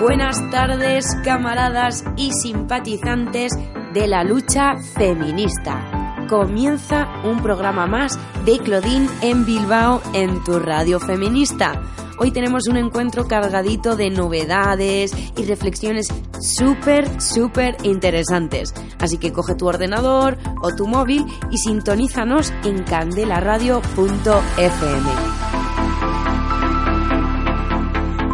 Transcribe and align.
Buenas 0.00 0.50
tardes, 0.50 1.04
camaradas 1.22 2.04
y 2.16 2.32
simpatizantes 2.32 3.52
de 3.92 4.06
la 4.06 4.24
lucha 4.24 4.76
feminista. 4.96 6.26
Comienza 6.26 7.06
un 7.22 7.42
programa 7.42 7.86
más 7.86 8.18
de 8.46 8.58
Claudine 8.60 9.10
en 9.20 9.44
Bilbao 9.44 10.00
en 10.14 10.42
tu 10.42 10.58
radio 10.58 11.00
feminista. 11.00 11.82
Hoy 12.18 12.30
tenemos 12.30 12.66
un 12.66 12.78
encuentro 12.78 13.28
cargadito 13.28 13.94
de 13.94 14.08
novedades 14.08 15.12
y 15.36 15.44
reflexiones 15.44 16.08
súper, 16.40 17.20
súper 17.20 17.76
interesantes. 17.82 18.72
Así 19.00 19.18
que 19.18 19.34
coge 19.34 19.54
tu 19.54 19.68
ordenador 19.68 20.38
o 20.62 20.74
tu 20.74 20.86
móvil 20.86 21.26
y 21.50 21.58
sintonízanos 21.58 22.54
en 22.64 22.84
candelaradio.fm. 22.84 25.10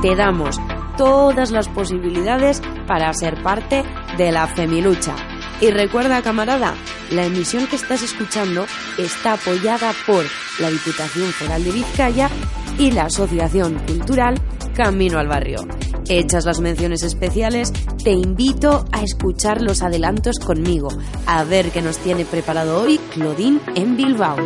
Te 0.01 0.15
damos 0.15 0.61
todas 0.97 1.51
las 1.51 1.69
posibilidades 1.69 2.63
para 2.87 3.13
ser 3.13 3.43
parte 3.43 3.85
de 4.17 4.33
la 4.33 4.47
Femilucha. 4.47 5.15
Y 5.61 5.71
recuerda, 5.71 6.23
camarada, 6.23 6.75
la 7.11 7.25
emisión 7.25 7.67
que 7.67 7.77
estás 7.77 8.03
escuchando 8.03 8.67
está 8.99 9.35
apoyada 9.35 9.93
por 10.07 10.25
la 10.61 10.71
Diputación 10.71 11.31
Foral 11.33 11.65
de 11.65 11.71
Vizcaya 11.71 12.29
y 12.79 12.91
la 12.91 13.05
Asociación 13.05 13.79
Cultural 13.87 14.35
Camino 14.75 15.19
al 15.19 15.29
Barrio. 15.29 15.67
Hechas 16.09 16.45
las 16.45 16.61
menciones 16.61 17.03
especiales, 17.03 17.73
te 18.05 18.13
invito 18.13 18.85
a 18.93 19.03
escuchar 19.03 19.63
los 19.63 19.83
adelantos 19.83 20.39
conmigo, 20.39 20.89
a 21.27 21.43
ver 21.45 21.71
qué 21.71 21.83
nos 21.83 21.99
tiene 21.99 22.25
preparado 22.25 22.83
hoy 22.83 22.99
Claudine 23.13 23.59
en 23.75 23.97
Bilbao. 23.97 24.37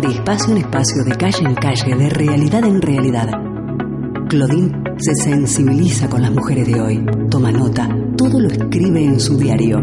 De 0.00 0.08
espacio 0.08 0.52
en 0.52 0.58
espacio, 0.58 1.04
de 1.04 1.16
calle 1.16 1.44
en 1.44 1.54
calle, 1.54 1.94
de 1.94 2.10
realidad 2.10 2.64
en 2.64 2.82
realidad. 2.82 3.47
Claudine 4.28 4.70
se 4.98 5.14
sensibiliza 5.14 6.06
con 6.10 6.20
las 6.20 6.30
mujeres 6.30 6.66
de 6.66 6.78
hoy, 6.78 7.06
toma 7.30 7.50
nota, 7.50 7.88
todo 8.14 8.38
lo 8.38 8.48
escribe 8.48 9.02
en 9.02 9.18
su 9.18 9.38
diario. 9.38 9.78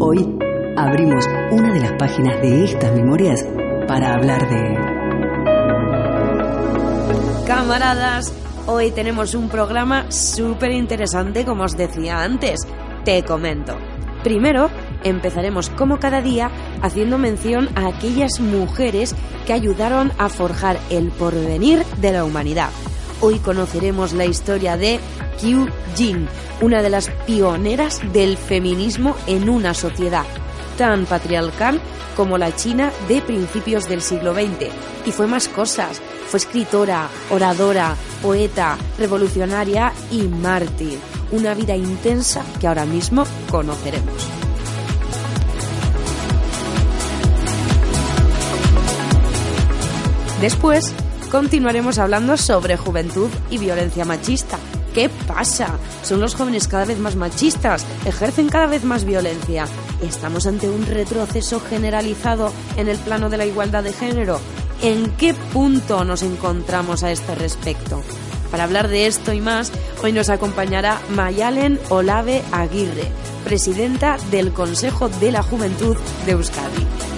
Hoy 0.00 0.36
abrimos 0.76 1.24
una 1.52 1.72
de 1.72 1.78
las 1.78 1.92
páginas 1.92 2.42
de 2.42 2.64
estas 2.64 2.92
memorias 2.92 3.46
para 3.86 4.14
hablar 4.14 4.50
de... 4.50 4.76
Camaradas, 7.46 8.34
hoy 8.66 8.90
tenemos 8.90 9.32
un 9.36 9.48
programa 9.48 10.10
súper 10.10 10.72
interesante 10.72 11.44
como 11.44 11.62
os 11.62 11.76
decía 11.76 12.20
antes. 12.20 12.66
Te 13.04 13.22
comento. 13.22 13.76
Primero, 14.24 14.70
empezaremos 15.04 15.70
como 15.70 16.00
cada 16.00 16.20
día 16.20 16.50
haciendo 16.82 17.16
mención 17.16 17.68
a 17.76 17.86
aquellas 17.86 18.40
mujeres 18.40 19.14
que 19.46 19.52
ayudaron 19.52 20.10
a 20.18 20.28
forjar 20.28 20.80
el 20.90 21.12
porvenir 21.12 21.84
de 22.00 22.10
la 22.10 22.24
humanidad. 22.24 22.70
Hoy 23.24 23.38
conoceremos 23.38 24.14
la 24.14 24.24
historia 24.24 24.76
de 24.76 24.98
Qiu 25.40 25.68
Jin, 25.94 26.28
una 26.60 26.82
de 26.82 26.90
las 26.90 27.08
pioneras 27.24 28.00
del 28.12 28.36
feminismo 28.36 29.16
en 29.28 29.48
una 29.48 29.74
sociedad 29.74 30.24
tan 30.76 31.06
patriarcal 31.06 31.80
como 32.16 32.36
la 32.36 32.52
China 32.56 32.90
de 33.06 33.22
principios 33.22 33.88
del 33.88 34.02
siglo 34.02 34.34
XX. 34.34 34.72
Y 35.06 35.12
fue 35.12 35.28
más 35.28 35.46
cosas. 35.46 36.00
Fue 36.26 36.38
escritora, 36.38 37.08
oradora, 37.30 37.94
poeta, 38.20 38.76
revolucionaria 38.98 39.92
y 40.10 40.22
mártir. 40.22 40.98
Una 41.30 41.54
vida 41.54 41.76
intensa 41.76 42.44
que 42.60 42.66
ahora 42.66 42.86
mismo 42.86 43.22
conoceremos. 43.48 44.26
Después 50.40 50.92
continuaremos 51.32 51.98
hablando 51.98 52.36
sobre 52.36 52.76
juventud 52.76 53.30
y 53.48 53.56
violencia 53.56 54.04
machista. 54.04 54.58
¿Qué 54.92 55.08
pasa? 55.26 55.78
Son 56.02 56.20
los 56.20 56.34
jóvenes 56.34 56.68
cada 56.68 56.84
vez 56.84 56.98
más 56.98 57.16
machistas, 57.16 57.86
ejercen 58.04 58.50
cada 58.50 58.66
vez 58.66 58.84
más 58.84 59.04
violencia. 59.04 59.64
¿Estamos 60.02 60.46
ante 60.46 60.68
un 60.68 60.84
retroceso 60.84 61.58
generalizado 61.58 62.52
en 62.76 62.88
el 62.88 62.98
plano 62.98 63.30
de 63.30 63.38
la 63.38 63.46
igualdad 63.46 63.82
de 63.82 63.94
género? 63.94 64.40
¿En 64.82 65.08
qué 65.16 65.32
punto 65.32 66.04
nos 66.04 66.22
encontramos 66.22 67.02
a 67.02 67.10
este 67.10 67.34
respecto? 67.34 68.02
Para 68.50 68.64
hablar 68.64 68.88
de 68.88 69.06
esto 69.06 69.32
y 69.32 69.40
más, 69.40 69.72
hoy 70.02 70.12
nos 70.12 70.28
acompañará 70.28 71.00
Mayalen 71.14 71.80
Olave 71.88 72.42
Aguirre, 72.52 73.10
presidenta 73.42 74.18
del 74.30 74.52
Consejo 74.52 75.08
de 75.08 75.32
la 75.32 75.42
Juventud 75.42 75.96
de 76.26 76.32
Euskadi. 76.32 77.11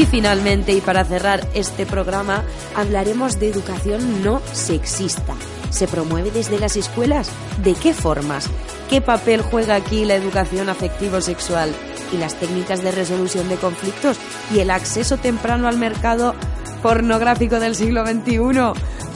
Y 0.00 0.06
finalmente, 0.06 0.72
y 0.72 0.80
para 0.80 1.04
cerrar 1.04 1.46
este 1.52 1.84
programa, 1.84 2.42
hablaremos 2.74 3.38
de 3.38 3.50
educación 3.50 4.24
no 4.24 4.40
sexista. 4.50 5.34
¿Se 5.68 5.86
promueve 5.86 6.30
desde 6.30 6.58
las 6.58 6.76
escuelas? 6.76 7.30
¿De 7.62 7.74
qué 7.74 7.92
formas? 7.92 8.48
¿Qué 8.88 9.02
papel 9.02 9.42
juega 9.42 9.74
aquí 9.74 10.06
la 10.06 10.14
educación 10.14 10.70
afectivo-sexual 10.70 11.74
y 12.14 12.16
las 12.16 12.34
técnicas 12.36 12.82
de 12.82 12.92
resolución 12.92 13.50
de 13.50 13.56
conflictos 13.56 14.16
y 14.54 14.60
el 14.60 14.70
acceso 14.70 15.18
temprano 15.18 15.68
al 15.68 15.76
mercado 15.76 16.34
pornográfico 16.82 17.60
del 17.60 17.74
siglo 17.74 18.06
XXI? 18.06 18.38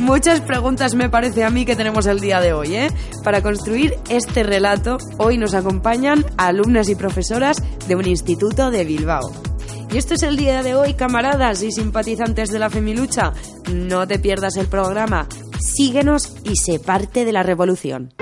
Muchas 0.00 0.42
preguntas 0.42 0.94
me 0.94 1.08
parece 1.08 1.44
a 1.44 1.50
mí 1.50 1.64
que 1.64 1.76
tenemos 1.76 2.04
el 2.04 2.20
día 2.20 2.42
de 2.42 2.52
hoy, 2.52 2.76
¿eh? 2.76 2.88
Para 3.22 3.40
construir 3.40 3.94
este 4.10 4.42
relato, 4.42 4.98
hoy 5.16 5.38
nos 5.38 5.54
acompañan 5.54 6.26
alumnas 6.36 6.90
y 6.90 6.94
profesoras 6.94 7.62
de 7.88 7.96
un 7.96 8.06
instituto 8.06 8.70
de 8.70 8.84
Bilbao. 8.84 9.53
Y 9.94 9.96
esto 9.96 10.14
es 10.14 10.24
el 10.24 10.36
día 10.36 10.64
de 10.64 10.74
hoy, 10.74 10.94
camaradas 10.94 11.62
y 11.62 11.70
simpatizantes 11.70 12.50
de 12.50 12.58
la 12.58 12.68
Femilucha. 12.68 13.32
No 13.72 14.08
te 14.08 14.18
pierdas 14.18 14.56
el 14.56 14.66
programa. 14.66 15.28
Síguenos 15.60 16.34
y 16.42 16.56
sé 16.56 16.80
parte 16.80 17.24
de 17.24 17.30
la 17.30 17.44
revolución. 17.44 18.12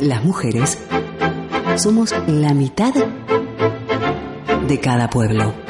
Las 0.00 0.24
mujeres 0.24 0.80
somos 1.76 2.12
la 2.26 2.54
mitad 2.54 2.92
de 4.66 4.80
cada 4.80 5.08
pueblo. 5.08 5.63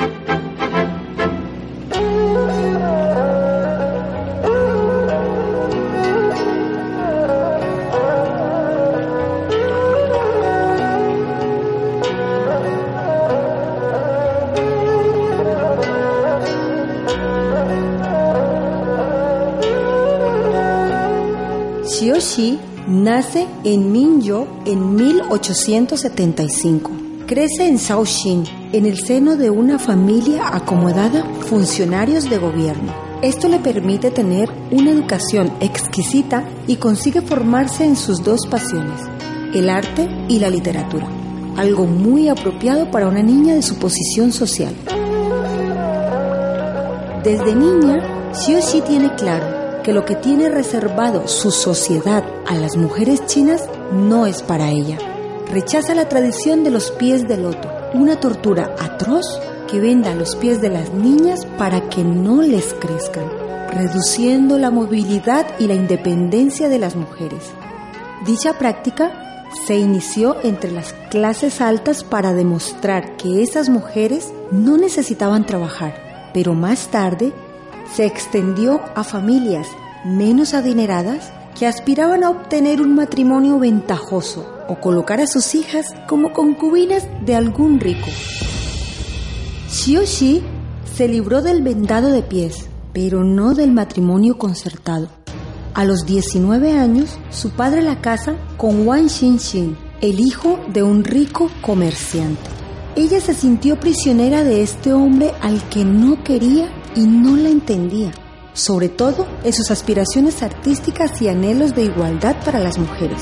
Xiaoxi 22.34 22.59
nace 22.89 23.47
en 23.62 23.93
Minyo 23.93 24.47
en 24.67 24.97
1875. 24.97 26.91
Crece 27.27 27.69
en 27.69 27.77
Shaoxing, 27.77 28.45
en 28.72 28.86
el 28.86 28.98
seno 28.98 29.36
de 29.36 29.51
una 29.51 29.78
familia 29.78 30.48
acomodada, 30.53 31.25
funcionarios 31.48 32.28
de 32.28 32.39
gobierno. 32.39 32.92
Esto 33.22 33.48
le 33.48 33.60
permite 33.60 34.10
tener 34.10 34.51
una 34.72 34.91
educación 34.91 35.53
exquisita 35.60 36.45
y 36.66 36.77
consigue 36.77 37.22
formarse 37.22 37.84
en 37.84 37.97
sus 37.97 38.22
dos 38.25 38.47
pasiones, 38.51 39.01
el 39.54 39.71
arte 39.71 40.09
y 40.28 40.41
la 40.41 40.51
literatura, 40.51 41.07
algo 41.57 41.87
muy 41.87 42.28
apropiado 42.28 42.91
para 42.91 43.07
una 43.07 43.22
niña 43.22 43.54
de 43.54 43.63
su 43.63 43.77
posición 43.77 44.33
social. 44.33 44.75
Desde 47.22 47.54
niña, 47.54 48.33
Xiaoxi 48.34 48.80
tiene 48.83 49.15
claro 49.15 49.53
que 49.84 49.92
lo 49.92 50.04
que 50.04 50.16
tiene 50.16 50.48
reservado 50.48 51.28
su 51.28 51.51
sociedad 51.51 52.25
a 52.47 52.54
las 52.54 52.77
mujeres 52.77 53.25
chinas 53.27 53.69
no 53.92 54.27
es 54.27 54.42
para 54.42 54.71
ella. 54.71 54.98
Rechaza 55.51 55.95
la 55.95 56.09
tradición 56.09 56.65
de 56.65 56.71
los 56.71 56.91
pies 56.91 57.28
de 57.28 57.36
loto, 57.36 57.71
una 57.92 58.19
tortura 58.19 58.75
atroz 58.81 59.27
que 59.71 59.81
venda 59.81 60.15
los 60.15 60.36
pies 60.36 60.60
de 60.63 60.71
las 60.71 60.92
niñas 60.95 61.47
para 61.59 61.89
que 61.91 62.03
no 62.03 62.41
les 62.41 62.75
crezcan, 62.75 63.31
reduciendo 63.71 64.59
la 64.59 64.71
movilidad 64.71 65.47
y 65.59 65.66
la 65.66 65.75
independencia 65.75 66.69
de 66.71 66.78
las 66.78 66.97
mujeres. 66.97 67.45
Dicha 68.25 68.59
práctica 68.59 69.45
se 69.66 69.78
inició 69.78 70.37
entre 70.42 70.72
las 70.72 70.95
clases 71.10 71.60
altas 71.60 72.04
para 72.04 72.33
demostrar 72.33 73.16
que 73.19 73.42
esas 73.42 73.69
mujeres 73.69 74.33
no 74.51 74.78
necesitaban 74.78 75.45
trabajar, 75.45 76.30
pero 76.33 76.54
más 76.54 76.89
tarde 76.89 77.33
se 77.92 78.07
extendió 78.07 78.81
a 78.95 79.04
familias 79.04 79.69
menos 80.04 80.54
adineradas 80.54 81.33
que 81.59 81.66
aspiraban 81.66 82.25
a 82.25 82.31
obtener 82.31 82.81
un 82.81 82.95
matrimonio 82.95 83.59
ventajoso 83.59 84.47
o 84.69 84.81
colocar 84.81 85.21
a 85.21 85.27
sus 85.27 85.54
hijas 85.54 85.95
como 86.09 86.33
concubinas 86.33 87.07
de 87.25 87.36
algún 87.36 87.81
rico. 87.81 88.09
Xioxi 89.69 90.42
se 90.97 91.09
libró 91.09 91.42
del 91.42 91.63
vendado 91.63 92.10
de 92.10 92.22
pies, 92.22 92.66
pero 92.92 93.25
no 93.25 93.54
del 93.54 93.72
matrimonio 93.72 94.39
concertado. 94.39 95.09
A 95.75 95.84
los 95.84 96.07
19 96.07 96.78
años, 96.78 97.19
su 97.30 97.51
padre 97.51 97.83
la 97.83 98.01
casa 98.01 98.37
con 98.57 98.87
Wang 98.87 99.09
Xinxin, 99.09 99.77
el 100.01 100.21
hijo 100.21 100.60
de 100.72 100.83
un 100.84 101.03
rico 101.03 101.51
comerciante. 101.63 102.48
Ella 102.95 103.21
se 103.21 103.34
sintió 103.34 103.80
prisionera 103.80 104.45
de 104.45 104.63
este 104.63 104.92
hombre 104.92 105.33
al 105.41 105.69
que 105.69 105.84
no 105.84 106.22
quería 106.22 106.69
y 106.96 107.06
no 107.06 107.36
la 107.36 107.48
entendía, 107.48 108.12
sobre 108.52 108.88
todo 108.88 109.26
en 109.42 109.52
sus 109.52 109.70
aspiraciones 109.70 110.42
artísticas 110.42 111.20
y 111.20 111.28
anhelos 111.28 111.74
de 111.74 111.84
igualdad 111.84 112.36
para 112.44 112.60
las 112.60 112.78
mujeres. 112.78 113.20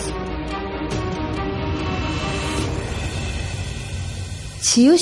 Xiu 4.60 4.96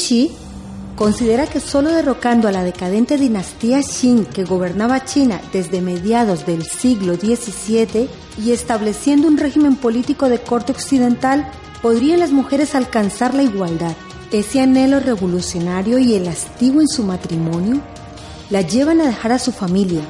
considera 0.97 1.47
que 1.47 1.61
solo 1.61 1.91
derrocando 1.91 2.49
a 2.49 2.53
la 2.53 2.63
decadente 2.63 3.17
dinastía 3.17 3.81
Qin 3.83 4.27
que 4.27 4.45
gobernaba 4.45 5.05
China 5.05 5.41
desde 5.53 5.81
mediados 5.81 6.45
del 6.45 6.65
siglo 6.65 7.15
XVII 7.15 8.09
y 8.37 8.51
estableciendo 8.51 9.29
un 9.29 9.39
régimen 9.39 9.77
político 9.77 10.29
de 10.29 10.41
corte 10.41 10.73
occidental, 10.73 11.51
podrían 11.81 12.21
las 12.21 12.33
mujeres 12.33 12.75
alcanzar 12.75 13.33
la 13.35 13.43
igualdad. 13.43 13.97
Ese 14.31 14.61
anhelo 14.61 15.01
revolucionario 15.01 15.99
y 15.99 16.15
el 16.15 16.27
en 16.27 16.89
su 16.89 17.03
matrimonio 17.03 17.81
la 18.51 18.63
llevan 18.63 19.01
a 19.01 19.07
dejar 19.07 19.33
a 19.33 19.39
su 19.39 19.53
familia 19.53 20.03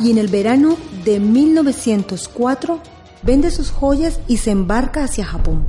y 0.00 0.10
en 0.10 0.18
el 0.18 0.28
verano 0.28 0.76
de 1.04 1.20
1904 1.20 2.80
vende 3.22 3.50
sus 3.50 3.70
joyas 3.70 4.20
y 4.26 4.38
se 4.38 4.50
embarca 4.50 5.04
hacia 5.04 5.26
Japón. 5.26 5.66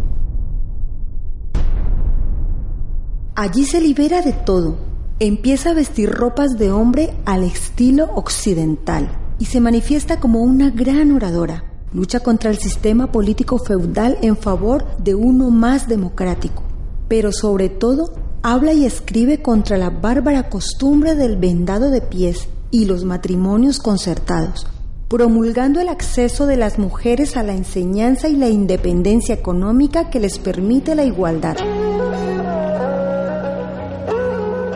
Allí 3.36 3.66
se 3.66 3.82
libera 3.82 4.22
de 4.22 4.34
todo, 4.34 4.78
empieza 5.20 5.72
a 5.72 5.74
vestir 5.74 6.10
ropas 6.10 6.58
de 6.58 6.72
hombre 6.72 7.14
al 7.26 7.44
estilo 7.44 8.10
occidental 8.16 9.10
y 9.40 9.46
se 9.46 9.60
manifiesta 9.60 10.20
como 10.20 10.42
una 10.42 10.70
gran 10.70 11.12
oradora. 11.12 11.66
Lucha 11.94 12.22
contra 12.22 12.50
el 12.50 12.58
sistema 12.58 13.12
político 13.12 13.58
feudal 13.58 14.18
en 14.22 14.38
favor 14.38 14.86
de 14.98 15.14
uno 15.14 15.50
más 15.50 15.90
democrático, 15.90 16.64
pero 17.10 17.34
sobre 17.34 17.68
todo 17.68 18.14
habla 18.44 18.74
y 18.74 18.86
escribe 18.86 19.42
contra 19.42 19.78
la 19.78 19.90
bárbara 19.90 20.50
costumbre 20.50 21.16
del 21.16 21.38
vendado 21.38 21.92
de 21.92 22.02
pies 22.02 22.48
y 22.72 22.86
los 22.86 23.04
matrimonios 23.04 23.80
concertados, 23.80 24.66
promulgando 25.08 25.80
el 25.80 25.90
acceso 25.90 26.48
de 26.48 26.58
las 26.58 26.80
mujeres 26.80 27.38
a 27.38 27.44
la 27.44 27.54
enseñanza 27.54 28.30
y 28.30 28.36
la 28.36 28.50
independencia 28.50 29.36
económica 29.36 30.10
que 30.10 30.20
les 30.20 30.40
permite 30.40 30.96
la 30.96 31.04
igualdad. 31.04 31.58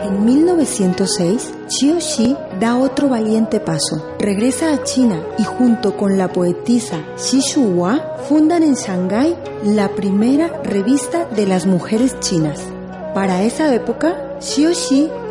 En 0.04 0.24
1906, 0.24 1.52
Xiu 1.68 1.98
Xi 1.98 2.36
da 2.60 2.76
otro 2.76 3.08
valiente 3.08 3.58
paso. 3.58 4.14
Regresa 4.18 4.72
a 4.72 4.84
China 4.84 5.20
y 5.38 5.44
junto 5.44 5.96
con 5.96 6.18
la 6.18 6.32
poetisa 6.32 7.04
Xi 7.16 7.40
Shuhua 7.40 8.16
fundan 8.28 8.62
en 8.62 8.74
Shanghái 8.74 9.36
la 9.64 9.88
primera 9.94 10.62
revista 10.62 11.24
de 11.24 11.46
las 11.46 11.66
mujeres 11.66 12.18
chinas. 12.20 12.75
Para 13.16 13.42
esa 13.44 13.74
época, 13.74 14.36
Xi 14.40 14.66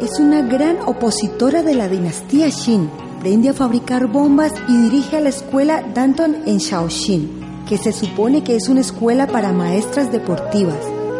es 0.02 0.20
una 0.20 0.42
gran 0.42 0.78
opositora 0.88 1.62
de 1.62 1.76
la 1.76 1.88
dinastía 1.88 2.50
Qin. 2.50 2.90
Aprende 3.20 3.50
a 3.50 3.54
fabricar 3.54 4.08
bombas 4.08 4.52
y 4.68 4.76
dirige 4.76 5.18
a 5.18 5.22
la 5.22 5.30
escuela 5.30 5.84
Danton 5.94 6.36
en 6.48 6.58
Shaoxin, 6.58 7.64
que 7.70 7.78
se 7.78 7.92
supone 7.92 8.44
que 8.44 8.56
es 8.56 8.70
una 8.70 8.82
escuela 8.82 9.28
para 9.28 9.54
maestras 9.54 10.12
deportivas, 10.12 10.80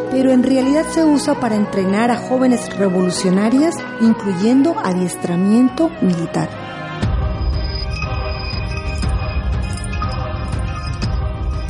pero 0.10 0.32
en 0.32 0.42
realidad 0.42 0.86
se 0.92 1.06
usa 1.06 1.40
para 1.40 1.56
entrenar 1.56 2.10
a 2.10 2.18
jóvenes 2.18 2.76
revolucionarias, 2.76 3.76
incluyendo 4.02 4.76
adiestramiento 4.84 5.92
militar. 6.02 6.50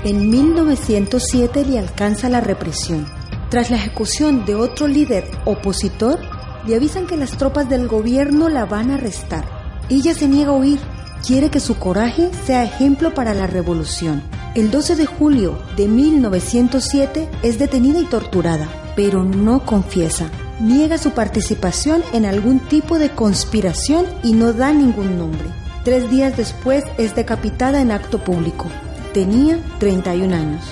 En 0.06 0.30
1907 0.30 1.66
le 1.66 1.80
alcanza 1.80 2.30
la 2.30 2.40
represión 2.40 3.15
tras 3.56 3.72
la 3.72 3.78
ejecución 3.78 4.44
de 4.44 4.54
otro 4.54 4.86
líder 4.86 5.32
opositor, 5.46 6.20
le 6.68 6.76
avisan 6.76 7.08
que 7.08 7.16
las 7.16 7.38
tropas 7.38 7.70
del 7.70 7.88
gobierno 7.88 8.50
la 8.50 8.66
van 8.66 8.92
a 8.92 8.96
arrestar. 8.96 9.46
Ella 9.88 10.14
se 10.14 10.28
niega 10.28 10.52
a 10.52 10.56
huir, 10.56 10.78
quiere 11.26 11.50
que 11.50 11.62
su 11.62 11.78
coraje 11.78 12.32
sea 12.46 12.66
ejemplo 12.66 13.14
para 13.14 13.34
la 13.34 13.48
revolución. 13.48 14.22
El 14.56 14.72
12 14.72 14.98
de 14.98 15.06
julio 15.06 15.58
de 15.78 15.88
1907 15.88 17.30
es 17.44 17.58
detenida 17.58 18.02
y 18.02 18.04
torturada, 18.04 18.68
pero 18.94 19.24
no 19.24 19.66
confiesa. 19.66 20.30
Niega 20.60 20.98
su 20.98 21.12
participación 21.12 22.04
en 22.12 22.26
algún 22.26 22.60
tipo 22.60 23.00
de 23.00 23.12
conspiración 23.12 24.06
y 24.22 24.34
no 24.34 24.52
da 24.52 24.74
ningún 24.74 25.18
nombre. 25.18 25.48
Tres 25.86 26.10
días 26.10 26.36
después 26.36 26.84
es 26.98 27.16
decapitada 27.16 27.80
en 27.80 27.92
acto 27.92 28.22
público. 28.22 28.68
Tenía 29.14 29.58
31 29.80 30.36
años. 30.36 30.66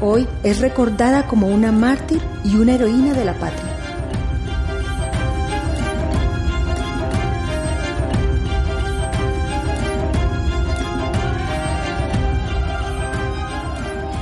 Hoy 0.00 0.28
es 0.42 0.60
recordada 0.60 1.26
como 1.26 1.46
una 1.46 1.72
mártir 1.72 2.20
y 2.44 2.56
una 2.56 2.74
heroína 2.74 3.14
de 3.14 3.24
la 3.24 3.32
patria. 3.32 3.72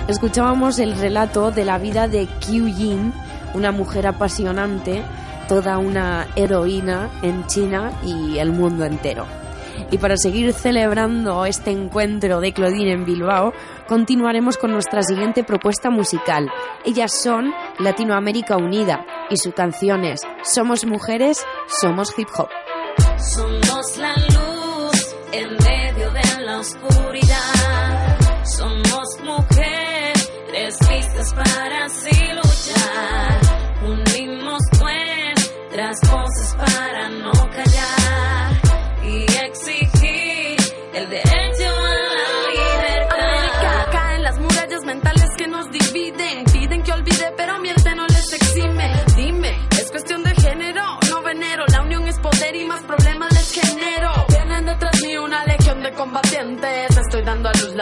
Escuchábamos 0.07 0.79
el 0.79 0.97
relato 0.97 1.51
de 1.51 1.65
la 1.65 1.79
vida 1.79 2.07
de 2.07 2.29
Qiu 2.39 2.69
Yin, 2.69 3.13
una 3.55 3.73
mujer 3.73 4.07
apasionante, 4.07 5.03
toda 5.49 5.79
una 5.79 6.29
heroína 6.37 7.11
en 7.23 7.47
China 7.49 7.91
y 8.05 8.39
el 8.39 8.53
mundo 8.53 8.85
entero. 8.85 9.44
Y 9.91 9.99
para 9.99 10.17
seguir 10.17 10.53
celebrando 10.53 11.45
este 11.45 11.71
encuentro 11.71 12.41
de 12.41 12.53
Claudine 12.53 12.93
en 12.93 13.05
Bilbao, 13.05 13.53
continuaremos 13.89 14.57
con 14.57 14.73
nuestra 14.73 15.03
siguiente 15.03 15.45
propuesta 15.45 15.91
musical. 15.91 16.51
Ellas 16.85 17.13
son 17.13 17.53
Latinoamérica 17.79 18.57
Unida 18.57 19.07
y 19.31 19.37
su 19.37 19.53
canción 19.53 20.05
es 20.05 20.21
Somos 20.43 20.85
Mujeres, 20.85 21.45
Somos 21.69 22.13
Hip 22.19 22.29
Hop. 22.37 22.49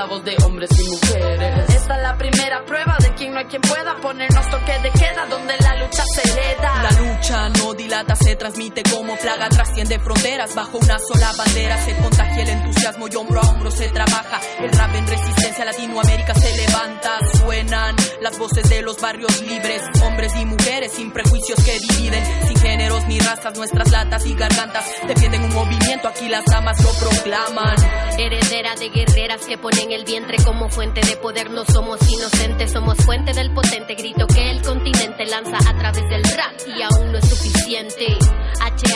De 0.03 0.37
hombres 0.45 0.69
y 0.79 0.91
mujeres. 0.91 1.69
Esta 1.69 1.97
es 1.97 2.03
la 2.03 2.19
primera 2.19 2.65
prueba 2.65 2.97
de 2.99 3.15
quien 3.15 3.33
no 3.33 3.39
hay 3.39 3.45
quien 3.45 3.63
pueda 3.63 3.95
ponernos 4.03 4.51
toque 4.51 4.73
de 4.81 4.91
queda 4.91 5.27
donde 5.31 5.55
la 5.61 5.77
lucha 5.77 6.03
se 6.13 6.29
hereda. 6.29 6.83
La 6.83 6.91
lucha 7.01 7.49
no 7.51 7.73
dilata, 7.73 8.17
se 8.17 8.35
transmite 8.35 8.83
como 8.83 9.17
plaga, 9.17 9.49
trasciende 9.49 10.01
fronteras 10.01 10.57
bajo 10.57 10.79
una 10.79 10.99
sola 10.99 11.31
bandera. 11.39 11.81
Se 11.85 11.97
contagia 11.97 12.43
el 12.43 12.49
entusiasmo 12.49 13.07
y 13.09 13.15
hombro 13.15 13.41
a 13.43 13.49
hombro 13.49 13.71
se 13.71 13.89
trabaja. 13.91 14.41
El 14.59 14.73
rap 14.73 14.95
en 14.95 15.07
resistencia, 15.07 15.65
Latinoamérica 15.65 16.35
se 16.35 16.57
levanta. 16.57 17.19
Suenan 17.39 17.97
las 18.23 18.39
voces 18.39 18.69
de 18.71 18.83
los 18.83 19.01
barrios 19.01 19.41
libres, 19.43 19.83
hombres 20.05 20.33
y 20.41 20.45
mujeres 20.47 20.93
sin 20.93 21.11
prejuicios 21.11 21.59
que 21.65 21.79
dividen, 21.79 22.25
sin 22.47 22.57
géneros 22.57 23.07
ni 23.09 23.19
razas. 23.19 23.57
Nuestras 23.57 23.91
latas 23.91 24.25
y 24.27 24.35
gargantas 24.35 24.85
defienden 25.07 25.43
un 25.43 25.53
movimiento, 25.53 26.09
aquí 26.09 26.29
las 26.29 26.45
damas 26.45 26.81
lo 26.83 26.91
proclaman. 26.93 27.77
Heredera 28.19 28.75
de 28.77 28.91
guerreras 28.91 29.45
que 29.45 29.59
ponen 29.59 29.91
el 29.91 30.05
vientre 30.05 30.37
como 30.45 30.69
fuente 30.69 31.01
de 31.01 31.17
poder, 31.17 31.51
no 31.51 31.65
somos 31.65 31.99
inocentes, 32.09 32.71
somos 32.71 32.97
fuente 32.99 33.33
del 33.33 33.53
potente 33.53 33.95
grito 33.95 34.27
que 34.27 34.51
el 34.51 34.63
continente 34.63 35.27
lanza 35.27 35.59
a 35.69 35.77
través 35.77 36.09
del 36.09 36.23
rap 36.23 36.53
y 36.67 36.83
aún 36.83 37.13
no 37.13 37.19
es 37.19 37.29
suficiente. 37.29 38.17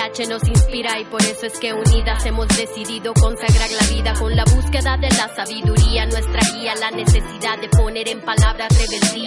H 0.06 0.26
nos 0.28 0.46
inspira 0.46 0.98
y 1.00 1.04
por 1.04 1.22
eso 1.22 1.46
es 1.46 1.58
que 1.58 1.72
unidas 1.72 2.24
hemos 2.26 2.48
decidido 2.48 3.12
consagrar 3.14 3.68
la 3.70 3.86
vida 3.94 4.14
con 4.14 4.34
la 4.34 4.44
búsqueda 4.44 4.96
de 4.96 5.08
la 5.08 5.28
sabiduría, 5.34 6.06
nuestra 6.06 6.40
guía, 6.54 6.74
la 6.76 6.90
necesidad 6.90 7.58
de 7.60 7.68
poner 7.68 8.08
en 8.08 8.20
palabras 8.20 8.68
rebeldía. 8.78 9.15
Hoy 9.16 9.22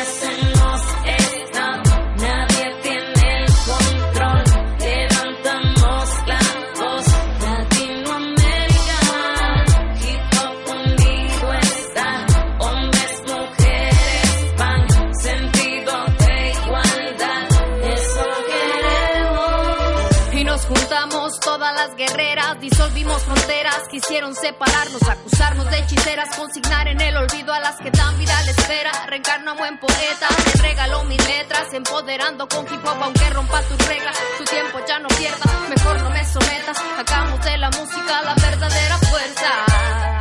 hacemos 0.00 0.80
esta, 1.04 1.82
nadie 2.16 2.74
tiene 2.82 3.44
el 3.44 3.52
control. 3.66 4.44
Levantamos 4.78 6.08
la 6.26 6.40
voz, 6.80 7.06
Latinoamérica. 7.42 9.00
Hip 10.00 10.24
hop 10.38 10.56
unido 10.70 11.52
está, 11.60 12.26
hombres, 12.60 13.14
mujeres 13.26 14.56
van, 14.56 14.80
sentido 15.20 15.92
de 16.18 16.32
igualdad. 16.52 17.48
Eso 17.92 18.24
queremos. 18.48 20.34
Y 20.34 20.44
nos 20.44 20.64
juntamos 20.64 21.38
todas 21.40 21.74
las 21.74 21.94
guerreras, 21.94 22.58
disolvimos 22.58 23.22
fronteras, 23.22 23.86
quisieron 23.90 24.34
separarnos, 24.34 25.02
acusarnos 25.52 25.70
de 25.70 25.78
hechiceras, 25.78 26.36
consignar 26.36 26.88
en 26.88 27.00
el 27.00 27.16
olvido 27.16 27.52
a 27.52 27.60
las 27.60 27.76
que 27.76 27.90
dan 27.90 28.18
vida 28.18 28.32
la 28.44 28.50
espera. 28.50 28.90
Reencarno 29.06 29.54
buen 29.56 29.78
poeta, 29.78 30.28
te 30.44 30.62
regalo 30.62 31.04
mis 31.04 31.26
letras, 31.26 31.72
empoderando 31.72 32.48
con 32.48 32.64
hip 32.66 32.84
hop 32.84 33.02
aunque 33.02 33.30
rompa 33.30 33.62
tus 33.62 33.86
reglas. 33.86 34.16
Tu 34.38 34.44
tiempo 34.44 34.78
ya 34.86 34.98
no 34.98 35.08
pierdas, 35.08 35.68
mejor 35.68 36.00
no 36.00 36.10
me 36.10 36.24
sometas. 36.24 36.78
Hagamos 36.98 37.44
de 37.44 37.58
la 37.58 37.70
música 37.70 38.22
la 38.22 38.34
verdadera 38.34 38.98
fuerza. 38.98 40.11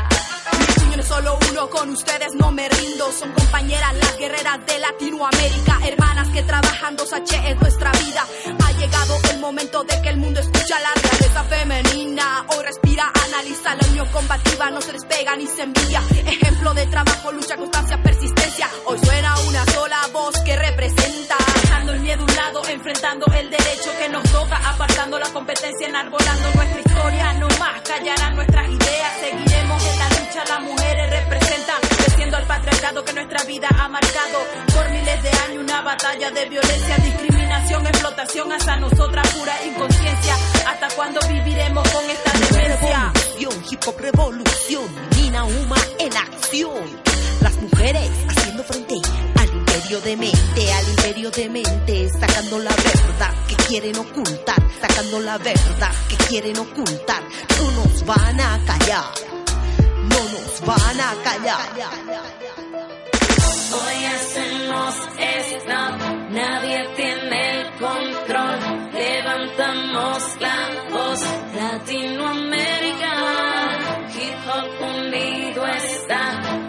Es 0.99 1.07
solo 1.07 1.39
uno, 1.49 1.69
con 1.69 1.89
ustedes 1.89 2.33
no 2.35 2.51
me 2.51 2.69
rindo. 2.69 3.11
Son 3.11 3.31
compañeras 3.31 3.93
las 3.95 4.17
guerreras 4.17 4.65
de 4.67 4.77
Latinoamérica, 4.77 5.79
hermanas 5.85 6.27
que 6.29 6.43
trabajan 6.43 6.95
2H 6.95 7.49
es 7.49 7.59
nuestra 7.59 7.91
vida. 7.91 8.25
Ha 8.63 8.71
llegado 8.73 9.17
el 9.31 9.39
momento 9.39 9.83
de 9.83 10.01
que 10.01 10.09
el 10.09 10.17
mundo 10.17 10.39
escucha 10.39 10.79
la 10.79 10.93
realeza 11.01 11.43
femenina. 11.45 12.45
Hoy 12.49 12.63
respira, 12.63 13.11
analiza 13.25 13.75
la 13.75 13.87
unión 13.87 14.07
combativa, 14.09 14.69
no 14.69 14.81
se 14.81 14.91
despega 14.91 15.35
ni 15.37 15.47
se 15.47 15.63
envidia. 15.63 16.03
Ejemplo 16.25 16.73
de 16.73 16.85
trabajo, 16.85 17.31
lucha, 17.31 17.57
constancia, 17.57 17.97
persistencia. 18.03 18.69
Hoy 18.85 18.99
suena 18.99 19.39
una 19.47 19.65
sola 19.65 20.07
voz 20.13 20.37
que 20.45 20.55
representa. 20.55 21.35
Dejando 21.63 21.93
el 21.93 22.01
miedo 22.01 22.23
un 22.23 22.35
lado, 22.35 22.61
enfrentando 22.67 23.25
el 23.33 23.49
derecho 23.49 23.91
que 23.97 24.09
nos 24.09 24.23
toca, 24.31 24.57
apartando 24.69 25.17
la 25.17 25.29
competencia, 25.29 25.87
enarbolando 25.87 26.51
nuestra 26.53 26.79
historia. 26.79 27.33
No 27.33 27.47
más 27.59 27.81
callarán 27.81 28.35
nuestras 28.35 28.69
ideas, 28.69 29.13
seguiremos 29.19 29.85
en 29.85 30.00
lucha, 30.31 30.43
las 30.47 30.61
mujeres 30.61 31.09
representan, 31.09 31.75
venciendo 32.05 32.37
al 32.37 32.45
patriarcado 32.45 33.03
que 33.03 33.13
nuestra 33.13 33.43
vida 33.43 33.67
ha 33.77 33.87
marcado. 33.87 34.39
Por 34.73 34.89
miles 34.89 35.23
de 35.23 35.29
años, 35.29 35.63
una 35.63 35.81
batalla 35.81 36.31
de 36.31 36.49
violencia, 36.49 36.97
discriminación, 36.97 37.87
explotación, 37.87 38.51
hasta 38.51 38.77
nosotras 38.77 39.27
pura 39.35 39.53
inconsciencia. 39.65 40.35
¿Hasta 40.67 40.89
cuándo 40.95 41.19
viviremos 41.27 41.87
con 41.89 42.09
esta 42.09 42.31
demencia? 42.31 43.11
revolución, 43.13 43.63
hip 43.69 43.79
hop 43.85 43.99
revolución, 43.99 44.85
Nina 45.17 45.43
Uma 45.43 45.77
en 45.99 46.15
acción. 46.15 47.01
Las 47.41 47.55
mujeres 47.57 48.09
haciendo 48.29 48.63
frente 48.63 49.01
al 49.39 49.49
imperio 49.49 50.01
de 50.01 50.17
mente, 50.17 50.73
al 50.73 50.89
imperio 50.89 51.31
de 51.31 51.49
mente, 51.49 52.09
sacando 52.09 52.59
la 52.59 52.71
verdad 52.71 53.33
que 53.47 53.55
quieren 53.55 53.97
ocultar, 53.97 54.61
sacando 54.79 55.19
la 55.19 55.37
verdad 55.37 55.91
que 56.07 56.15
quieren 56.27 56.57
ocultar. 56.57 57.23
No 57.57 57.71
nos 57.71 58.05
van 58.05 58.39
a 58.39 58.59
callar, 58.65 59.11
van 60.65 60.99
a 60.99 61.13
callar. 61.23 61.59
Hoy 63.73 64.05
hacemos 64.05 64.95
esta, 65.17 65.97
nadie 66.29 66.87
tiene 66.95 67.61
el 67.61 67.71
control. 67.79 68.91
Levantamos 68.93 70.23
la 70.39 70.57
voz, 70.91 71.21
Latinoamérica. 71.55 73.13
Hip 74.13 74.35
hop 74.47 74.69
unido 74.95 75.65
está, 75.67 76.23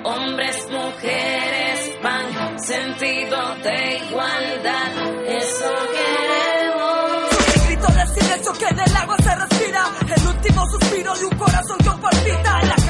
hombres, 0.04 0.56
mujeres 0.70 1.92
van, 2.02 2.58
sentido 2.58 3.54
de 3.64 3.96
igualdad. 4.06 4.92
Eso 5.26 5.70
queremos. 5.96 7.30
El 7.54 7.60
grito 7.66 7.88
del 7.92 8.08
silencio 8.08 8.52
que 8.52 8.74
del 8.74 8.96
agua 8.96 9.16
se 9.22 9.34
respira. 9.34 9.82
El 10.16 10.26
último 10.28 10.66
suspiro 10.70 11.14
de 11.14 11.24
un 11.24 11.36
corazón 11.36 11.78
que 11.78 11.90
palpita. 11.90 12.81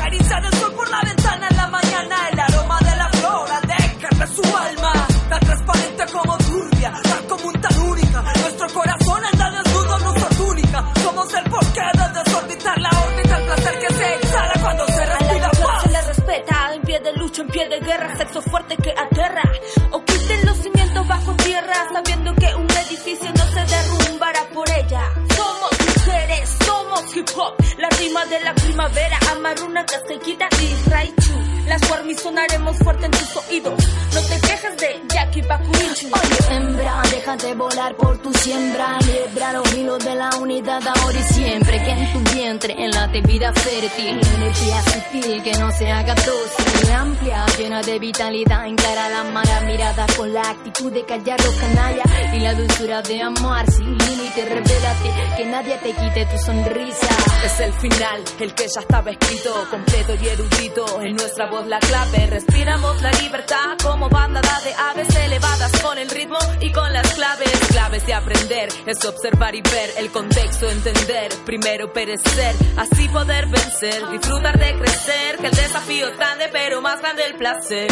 Pie 17.52 17.68
de 17.68 17.80
guerra, 17.80 18.16
sexo 18.16 18.42
fuerte 18.42 18.76
que 18.76 18.90
aterra. 18.90 19.42
Oculten 19.90 20.46
los 20.46 20.56
cimientos 20.56 21.06
bajo 21.06 21.34
tierra, 21.36 21.74
sabiendo 21.92 22.34
que 22.34 22.54
un 22.54 22.70
edificio 22.70 23.30
no 23.36 23.44
se 23.46 23.60
derrumbará 23.74 24.48
por 24.52 24.68
ella. 24.70 25.12
Somos 25.36 25.70
mujeres, 25.86 26.50
somos 26.64 27.16
hip 27.16 27.28
hop, 27.36 27.54
la 27.78 27.88
rima 27.90 28.24
de 28.26 28.40
la 28.40 28.54
primavera, 28.54 29.18
Amaruna, 29.32 29.84
Castequita 29.84 30.48
y 30.60 30.90
Raichu. 30.90 31.32
Las 31.66 31.90
Warmis 31.90 32.20
sonaremos 32.20 32.76
fuerte 32.78 33.04
en 33.06 33.12
tus 33.12 33.36
oídos, 33.36 33.84
Bakunichu. 35.52 36.06
Oye, 36.06 36.56
hembra, 36.56 37.02
déjate 37.10 37.54
volar 37.54 37.94
por 37.96 38.16
tu 38.18 38.32
siembra. 38.32 38.98
Libra 39.00 39.52
los 39.52 39.74
hilos 39.74 40.02
de 40.04 40.14
la 40.14 40.30
unidad 40.40 40.82
ahora 40.86 41.18
y 41.18 41.22
siempre. 41.34 41.82
Que 41.82 41.90
en 41.90 42.12
tu 42.12 42.32
vientre 42.32 42.74
enlate 42.78 43.20
vida 43.20 43.52
fértil. 43.52 44.18
Energía 44.36 44.82
sutil 44.82 45.42
que 45.42 45.52
no 45.58 45.70
se 45.72 45.90
haga 45.90 46.14
dócil. 46.14 46.90
Amplia, 46.92 47.44
llena 47.58 47.82
de 47.82 47.98
vitalidad. 47.98 48.66
Encara 48.66 49.08
la 49.10 49.24
mala 49.24 49.60
mirada 49.62 50.06
con 50.16 50.32
la 50.32 50.42
actitud 50.42 50.90
de 50.90 51.04
callar 51.04 51.38
los 51.44 51.54
canallas. 51.54 52.06
Y 52.34 52.40
la 52.40 52.54
dulzura 52.54 53.02
de 53.02 53.22
amar 53.22 53.70
sin 53.70 53.98
límite. 53.98 54.44
Revélate 54.46 55.10
que 55.36 55.44
nadie 55.46 55.76
te 55.78 55.92
quite 55.92 56.26
tu 56.26 56.38
sonrisa. 56.38 57.08
Es 57.44 57.60
el 57.60 57.72
final, 57.74 58.22
el 58.40 58.54
que 58.54 58.66
ya 58.74 58.80
estaba 58.80 59.10
escrito, 59.10 59.52
completo 59.70 60.14
y 60.14 60.28
erudito. 60.28 61.02
En 61.02 61.16
nuestra 61.16 61.50
voz 61.50 61.66
la 61.66 61.78
clave, 61.78 62.26
respiramos 62.26 63.02
la 63.02 63.10
libertad 63.12 63.76
como 63.82 64.08
bandada 64.08 64.60
de 64.64 64.72
aves 64.74 65.08
elevadas 65.42 65.82
con 65.82 65.98
el 65.98 66.08
ritmo 66.08 66.38
y 66.60 66.70
con 66.72 66.92
las 66.92 67.14
claves. 67.14 67.50
Claves 67.68 68.06
de 68.06 68.14
aprender 68.14 68.68
es 68.86 69.04
observar 69.04 69.54
y 69.54 69.62
ver 69.62 69.90
el 69.98 70.10
contexto, 70.10 70.70
entender, 70.70 71.32
primero 71.44 71.92
perecer, 71.92 72.54
así 72.76 73.08
poder 73.08 73.46
vencer, 73.46 74.08
disfrutar 74.10 74.58
de 74.58 74.78
crecer. 74.78 75.38
Que 75.38 75.46
el 75.46 75.54
desafío 75.54 76.08
es 76.08 76.16
grande, 76.16 76.48
pero 76.52 76.80
más 76.80 77.00
grande 77.00 77.24
el 77.24 77.34
placer. 77.34 77.88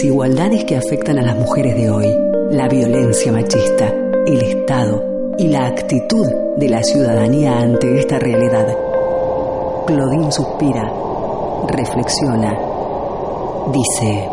Desigualdades 0.00 0.64
que 0.64 0.78
afectan 0.78 1.18
a 1.18 1.22
las 1.22 1.36
mujeres 1.36 1.76
de 1.76 1.90
hoy, 1.90 2.06
la 2.52 2.68
violencia 2.68 3.30
machista, 3.32 3.92
el 4.26 4.42
Estado 4.42 5.34
y 5.36 5.48
la 5.48 5.66
actitud 5.66 6.26
de 6.56 6.68
la 6.70 6.82
ciudadanía 6.82 7.60
ante 7.60 7.98
esta 7.98 8.18
realidad. 8.18 8.66
Claudine 9.86 10.32
suspira, 10.32 10.90
reflexiona, 11.68 12.58
dice... 13.74 14.26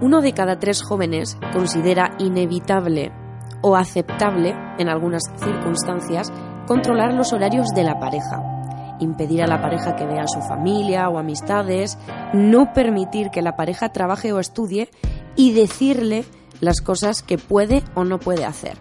Uno 0.00 0.22
de 0.22 0.32
cada 0.32 0.58
tres 0.58 0.82
jóvenes 0.82 1.36
considera 1.52 2.12
inevitable 2.18 3.12
o 3.60 3.76
aceptable, 3.76 4.54
en 4.78 4.88
algunas 4.88 5.22
circunstancias, 5.36 6.32
controlar 6.70 7.14
los 7.14 7.32
horarios 7.32 7.66
de 7.74 7.82
la 7.82 7.98
pareja, 7.98 8.96
impedir 9.00 9.42
a 9.42 9.48
la 9.48 9.60
pareja 9.60 9.96
que 9.96 10.06
vea 10.06 10.22
a 10.22 10.28
su 10.28 10.40
familia 10.40 11.08
o 11.08 11.18
amistades, 11.18 11.98
no 12.32 12.72
permitir 12.72 13.30
que 13.30 13.42
la 13.42 13.56
pareja 13.56 13.88
trabaje 13.88 14.32
o 14.32 14.38
estudie 14.38 14.88
y 15.34 15.52
decirle 15.52 16.24
las 16.60 16.80
cosas 16.80 17.24
que 17.24 17.38
puede 17.38 17.82
o 17.96 18.04
no 18.04 18.20
puede 18.20 18.44
hacer. 18.44 18.76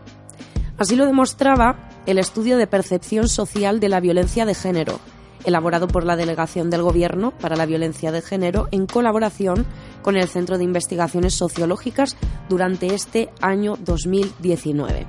Así 0.77 0.95
lo 0.95 1.07
demostraba 1.07 1.89
el 2.05 2.19
estudio 2.19 2.57
de 2.57 2.67
percepción 2.67 3.27
social 3.27 3.79
de 3.79 3.89
la 3.89 4.01
violencia 4.01 4.45
de 4.45 4.53
género, 4.53 4.99
elaborado 5.43 5.87
por 5.87 6.05
la 6.05 6.15
Delegación 6.15 6.69
del 6.69 6.83
Gobierno 6.83 7.31
para 7.39 7.55
la 7.55 7.65
Violencia 7.65 8.11
de 8.11 8.21
Género 8.21 8.67
en 8.69 8.85
colaboración 8.85 9.65
con 10.03 10.15
el 10.15 10.27
Centro 10.27 10.59
de 10.59 10.63
Investigaciones 10.63 11.33
Sociológicas 11.33 12.17
durante 12.49 12.93
este 12.93 13.29
año 13.41 13.77
2019. 13.79 15.07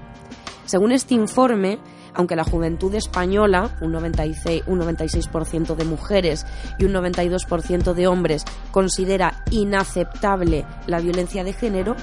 Según 0.65 0.93
este 0.93 1.13
informe, 1.13 1.79
aunque 2.15 2.37
la 2.37 2.45
juventud 2.45 2.95
española, 2.95 3.71
un 3.81 3.93
96%, 3.93 4.65
un 4.67 4.79
96 4.79 5.29
de 5.77 5.85
mujeres 5.85 6.47
y 6.79 6.85
un 6.85 6.93
92% 6.93 7.95
de 7.95 8.07
hombres, 8.07 8.45
considera 8.71 9.43
inaceptable 9.51 10.67
la 10.87 11.01
violencia 11.01 11.45
de 11.45 11.53
género, 11.53 11.97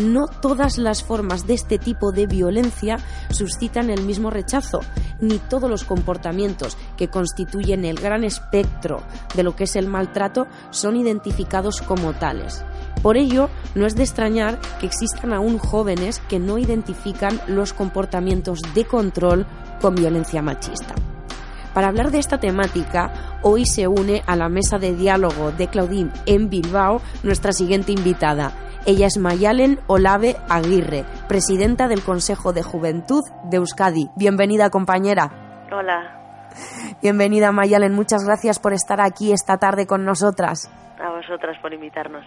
no 0.00 0.26
todas 0.26 0.78
las 0.78 1.02
formas 1.02 1.46
de 1.46 1.54
este 1.54 1.78
tipo 1.78 2.12
de 2.12 2.26
violencia 2.26 2.98
suscitan 3.30 3.90
el 3.90 4.02
mismo 4.02 4.30
rechazo, 4.30 4.80
ni 5.20 5.38
todos 5.38 5.68
los 5.68 5.84
comportamientos 5.84 6.76
que 6.96 7.08
constituyen 7.08 7.84
el 7.84 8.00
gran 8.00 8.24
espectro 8.24 9.02
de 9.34 9.42
lo 9.42 9.56
que 9.56 9.64
es 9.64 9.76
el 9.76 9.86
maltrato 9.86 10.46
son 10.70 10.96
identificados 10.96 11.82
como 11.82 12.14
tales. 12.14 12.64
Por 13.02 13.16
ello, 13.16 13.48
no 13.74 13.86
es 13.86 13.96
de 13.96 14.02
extrañar 14.02 14.58
que 14.78 14.86
existan 14.86 15.32
aún 15.32 15.58
jóvenes 15.58 16.20
que 16.28 16.38
no 16.38 16.58
identifican 16.58 17.40
los 17.46 17.72
comportamientos 17.72 18.60
de 18.74 18.84
control 18.84 19.46
con 19.80 19.94
violencia 19.94 20.42
machista. 20.42 20.94
Para 21.72 21.88
hablar 21.88 22.10
de 22.10 22.18
esta 22.18 22.38
temática, 22.38 23.38
hoy 23.42 23.64
se 23.64 23.86
une 23.86 24.22
a 24.26 24.36
la 24.36 24.48
mesa 24.48 24.78
de 24.78 24.94
diálogo 24.94 25.52
de 25.52 25.68
Claudine 25.68 26.10
en 26.26 26.50
Bilbao 26.50 27.00
nuestra 27.22 27.52
siguiente 27.52 27.92
invitada. 27.92 28.52
Ella 28.86 29.06
es 29.06 29.18
Mayalen 29.18 29.78
Olave 29.86 30.36
Aguirre, 30.48 31.04
presidenta 31.28 31.86
del 31.86 32.02
Consejo 32.02 32.52
de 32.52 32.62
Juventud 32.62 33.22
de 33.44 33.58
Euskadi. 33.58 34.10
Bienvenida, 34.16 34.70
compañera. 34.70 35.68
Hola, 35.72 36.20
Bienvenida, 37.00 37.52
Mayalen. 37.52 37.94
Muchas 37.94 38.24
gracias 38.24 38.58
por 38.58 38.72
estar 38.72 39.00
aquí 39.00 39.32
esta 39.32 39.58
tarde 39.58 39.86
con 39.86 40.04
nosotras. 40.04 40.70
a 40.98 41.10
vosotras 41.10 41.56
por 41.62 41.72
invitarnos. 41.72 42.24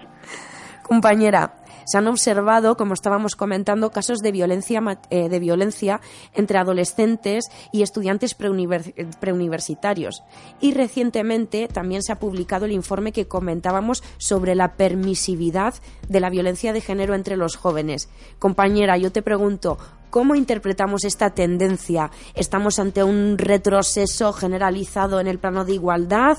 Compañera, 0.83 1.63
se 1.85 1.97
han 1.97 2.07
observado, 2.07 2.77
como 2.77 2.93
estábamos 2.93 3.35
comentando, 3.35 3.91
casos 3.91 4.19
de 4.19 4.31
violencia, 4.31 4.81
eh, 5.09 5.29
de 5.29 5.39
violencia 5.39 6.01
entre 6.33 6.57
adolescentes 6.57 7.45
y 7.71 7.81
estudiantes 7.81 8.37
preuniver- 8.37 8.93
preuniversitarios. 9.19 10.23
Y 10.61 10.73
recientemente 10.73 11.67
también 11.67 12.03
se 12.03 12.11
ha 12.11 12.19
publicado 12.19 12.65
el 12.65 12.71
informe 12.71 13.11
que 13.11 13.27
comentábamos 13.27 14.03
sobre 14.17 14.55
la 14.55 14.73
permisividad 14.73 15.73
de 16.07 16.19
la 16.19 16.29
violencia 16.29 16.73
de 16.73 16.81
género 16.81 17.15
entre 17.15 17.37
los 17.37 17.55
jóvenes. 17.55 18.09
Compañera, 18.39 18.97
yo 18.97 19.11
te 19.11 19.21
pregunto, 19.21 19.77
¿Cómo 20.13 20.35
interpretamos 20.35 21.05
esta 21.05 21.31
tendencia? 21.31 22.11
¿Estamos 22.35 22.77
ante 22.77 23.03
un 23.03 23.39
retroceso 23.39 24.31
generalizado 24.31 25.19
en 25.19 25.25
el 25.25 25.39
plano 25.39 25.65
de 25.65 25.73
igualdad? 25.73 26.37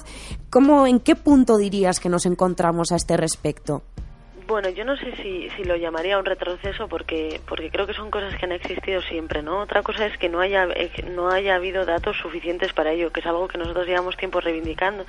¿Cómo, 0.48 0.86
¿En 0.86 1.00
qué 1.00 1.16
punto 1.16 1.56
dirías 1.56 1.98
que 1.98 2.08
nos 2.08 2.24
encontramos 2.24 2.92
a 2.92 2.94
este 2.94 3.16
respecto? 3.16 3.82
Bueno, 4.46 4.68
yo 4.68 4.84
no 4.84 4.96
sé 4.96 5.14
si, 5.22 5.48
si 5.56 5.64
lo 5.64 5.76
llamaría 5.76 6.18
un 6.18 6.24
retroceso 6.24 6.86
porque 6.88 7.40
porque 7.46 7.70
creo 7.70 7.86
que 7.86 7.94
son 7.94 8.10
cosas 8.10 8.36
que 8.36 8.44
han 8.44 8.52
existido 8.52 9.00
siempre, 9.02 9.42
¿no? 9.42 9.60
Otra 9.60 9.82
cosa 9.82 10.04
es 10.06 10.18
que 10.18 10.28
no 10.28 10.40
haya 10.40 10.64
eh, 10.74 10.90
no 11.06 11.30
haya 11.30 11.54
habido 11.54 11.86
datos 11.86 12.18
suficientes 12.18 12.72
para 12.74 12.92
ello, 12.92 13.10
que 13.12 13.20
es 13.20 13.26
algo 13.26 13.48
que 13.48 13.58
nosotros 13.58 13.86
llevamos 13.86 14.16
tiempo 14.18 14.40
reivindicando 14.40 15.06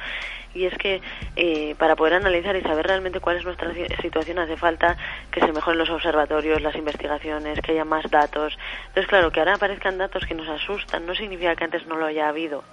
y 0.54 0.66
es 0.66 0.78
que 0.78 1.02
eh, 1.36 1.76
para 1.80 1.96
poder 1.98 2.14
analizar 2.14 2.56
y 2.56 2.62
saber 2.62 2.88
realmente 2.88 3.20
cuál 3.20 3.38
es 3.38 3.44
nuestra 3.46 3.74
si- 3.74 3.88
situación 4.02 4.40
hace 4.40 4.58
falta 4.58 4.96
que 5.32 5.42
se 5.42 5.52
mejoren 5.52 5.80
los 5.80 5.90
observatorios, 5.90 6.62
las 6.62 6.76
investigaciones, 6.76 7.60
que 7.62 7.74
haya 7.74 7.86
más 7.86 8.10
datos. 8.12 8.58
Entonces, 8.88 9.08
claro, 9.08 9.32
que 9.32 9.40
ahora 9.40 9.56
aparezcan 9.56 9.98
datos 9.98 10.26
que 10.26 10.36
nos 10.36 10.48
asustan 10.50 11.06
no 11.06 11.16
significa 11.16 11.56
que 11.56 11.66
antes 11.66 11.86
no 11.88 11.98
lo 11.98 12.06
haya 12.06 12.30
habido. 12.30 12.64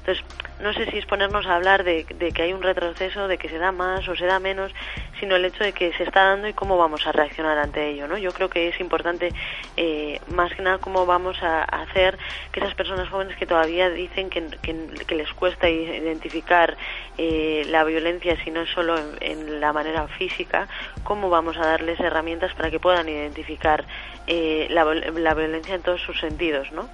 Entonces, 0.00 0.24
no 0.60 0.72
sé 0.72 0.90
si 0.90 0.98
es 0.98 1.06
ponernos 1.06 1.46
a 1.46 1.56
hablar 1.56 1.84
de, 1.84 2.04
que 2.04 2.42
hay 2.42 2.52
un 2.52 2.62
retroceso, 2.62 3.28
de 3.28 3.38
que 3.38 3.48
se 3.48 3.58
da 3.58 3.70
más 3.70 4.08
o 4.08 4.16
se 4.16 4.26
da 4.26 4.38
menos, 4.38 4.72
sino 5.18 5.36
el 5.36 5.44
hecho 5.44 5.62
de 5.62 5.72
que 5.72 5.92
se 5.92 6.04
está 6.04 6.24
dando 6.24 6.48
y 6.48 6.54
cómo 6.54 6.78
vamos 6.78 7.06
a 7.06 7.12
reaccionar 7.12 7.58
ante 7.58 7.88
ello, 7.88 8.08
¿no? 8.08 8.16
Yo 8.16 8.32
creo 8.32 8.48
que 8.48 8.68
es 8.68 8.80
importante, 8.80 9.32
eh, 9.76 10.20
más 10.34 10.54
que 10.54 10.62
nada, 10.62 10.78
cómo 10.78 11.04
vamos 11.04 11.42
a 11.42 11.62
hacer 11.64 12.18
que 12.52 12.60
esas 12.60 12.74
personas 12.74 13.08
jóvenes 13.08 13.36
que 13.36 13.46
todavía 13.46 13.90
dicen 13.90 14.30
que, 14.30 14.40
les 15.14 15.32
cuesta 15.34 15.68
identificar 15.68 16.76
eh, 17.18 17.64
la 17.68 17.84
violencia, 17.84 18.42
si 18.42 18.50
no 18.50 18.62
es 18.62 18.70
solo 18.70 18.98
en, 19.20 19.60
la 19.60 19.72
manera 19.72 20.08
física, 20.08 20.68
cómo 21.04 21.28
vamos 21.28 21.58
a 21.58 21.66
darles 21.66 22.00
herramientas 22.00 22.54
para 22.54 22.70
que 22.70 22.80
puedan 22.80 23.08
identificar 23.08 23.84
eh, 24.26 24.66
la, 24.70 24.84
la 24.84 25.34
violencia 25.34 25.74
en 25.74 25.82
todos 25.82 26.00
sus 26.00 26.18
sentidos, 26.20 26.72
¿no? 26.72 26.88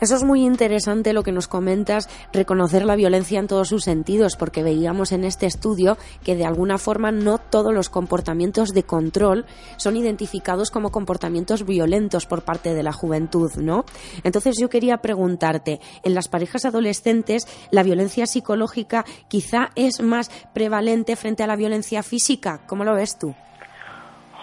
Eso 0.00 0.16
es 0.16 0.24
muy 0.24 0.44
interesante 0.44 1.12
lo 1.12 1.22
que 1.22 1.32
nos 1.32 1.48
comentas, 1.48 2.08
reconocer 2.32 2.84
la 2.84 2.96
violencia 2.96 3.38
en 3.38 3.46
todos 3.46 3.68
sus 3.68 3.84
sentidos, 3.84 4.36
porque 4.36 4.62
veíamos 4.62 5.12
en 5.12 5.24
este 5.24 5.46
estudio 5.46 5.96
que 6.22 6.36
de 6.36 6.44
alguna 6.44 6.78
forma 6.78 7.12
no 7.12 7.38
todos 7.38 7.72
los 7.72 7.88
comportamientos 7.88 8.70
de 8.70 8.82
control 8.82 9.46
son 9.76 9.96
identificados 9.96 10.70
como 10.70 10.90
comportamientos 10.90 11.64
violentos 11.64 12.26
por 12.26 12.42
parte 12.42 12.74
de 12.74 12.82
la 12.82 12.92
juventud, 12.92 13.52
¿no? 13.56 13.84
Entonces 14.24 14.56
yo 14.60 14.68
quería 14.68 14.98
preguntarte, 14.98 15.80
en 16.02 16.14
las 16.14 16.28
parejas 16.28 16.64
adolescentes, 16.64 17.46
¿la 17.70 17.82
violencia 17.82 18.26
psicológica 18.26 19.04
quizá 19.28 19.70
es 19.74 20.00
más 20.00 20.30
prevalente 20.52 21.16
frente 21.16 21.42
a 21.42 21.46
la 21.46 21.56
violencia 21.56 22.02
física? 22.02 22.60
¿Cómo 22.66 22.84
lo 22.84 22.94
ves 22.94 23.18
tú? 23.18 23.34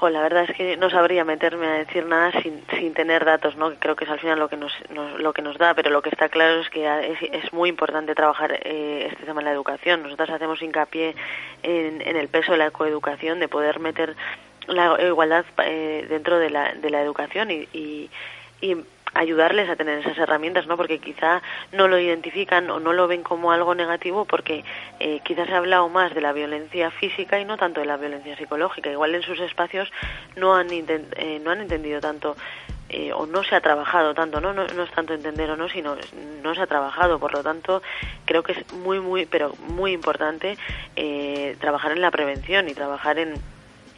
Jo, 0.01 0.09
la 0.09 0.23
verdad 0.23 0.45
es 0.49 0.57
que 0.57 0.77
no 0.77 0.89
sabría 0.89 1.23
meterme 1.23 1.67
a 1.67 1.73
decir 1.73 2.07
nada 2.07 2.31
sin, 2.41 2.63
sin 2.79 2.95
tener 2.95 3.23
datos, 3.23 3.55
¿no? 3.55 3.71
Creo 3.75 3.95
que 3.95 4.05
es 4.05 4.09
al 4.09 4.19
final 4.19 4.39
lo 4.39 4.49
que 4.49 4.57
nos, 4.57 4.73
nos- 4.89 5.19
lo 5.19 5.31
que 5.31 5.43
nos 5.43 5.59
da, 5.59 5.75
pero 5.75 5.91
lo 5.91 6.01
que 6.01 6.09
está 6.09 6.27
claro 6.27 6.59
es 6.59 6.71
que 6.71 6.87
es, 7.33 7.53
muy 7.53 7.69
importante 7.69 8.15
trabajar 8.15 8.51
eh, 8.63 9.09
este 9.11 9.25
tema 9.27 9.41
en 9.41 9.45
la 9.45 9.51
educación. 9.51 10.01
Nosotros 10.01 10.31
hacemos 10.31 10.59
hincapié 10.63 11.13
en, 11.61 12.01
el 12.01 12.27
peso 12.29 12.53
de 12.53 12.57
la 12.57 12.71
coeducación, 12.71 13.39
de 13.39 13.47
poder 13.47 13.79
meter 13.79 14.15
la 14.65 14.97
igualdad 14.99 15.45
eh, 15.65 16.07
dentro 16.09 16.39
de 16.39 16.49
la, 16.49 16.73
de 16.73 16.89
la 16.89 17.03
educación 17.03 17.51
y, 17.51 17.67
y 17.71 18.77
ayudarles 19.13 19.69
a 19.69 19.75
tener 19.75 19.99
esas 19.99 20.17
herramientas, 20.17 20.67
¿no? 20.67 20.77
Porque 20.77 20.99
quizá 20.99 21.41
no 21.71 21.87
lo 21.87 21.99
identifican 21.99 22.69
o 22.69 22.79
no 22.79 22.93
lo 22.93 23.07
ven 23.07 23.23
como 23.23 23.51
algo 23.51 23.75
negativo 23.75 24.25
porque 24.25 24.63
eh, 24.99 25.19
quizás 25.23 25.47
se 25.47 25.53
ha 25.53 25.57
hablado 25.57 25.89
más 25.89 26.13
de 26.13 26.21
la 26.21 26.33
violencia 26.33 26.91
física 26.91 27.39
y 27.39 27.45
no 27.45 27.57
tanto 27.57 27.81
de 27.81 27.85
la 27.85 27.97
violencia 27.97 28.37
psicológica. 28.37 28.89
Igual 28.89 29.15
en 29.15 29.23
sus 29.23 29.39
espacios 29.39 29.91
no 30.35 30.55
han, 30.55 30.67
eh, 30.71 31.39
no 31.43 31.51
han 31.51 31.61
entendido 31.61 31.99
tanto 31.99 32.35
eh, 32.93 33.13
o 33.13 33.25
no 33.25 33.41
se 33.41 33.55
ha 33.55 33.61
trabajado 33.61 34.13
tanto, 34.13 34.41
¿no? 34.41 34.51
¿no? 34.51 34.67
No 34.67 34.83
es 34.83 34.91
tanto 34.91 35.13
entender 35.13 35.49
o 35.49 35.55
no, 35.55 35.69
sino 35.69 35.95
no 36.43 36.53
se 36.53 36.61
ha 36.61 36.67
trabajado. 36.67 37.19
Por 37.19 37.31
lo 37.31 37.41
tanto, 37.41 37.81
creo 38.25 38.43
que 38.43 38.51
es 38.51 38.73
muy, 38.73 38.99
muy, 38.99 39.25
pero 39.25 39.53
muy 39.69 39.93
importante 39.93 40.57
eh, 40.97 41.55
trabajar 41.61 41.93
en 41.93 42.01
la 42.01 42.11
prevención 42.11 42.67
y 42.67 42.73
trabajar 42.73 43.17
en, 43.17 43.35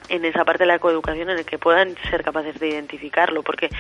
en 0.10 0.26
esa 0.26 0.46
parte 0.46 0.64
de 0.64 0.68
la 0.68 0.80
coeducación 0.80 1.30
en 1.30 1.40
el 1.40 1.46
que 1.46 1.58
puedan 1.60 1.96
ser 2.10 2.24
capaces 2.24 2.60
de 2.60 2.70
identificarlo, 2.70 3.44
porque 3.44 3.72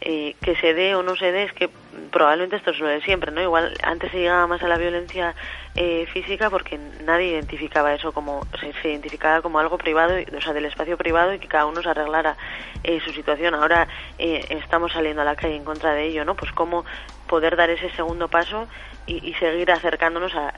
eh, 0.00 0.34
que 0.42 0.56
se 0.56 0.74
dé 0.74 0.94
o 0.94 1.02
no 1.02 1.16
se 1.16 1.32
dé 1.32 1.44
es 1.44 1.52
que 1.52 1.68
probablemente 2.10 2.56
esto 2.56 2.72
de 2.72 3.00
siempre, 3.02 3.30
¿no? 3.32 3.40
Igual 3.40 3.76
antes 3.82 4.10
se 4.10 4.18
llegaba 4.18 4.46
más 4.46 4.62
a 4.62 4.68
la 4.68 4.76
violencia 4.76 5.34
eh, 5.76 6.06
física 6.12 6.50
porque 6.50 6.78
nadie 7.04 7.28
identificaba 7.30 7.94
eso 7.94 8.12
como, 8.12 8.46
se, 8.60 8.88
identificaba 8.88 9.40
como 9.42 9.58
algo 9.58 9.78
privado, 9.78 10.14
o 10.36 10.40
sea, 10.40 10.52
del 10.52 10.66
espacio 10.66 10.96
privado 10.96 11.32
y 11.32 11.38
que 11.38 11.48
cada 11.48 11.66
uno 11.66 11.82
se 11.82 11.88
arreglara 11.88 12.36
eh, 12.82 13.00
su 13.00 13.12
situación. 13.12 13.54
Ahora 13.54 13.88
eh, 14.18 14.46
estamos 14.50 14.92
saliendo 14.92 15.22
a 15.22 15.24
la 15.24 15.36
calle 15.36 15.56
en 15.56 15.64
contra 15.64 15.94
de 15.94 16.04
ello, 16.04 16.24
¿no? 16.24 16.34
Pues 16.34 16.52
cómo 16.52 16.84
poder 17.26 17.56
dar 17.56 17.70
ese 17.70 17.88
segundo 17.90 18.28
paso 18.28 18.68
y, 19.06 19.26
y 19.28 19.34
seguir 19.34 19.70
acercándonos 19.72 20.34
a- 20.34 20.50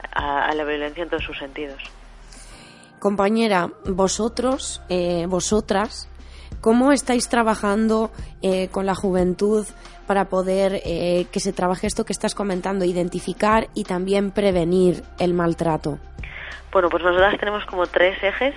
a 0.45 0.53
la 0.53 0.63
violencia 0.63 1.03
en 1.03 1.09
todos 1.09 1.23
sus 1.23 1.37
sentidos. 1.37 1.81
Compañera, 2.99 3.71
vosotros, 3.85 4.81
eh, 4.89 5.25
vosotras, 5.29 6.07
¿cómo 6.61 6.91
estáis 6.91 7.29
trabajando 7.29 8.11
eh, 8.41 8.67
con 8.69 8.85
la 8.85 8.95
juventud 8.95 9.65
para 10.05 10.25
poder 10.25 10.81
eh, 10.85 11.25
que 11.31 11.39
se 11.39 11.53
trabaje 11.53 11.87
esto 11.87 12.05
que 12.05 12.13
estás 12.13 12.35
comentando, 12.35 12.85
identificar 12.85 13.67
y 13.73 13.83
también 13.83 14.31
prevenir 14.31 15.03
el 15.19 15.33
maltrato? 15.33 15.99
Bueno, 16.71 16.89
pues 16.89 17.01
nosotras 17.01 17.39
tenemos 17.39 17.65
como 17.65 17.87
tres 17.87 18.21
ejes. 18.21 18.53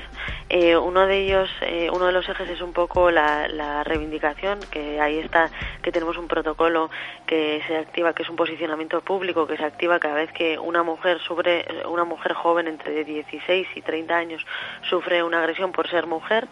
Eh, 0.49 0.77
uno 0.77 1.07
de 1.07 1.25
ellos, 1.25 1.49
uno 1.93 2.07
de 2.07 2.13
los 2.13 2.29
ejes 2.29 2.51
es 2.51 2.61
un 2.61 2.73
poco 2.73 3.11
la, 3.11 3.85
reivindicación, 3.85 4.59
que 4.71 5.01
ahí 5.01 5.19
está, 5.21 5.49
que 5.81 5.93
tenemos 5.93 6.19
un 6.19 6.27
protocolo 6.27 6.91
que 7.25 7.63
se 7.69 7.77
activa, 7.77 8.13
que 8.13 8.25
es 8.25 8.29
un 8.29 8.37
posicionamiento 8.37 9.01
público 9.01 9.47
que 9.47 9.57
se 9.57 9.65
activa 9.65 10.01
cada 10.01 10.17
vez 10.17 10.33
que 10.33 10.59
una 10.59 10.83
mujer 10.83 11.21
sufre, 11.21 11.65
una 11.89 12.05
mujer 12.05 12.35
joven 12.35 12.67
entre 12.67 13.05
16 13.05 13.69
y 13.77 13.81
30 13.81 14.15
años 14.15 14.45
sufre 14.89 15.23
una 15.23 15.39
agresión 15.39 15.71
por 15.71 15.89
ser 15.89 16.07
mujer. 16.07 16.49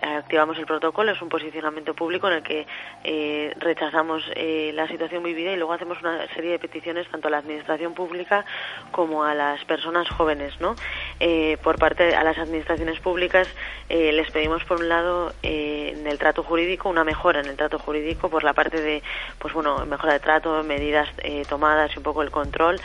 Activamos 0.00 0.58
el 0.58 0.66
protocolo, 0.66 1.12
es 1.12 1.22
un 1.22 1.28
posicionamiento 1.28 1.94
público 1.94 2.28
en 2.28 2.34
el 2.34 2.42
que 2.42 2.66
eh, 3.04 3.54
rechazamos 3.58 4.22
eh, 4.34 4.70
la 4.74 4.86
situación 4.88 5.22
vivida 5.22 5.52
y 5.52 5.56
luego 5.56 5.72
hacemos 5.72 6.00
una 6.00 6.26
serie 6.34 6.52
de 6.52 6.58
peticiones 6.58 7.08
tanto 7.08 7.28
a 7.28 7.30
la 7.30 7.38
administración 7.38 7.94
pública 7.94 8.44
como 8.92 9.24
a 9.24 9.34
las 9.34 9.64
personas 9.64 10.08
jóvenes, 10.08 10.60
¿no? 10.60 10.76
eh, 11.20 11.56
por 11.62 11.78
parte 11.78 12.14
a 12.14 12.24
las 12.24 12.38
administraciones 12.38 13.00
públicas 13.00 13.48
les 13.88 14.30
pedimos 14.30 14.64
por 14.64 14.80
un 14.80 14.88
lado 14.88 15.32
en 15.42 16.06
el 16.06 16.18
trato 16.18 16.42
jurídico 16.42 16.88
una 16.88 17.04
mejora 17.04 17.40
en 17.40 17.46
el 17.46 17.56
trato 17.56 17.78
jurídico 17.78 18.28
por 18.28 18.42
la 18.44 18.52
parte 18.52 18.80
de 18.80 19.02
pues 19.38 19.54
bueno 19.54 19.86
mejora 19.86 20.14
de 20.14 20.20
trato 20.20 20.62
medidas 20.64 21.08
tomadas 21.48 21.92
y 21.94 21.98
un 21.98 22.02
poco 22.02 22.22
el 22.22 22.30
control 22.30 22.80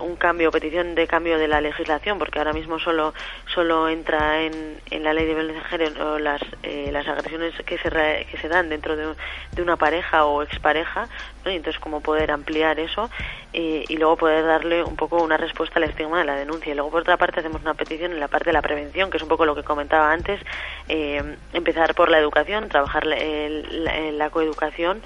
un 0.00 0.16
cambio 0.16 0.50
petición 0.50 0.94
de 0.94 1.06
cambio 1.06 1.38
de 1.38 1.48
la 1.48 1.60
legislación 1.60 2.18
porque 2.18 2.38
ahora 2.38 2.52
mismo 2.52 2.78
solo 2.78 3.14
solo 3.54 3.88
entra 3.88 4.42
en, 4.42 4.80
en 4.90 5.02
la 5.02 5.12
ley 5.12 5.26
de 5.26 5.34
violencia 5.34 5.62
de 5.62 5.68
género 5.68 6.18
las 6.28 6.42
eh, 6.62 6.90
las 6.92 7.06
agresiones 7.08 7.54
que 7.64 7.78
se 7.78 7.90
que 7.90 8.38
se 8.40 8.48
dan 8.48 8.68
dentro 8.68 8.96
de, 8.96 9.14
de 9.54 9.62
una 9.62 9.76
pareja 9.76 10.24
o 10.24 10.42
expareja 10.42 11.08
y 11.50 11.56
entonces 11.56 11.80
cómo 11.80 12.00
poder 12.00 12.30
ampliar 12.30 12.78
eso 12.80 13.10
y 13.52 13.96
luego 13.96 14.16
poder 14.16 14.44
darle 14.44 14.84
un 14.84 14.94
poco 14.96 15.22
una 15.22 15.36
respuesta 15.38 15.78
al 15.78 15.84
estigma 15.84 16.18
de 16.18 16.24
la 16.26 16.36
denuncia 16.36 16.70
y 16.70 16.74
luego 16.74 16.90
por 16.90 17.00
otra 17.00 17.16
parte 17.16 17.40
hacemos 17.40 17.62
una 17.62 17.74
petición 17.74 18.12
en 18.12 18.20
la 18.20 18.28
parte 18.28 18.46
de 18.46 18.52
la 18.52 18.60
prevención 18.62 19.10
que 19.10 19.16
es 19.16 19.22
un 19.22 19.28
poco 19.28 19.46
lo 19.46 19.54
que 19.54 19.62
comentaba 19.62 20.12
antes 20.12 20.40
eh, 20.88 21.36
empezar 21.54 21.94
por 21.94 22.10
la 22.10 22.18
educación 22.18 22.68
trabajar 22.68 23.06
el- 23.06 23.84
la- 24.18 24.28
coeducación 24.30 25.02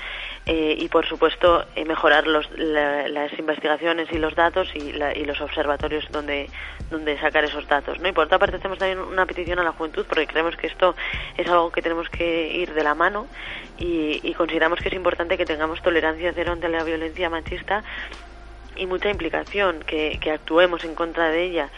eh, 0.47 0.75
y 0.77 0.89
por 0.89 1.07
supuesto 1.07 1.65
eh, 1.77 1.85
mejorar 1.85 2.27
los, 2.27 2.51
la- 2.59 3.07
las 3.09 3.33
investigaciones 3.39 4.09
y 4.11 4.19
los 4.19 4.35
datos 4.35 4.69
y, 4.75 4.93
la- 4.93 5.17
y 5.17 5.25
los 5.25 5.41
observatorios 5.41 6.05
donde 6.11 6.51
donde 6.91 7.19
sacar 7.21 7.45
esos 7.45 7.67
datos 7.69 8.01
¿no? 8.01 8.09
y 8.09 8.13
por 8.13 8.25
otra 8.27 8.39
parte 8.39 8.57
hacemos 8.57 8.79
también 8.79 8.99
una 8.99 9.25
petición 9.25 9.59
a 9.61 9.63
la 9.65 9.73
juventud 9.73 10.05
porque 10.09 10.27
creemos 10.27 10.57
que 10.57 10.67
esto 10.67 10.95
es 11.39 11.47
algo 11.49 11.71
que 11.71 11.81
tenemos 11.81 12.09
que 12.11 12.49
ir 12.53 12.75
de 12.75 12.83
la 12.83 12.95
mano 12.95 13.29
y, 13.79 14.21
y 14.23 14.35
consideramos 14.35 14.81
que 14.81 14.89
es 14.89 14.95
importante 14.95 15.39
que 15.39 15.47
tengamos 15.47 15.81
tolerancia 15.81 16.32
ante 16.49 16.69
la 16.69 16.85
violencia 16.85 17.31
machista 17.31 17.83
y 18.77 18.87
mucha 18.87 19.11
implicación, 19.11 19.81
que, 19.81 20.19
que 20.21 20.31
actuemos 20.31 20.85
en 20.85 20.95
contra 20.95 21.29
de 21.29 21.45
ella 21.45 21.71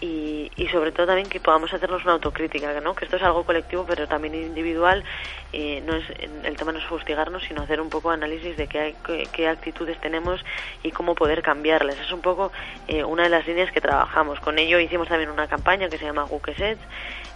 y, 0.00 0.50
y 0.56 0.68
sobre 0.68 0.92
todo 0.92 1.06
también 1.08 1.28
que 1.28 1.40
podamos 1.40 1.72
hacernos 1.72 2.02
una 2.04 2.14
autocrítica, 2.14 2.80
¿no? 2.80 2.94
que 2.94 3.04
esto 3.04 3.16
es 3.16 3.22
algo 3.22 3.44
colectivo 3.44 3.84
pero 3.86 4.08
también 4.08 4.34
individual, 4.34 5.04
eh, 5.52 5.82
no 5.86 5.94
es, 5.94 6.04
el 6.44 6.56
tema 6.56 6.72
no 6.72 6.78
es 6.78 6.84
fustigarnos 6.86 7.42
sino 7.44 7.62
hacer 7.62 7.80
un 7.80 7.90
poco 7.90 8.10
análisis 8.10 8.56
de 8.56 8.66
qué, 8.66 8.94
qué, 9.04 9.28
qué 9.30 9.48
actitudes 9.48 10.00
tenemos 10.00 10.42
y 10.82 10.90
cómo 10.90 11.14
poder 11.14 11.42
cambiarlas. 11.42 11.98
Es 11.98 12.12
un 12.12 12.22
poco 12.22 12.50
eh, 12.88 13.04
una 13.04 13.24
de 13.24 13.28
las 13.28 13.46
líneas 13.46 13.70
que 13.72 13.80
trabajamos. 13.80 14.40
Con 14.40 14.58
ello 14.58 14.80
hicimos 14.80 15.08
también 15.08 15.30
una 15.30 15.48
campaña 15.48 15.88
que 15.88 15.98
se 15.98 16.04
llama 16.04 16.22
Guquesets, 16.22 16.80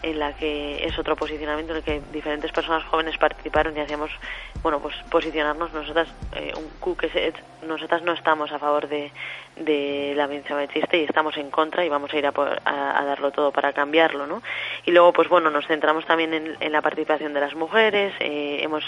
en 0.05 0.19
la 0.19 0.35
que 0.35 0.85
es 0.87 0.99
otro 0.99 1.17
posicionamiento 1.17 1.73
en 1.73 1.79
el 1.79 1.83
que 1.83 2.03
diferentes 2.13 2.53
personas 2.53 2.85
jóvenes 2.85 3.17
participaron 3.17 3.75
y 3.77 3.81
hacíamos, 3.81 4.11
bueno, 4.63 4.79
pues 4.81 4.95
posicionarnos 5.11 5.73
nosotras, 5.73 6.09
eh, 6.37 6.53
un 6.57 6.71
Guquesets, 6.81 7.41
nosotras 7.67 8.03
no 8.03 8.13
estamos 8.13 8.53
a 8.53 8.59
favor 8.59 8.87
de, 8.87 9.11
la 9.57 10.27
violencia 10.27 10.55
machista 10.57 10.97
y 10.97 11.05
estamos 11.05 11.37
en 11.39 11.51
contra 11.51 11.85
y 11.85 11.89
vamos 11.89 12.13
a 12.13 12.19
ir 12.19 12.27
a, 12.27 12.33
a- 12.65 13.05
darlo 13.05 13.31
todo 13.31 13.51
para 13.51 13.73
cambiarlo, 13.73 14.27
¿no? 14.27 14.43
Y 14.85 14.91
luego, 14.91 15.13
pues 15.13 15.29
bueno, 15.29 15.51
nos 15.51 15.67
centramos 15.67 16.05
también 16.05 16.57
en, 16.61 16.73
la 16.73 16.83
participación 16.83 17.33
de 17.33 17.41
las 17.41 17.55
mujeres, 17.55 18.13
eh, 18.21 18.59
hemos 18.63 18.85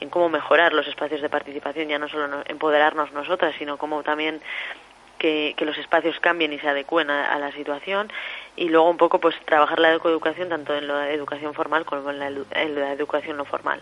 en 0.00 0.10
cómo 0.10 0.28
mejorar 0.28 0.72
los 0.74 0.86
espacios 0.86 1.22
de 1.22 1.28
participación, 1.30 1.88
ya 1.88 1.98
no 1.98 2.08
solo 2.08 2.28
no- 2.28 2.42
empoderarnos 2.46 3.12
nosotras, 3.12 3.54
sino 3.58 3.78
cómo 3.78 4.02
también 4.02 4.40
que, 5.18 5.54
que 5.56 5.64
los 5.64 5.76
espacios 5.78 6.18
cambien 6.20 6.52
y 6.52 6.58
se 6.58 6.68
adecúen 6.68 7.10
a, 7.10 7.32
a 7.32 7.38
la 7.38 7.52
situación 7.52 8.10
y 8.56 8.68
luego 8.68 8.90
un 8.90 8.96
poco 8.96 9.20
pues 9.20 9.34
trabajar 9.44 9.78
la 9.78 9.94
ecoeducación 9.94 10.48
tanto 10.48 10.74
en 10.74 10.88
la 10.88 11.10
educación 11.10 11.54
formal 11.54 11.84
como 11.84 12.10
en 12.10 12.18
la, 12.18 12.92
educación 12.92 13.36
no 13.36 13.44
formal. 13.44 13.80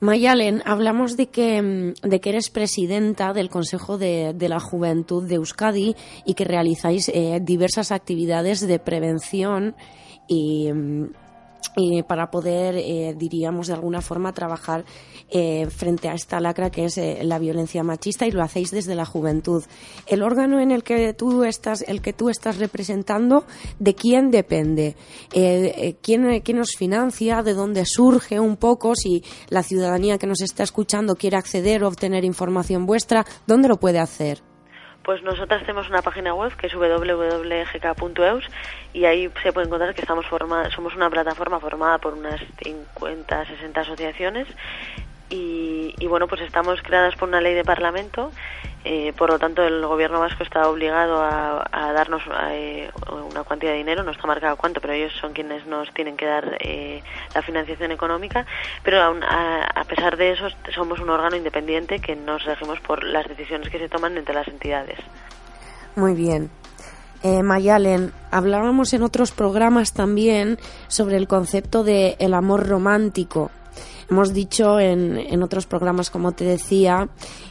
Mayalen, 0.00 0.62
hablamos 0.64 1.16
de 1.16 1.28
que, 1.28 1.60
mm, 1.60 2.08
de 2.08 2.20
que 2.20 2.30
eres 2.30 2.50
presidenta 2.50 3.32
del 3.32 3.50
Consejo 3.50 3.98
de, 3.98 4.32
de 4.34 4.48
la 4.48 4.60
Juventud 4.60 5.26
de 5.28 5.36
Euskadi 5.36 5.96
y 6.24 6.34
que 6.34 6.44
realizáis 6.44 7.08
eh, 7.08 7.38
diversas 7.42 7.90
actividades 7.90 8.66
de 8.66 8.78
prevención 8.78 9.74
y, 10.28 10.70
y 11.76 12.02
para 12.02 12.30
poder, 12.30 12.76
eh, 12.76 13.14
diríamos, 13.16 13.68
de 13.68 13.74
alguna 13.74 14.00
forma 14.00 14.32
trabajar 14.32 14.84
eh, 15.30 15.68
frente 15.70 16.08
a 16.08 16.14
esta 16.14 16.40
lacra 16.40 16.70
que 16.70 16.86
es 16.86 16.98
eh, 16.98 17.20
la 17.22 17.38
violencia 17.38 17.82
machista 17.82 18.26
y 18.26 18.32
lo 18.32 18.42
hacéis 18.42 18.70
desde 18.70 18.94
la 18.94 19.04
juventud. 19.04 19.62
El 20.06 20.22
órgano 20.22 20.60
en 20.60 20.70
el 20.70 20.82
que 20.82 21.12
tú 21.14 21.44
estás, 21.44 21.82
el 21.86 22.00
que 22.00 22.12
tú 22.12 22.30
estás 22.30 22.58
representando, 22.58 23.44
¿de 23.78 23.94
quién 23.94 24.30
depende? 24.30 24.96
Eh, 25.32 25.74
eh, 25.76 25.96
¿quién, 26.02 26.40
¿Quién 26.40 26.58
nos 26.58 26.76
financia? 26.76 27.42
¿De 27.42 27.54
dónde 27.54 27.84
surge 27.84 28.40
un 28.40 28.56
poco? 28.56 28.94
Si 28.96 29.22
la 29.48 29.62
ciudadanía 29.62 30.18
que 30.18 30.26
nos 30.26 30.40
está 30.40 30.62
escuchando 30.62 31.16
quiere 31.16 31.36
acceder 31.36 31.84
o 31.84 31.88
obtener 31.88 32.24
información 32.24 32.86
vuestra, 32.86 33.26
¿dónde 33.46 33.68
lo 33.68 33.78
puede 33.78 33.98
hacer? 33.98 34.47
Pues 35.08 35.22
nosotras 35.22 35.62
tenemos 35.62 35.88
una 35.88 36.02
página 36.02 36.34
web 36.34 36.54
que 36.54 36.66
es 36.66 36.74
www.gk.eus 36.74 38.44
y 38.92 39.06
ahí 39.06 39.30
se 39.42 39.54
puede 39.54 39.66
encontrar 39.66 39.94
que 39.94 40.02
estamos 40.02 40.26
somos 40.26 40.94
una 40.94 41.08
plataforma 41.08 41.58
formada 41.60 41.96
por 41.96 42.12
unas 42.12 42.38
50, 42.62 43.46
60 43.46 43.80
asociaciones 43.80 44.46
y, 45.30 45.94
y 45.98 46.06
bueno, 46.08 46.28
pues 46.28 46.42
estamos 46.42 46.82
creadas 46.82 47.16
por 47.16 47.26
una 47.26 47.40
ley 47.40 47.54
de 47.54 47.64
Parlamento, 47.64 48.32
eh, 48.84 49.12
por 49.16 49.30
lo 49.30 49.38
tanto 49.38 49.62
el 49.62 49.84
gobierno 49.84 50.20
vasco 50.20 50.42
está 50.42 50.68
obligado 50.68 51.22
a, 51.22 51.92
darnos 51.92 52.22
eh, 52.50 52.90
una 53.30 53.44
cuantía 53.44 53.70
de 53.70 53.76
dinero, 53.76 54.02
no 54.02 54.10
está 54.10 54.26
marcado 54.26 54.56
cuánto, 54.56 54.80
pero 54.80 54.92
ellos 54.92 55.12
son 55.20 55.32
quienes 55.32 55.66
nos 55.66 55.92
tienen 55.94 56.16
que 56.16 56.26
dar 56.26 56.56
eh, 56.60 57.02
la 57.34 57.42
financiación 57.42 57.90
económica, 57.92 58.46
pero 58.82 59.02
aún 59.02 59.22
a, 59.22 59.64
a 59.64 59.84
pesar 59.84 60.16
de 60.16 60.32
eso 60.32 60.48
somos 60.74 61.00
un 61.00 61.10
órgano 61.10 61.36
independiente 61.36 61.98
que 61.98 62.14
nos 62.16 62.44
regimos 62.44 62.80
por 62.80 63.04
las 63.04 63.26
decisiones 63.28 63.68
que 63.68 63.78
se 63.78 63.88
toman 63.88 64.16
entre 64.16 64.34
las 64.34 64.48
entidades. 64.48 64.98
Muy 65.96 66.14
bien. 66.14 66.50
Eh, 67.22 67.42
Mayalen, 67.42 68.12
hablábamos 68.30 68.92
en 68.92 69.02
otros 69.02 69.32
programas 69.32 69.92
también 69.92 70.58
sobre 70.86 71.16
el 71.16 71.26
concepto 71.26 71.82
de 71.82 72.16
el 72.20 72.32
amor 72.32 72.68
romántico. 72.68 73.50
Hemos 74.08 74.32
dicho 74.32 74.78
en, 74.78 75.18
en 75.18 75.42
otros 75.42 75.66
programas, 75.66 76.10
como 76.10 76.32
te 76.32 76.44
decía, 76.44 77.08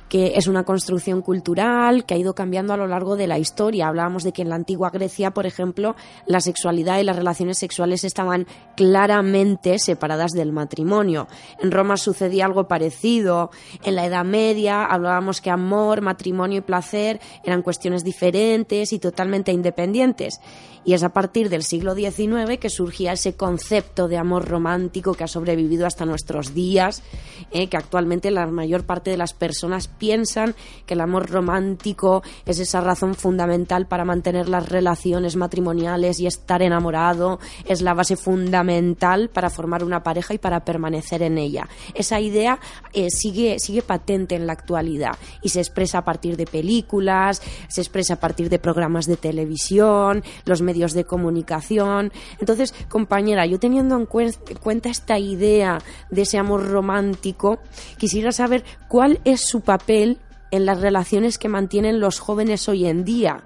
que 0.09 0.33
es 0.35 0.47
una 0.47 0.63
construcción 0.63 1.21
cultural 1.21 2.05
que 2.05 2.13
ha 2.13 2.17
ido 2.17 2.33
cambiando 2.33 2.73
a 2.73 2.77
lo 2.77 2.87
largo 2.87 3.15
de 3.15 3.27
la 3.27 3.39
historia. 3.39 3.87
Hablábamos 3.87 4.23
de 4.23 4.31
que 4.31 4.41
en 4.41 4.49
la 4.49 4.55
antigua 4.55 4.89
Grecia, 4.89 5.31
por 5.31 5.45
ejemplo, 5.45 5.95
la 6.25 6.39
sexualidad 6.39 6.99
y 6.99 7.03
las 7.03 7.15
relaciones 7.15 7.57
sexuales 7.57 8.03
estaban 8.03 8.47
claramente 8.75 9.79
separadas 9.79 10.31
del 10.31 10.51
matrimonio. 10.51 11.27
En 11.61 11.71
Roma 11.71 11.97
sucedía 11.97 12.45
algo 12.45 12.67
parecido. 12.67 13.51
En 13.83 13.95
la 13.95 14.05
Edad 14.05 14.25
Media 14.25 14.85
hablábamos 14.85 15.41
que 15.41 15.49
amor, 15.49 16.01
matrimonio 16.01 16.59
y 16.59 16.61
placer 16.61 17.19
eran 17.43 17.61
cuestiones 17.61 18.03
diferentes 18.03 18.93
y 18.93 18.99
totalmente 18.99 19.51
independientes. 19.51 20.39
Y 20.87 20.93
es 20.93 21.03
a 21.03 21.09
partir 21.09 21.49
del 21.49 21.63
siglo 21.63 21.95
XIX 21.95 22.57
que 22.61 22.69
surgía 22.69 23.11
ese 23.11 23.35
concepto 23.35 24.07
de 24.07 24.17
amor 24.17 24.47
romántico 24.47 25.13
que 25.13 25.25
ha 25.25 25.27
sobrevivido 25.27 25.85
hasta 25.85 26.05
nuestros 26.05 26.53
días, 26.53 27.03
eh, 27.51 27.67
que 27.67 27.75
actualmente 27.75 28.31
la 28.31 28.47
mayor 28.47 28.85
parte 28.85 29.11
de 29.11 29.17
las 29.17 29.33
personas 29.33 29.89
piensan 29.97 30.55
que 30.85 30.93
el 30.93 31.01
amor 31.01 31.29
romántico 31.29 32.23
es 32.45 32.59
esa 32.59 32.81
razón 32.81 33.15
fundamental 33.15 33.87
para 33.87 34.05
mantener 34.05 34.47
las 34.49 34.69
relaciones 34.69 35.35
matrimoniales 35.35 36.19
y 36.19 36.27
estar 36.27 36.61
enamorado, 36.61 37.39
es 37.65 37.81
la 37.81 37.93
base 37.93 38.15
fundamental 38.15 39.29
para 39.29 39.49
formar 39.49 39.83
una 39.83 40.03
pareja 40.03 40.33
y 40.33 40.37
para 40.37 40.61
permanecer 40.65 41.21
en 41.21 41.37
ella. 41.37 41.67
Esa 41.93 42.19
idea 42.19 42.59
eh, 42.93 43.07
sigue, 43.09 43.59
sigue 43.59 43.81
patente 43.81 44.35
en 44.35 44.47
la 44.47 44.53
actualidad 44.53 45.15
y 45.41 45.49
se 45.49 45.59
expresa 45.59 45.99
a 45.99 46.05
partir 46.05 46.37
de 46.37 46.45
películas, 46.45 47.41
se 47.67 47.81
expresa 47.81 48.15
a 48.15 48.19
partir 48.19 48.49
de 48.49 48.59
programas 48.59 49.05
de 49.05 49.17
televisión, 49.17 50.23
los 50.45 50.61
medios 50.61 50.93
de 50.93 51.03
comunicación. 51.05 52.11
Entonces, 52.39 52.73
compañera, 52.89 53.45
yo 53.45 53.59
teniendo 53.59 53.95
en 53.95 54.07
cuen- 54.07 54.37
cuenta 54.59 54.89
esta 54.89 55.17
idea 55.19 55.79
de 56.09 56.21
ese 56.21 56.37
amor 56.37 56.67
romántico, 56.67 57.59
quisiera 57.97 58.31
saber 58.31 58.63
cuál 58.87 59.19
es 59.23 59.41
su 59.41 59.61
papel 59.61 59.86
en 59.87 60.65
las 60.65 60.81
relaciones 60.81 61.37
que 61.37 61.49
mantienen 61.49 61.99
los 61.99 62.19
jóvenes 62.19 62.67
hoy 62.69 62.87
en 62.87 63.03
día. 63.03 63.43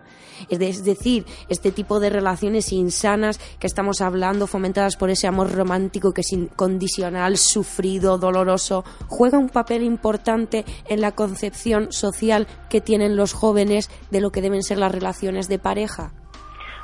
Es 0.50 0.84
decir, 0.84 1.26
este 1.50 1.72
tipo 1.72 2.00
de 2.00 2.10
relaciones 2.10 2.72
insanas 2.72 3.38
que 3.60 3.68
estamos 3.68 4.02
hablando, 4.02 4.48
fomentadas 4.48 4.96
por 4.96 5.12
ese 5.12 5.28
amor 5.28 5.52
romántico 5.54 6.14
que 6.14 6.22
es 6.22 6.32
incondicional, 6.34 7.38
sufrido, 7.38 8.18
doloroso, 8.18 8.84
juega 9.08 9.38
un 9.38 9.50
papel 9.50 9.84
importante 9.84 10.66
en 10.88 11.02
la 11.02 11.12
concepción 11.12 11.92
social 11.92 12.48
que 12.70 12.82
tienen 12.82 13.16
los 13.16 13.34
jóvenes 13.34 13.90
de 14.10 14.22
lo 14.22 14.32
que 14.32 14.42
deben 14.42 14.64
ser 14.64 14.80
las 14.80 14.92
relaciones 14.92 15.48
de 15.48 15.60
pareja. 15.60 16.12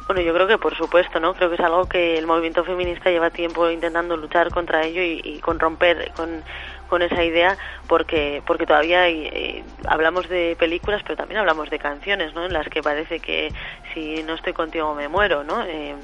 Bueno, 0.05 0.21
yo 0.21 0.33
creo 0.33 0.47
que 0.47 0.57
por 0.57 0.73
supuesto, 0.77 1.19
¿no? 1.19 1.33
Creo 1.33 1.49
que 1.49 1.55
es 1.55 1.61
algo 1.61 1.85
que 1.85 2.17
el 2.17 2.25
movimiento 2.25 2.63
feminista 2.63 3.09
lleva 3.09 3.29
tiempo 3.29 3.69
intentando 3.69 4.15
luchar 4.15 4.51
contra 4.51 4.85
ello 4.85 5.01
y, 5.01 5.19
y 5.21 5.39
con 5.39 5.59
romper 5.59 6.13
con, 6.15 6.43
con 6.87 7.01
esa 7.01 7.23
idea 7.23 7.57
porque 7.87 8.41
porque 8.45 8.65
todavía 8.65 9.03
hay, 9.03 9.29
eh, 9.31 9.63
hablamos 9.87 10.27
de 10.29 10.55
películas, 10.59 11.01
pero 11.03 11.15
también 11.15 11.39
hablamos 11.39 11.69
de 11.69 11.79
canciones, 11.79 12.33
¿no? 12.33 12.45
En 12.45 12.53
las 12.53 12.67
que 12.69 12.81
parece 12.81 13.19
que 13.19 13.53
si 13.93 14.23
no 14.23 14.33
estoy 14.33 14.53
contigo 14.53 14.93
me 14.95 15.07
muero, 15.07 15.43
¿no? 15.43 15.63
Eh, 15.63 15.95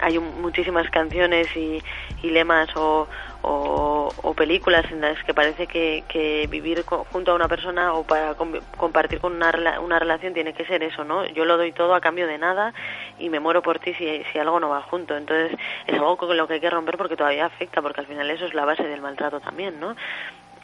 hay 0.00 0.18
muchísimas 0.18 0.90
canciones 0.90 1.46
y, 1.56 1.82
y 2.22 2.30
lemas 2.30 2.68
o, 2.76 3.08
o, 3.44 4.14
o 4.16 4.34
películas 4.34 4.84
en 4.90 5.00
las 5.00 5.22
que 5.24 5.34
parece 5.34 5.66
que, 5.66 6.04
que 6.08 6.46
vivir 6.48 6.84
co- 6.84 7.04
junto 7.12 7.32
a 7.32 7.34
una 7.34 7.48
persona 7.48 7.92
o 7.94 8.04
para 8.04 8.34
com- 8.34 8.60
compartir 8.76 9.20
con 9.20 9.32
una, 9.34 9.52
rela- 9.52 9.78
una 9.80 9.98
relación 9.98 10.32
tiene 10.34 10.54
que 10.54 10.64
ser 10.64 10.82
eso, 10.82 11.04
¿no? 11.04 11.26
Yo 11.26 11.44
lo 11.44 11.56
doy 11.56 11.72
todo 11.72 11.94
a 11.94 12.00
cambio 12.00 12.26
de 12.26 12.38
nada 12.38 12.72
y 13.18 13.28
me 13.28 13.40
muero 13.40 13.62
por 13.62 13.78
ti 13.78 13.94
si, 13.94 14.24
si 14.32 14.38
algo 14.38 14.58
no 14.60 14.68
va 14.70 14.82
junto. 14.82 15.16
Entonces 15.16 15.58
es 15.86 15.94
algo 15.94 16.16
con 16.16 16.36
lo 16.36 16.46
que 16.48 16.54
hay 16.54 16.60
que 16.60 16.70
romper 16.70 16.96
porque 16.96 17.16
todavía 17.16 17.46
afecta, 17.46 17.82
porque 17.82 18.00
al 18.00 18.06
final 18.06 18.30
eso 18.30 18.46
es 18.46 18.54
la 18.54 18.64
base 18.64 18.84
del 18.84 19.00
maltrato 19.02 19.40
también, 19.40 19.78
¿no? 19.78 19.94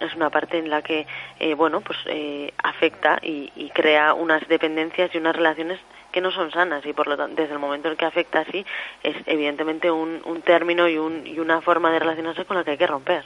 es 0.00 0.14
una 0.14 0.30
parte 0.30 0.56
en 0.56 0.70
la 0.70 0.80
que 0.80 1.06
eh, 1.38 1.52
bueno 1.54 1.82
pues 1.82 1.98
eh, 2.06 2.54
afecta 2.62 3.18
y, 3.20 3.52
y 3.54 3.68
crea 3.68 4.14
unas 4.14 4.40
dependencias 4.48 5.14
y 5.14 5.18
unas 5.18 5.36
relaciones 5.36 5.78
que 6.10 6.20
no 6.20 6.30
son 6.30 6.50
sanas 6.50 6.84
y 6.86 6.92
por 6.92 7.06
lo 7.06 7.16
tanto 7.16 7.40
desde 7.40 7.54
el 7.54 7.58
momento 7.58 7.88
en 7.88 7.96
que 7.96 8.04
afecta 8.04 8.40
así 8.40 8.64
es 9.02 9.16
evidentemente 9.26 9.90
un, 9.90 10.20
un 10.24 10.42
término 10.42 10.88
y, 10.88 10.98
un, 10.98 11.26
y 11.26 11.38
una 11.38 11.60
forma 11.60 11.90
de 11.90 11.98
relacionarse 11.98 12.44
con 12.44 12.56
la 12.56 12.64
que 12.64 12.72
hay 12.72 12.78
que 12.78 12.86
romper 12.86 13.24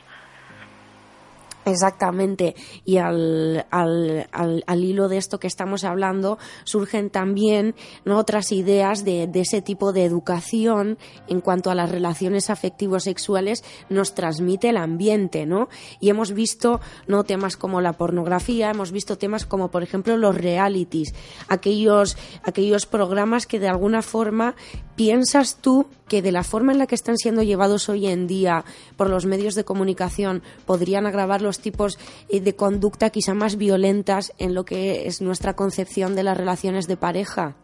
Exactamente. 1.65 2.55
Y 2.85 2.99
al, 2.99 3.67
al, 3.71 4.27
al, 4.31 4.85
hilo 4.85 5.09
de 5.09 5.17
esto 5.17 5.39
que 5.39 5.47
estamos 5.47 5.85
hablando, 5.85 6.39
surgen 6.65 7.11
también 7.11 7.75
¿no? 8.05 8.19
otras 8.19 8.53
ideas 8.53 9.05
de, 9.05 9.27
de 9.27 9.41
ese 9.41 9.63
tipo 9.63 9.93
de 9.93 10.05
educación 10.05 10.99
en 11.27 11.41
cuanto 11.41 11.71
a 11.71 11.75
las 11.75 11.91
relaciones 11.91 12.51
afectivos 12.51 13.05
sexuales 13.05 13.65
nos 13.89 14.15
transmite 14.15 14.69
el 14.69 14.77
ambiente, 14.77 15.47
¿no? 15.47 15.69
Y 16.01 16.11
hemos 16.11 16.33
visto 16.33 16.81
no 17.07 17.25
temas 17.25 17.57
como 17.57 17.81
la 17.81 17.95
pornografía, 17.95 18.71
hemos 18.71 18.93
visto 18.93 19.17
temas 19.17 19.47
como 19.47 19.71
por 19.71 19.83
ejemplo 19.83 20.17
los 20.17 20.35
realities, 20.35 21.15
aquellos, 21.49 22.17
aquellos 22.43 22.87
programas 22.87 23.47
que 23.47 23.61
de 23.61 23.69
alguna 23.69 24.03
forma 24.03 24.55
piensas 24.97 25.57
tú 25.57 25.87
que 26.09 26.23
de 26.23 26.33
la 26.33 26.45
forma 26.45 26.73
en 26.73 26.79
la 26.79 26.87
que 26.87 26.95
están 26.95 27.17
siendo 27.17 27.43
llevados 27.43 27.89
hoy 27.89 28.07
en 28.07 28.27
día 28.27 28.65
por 28.97 29.09
los 29.09 29.27
medios 29.27 29.55
de 29.55 29.65
comunicación 29.65 30.43
podrían 30.67 31.07
agravar 31.07 31.43
los 31.43 31.54
tipos 31.61 31.99
eh, 32.29 32.41
de 32.41 32.57
conducta 32.57 33.11
quizá 33.11 33.35
más 33.35 33.57
violentas 33.57 34.33
en 34.39 34.55
lo 34.55 34.65
que 34.65 35.07
es 35.07 35.21
nuestra 35.21 35.55
concepción 35.55 36.15
de 36.15 36.23
las 36.23 36.37
relaciones 36.37 36.87
de 36.87 36.97
pareja? 36.97 37.57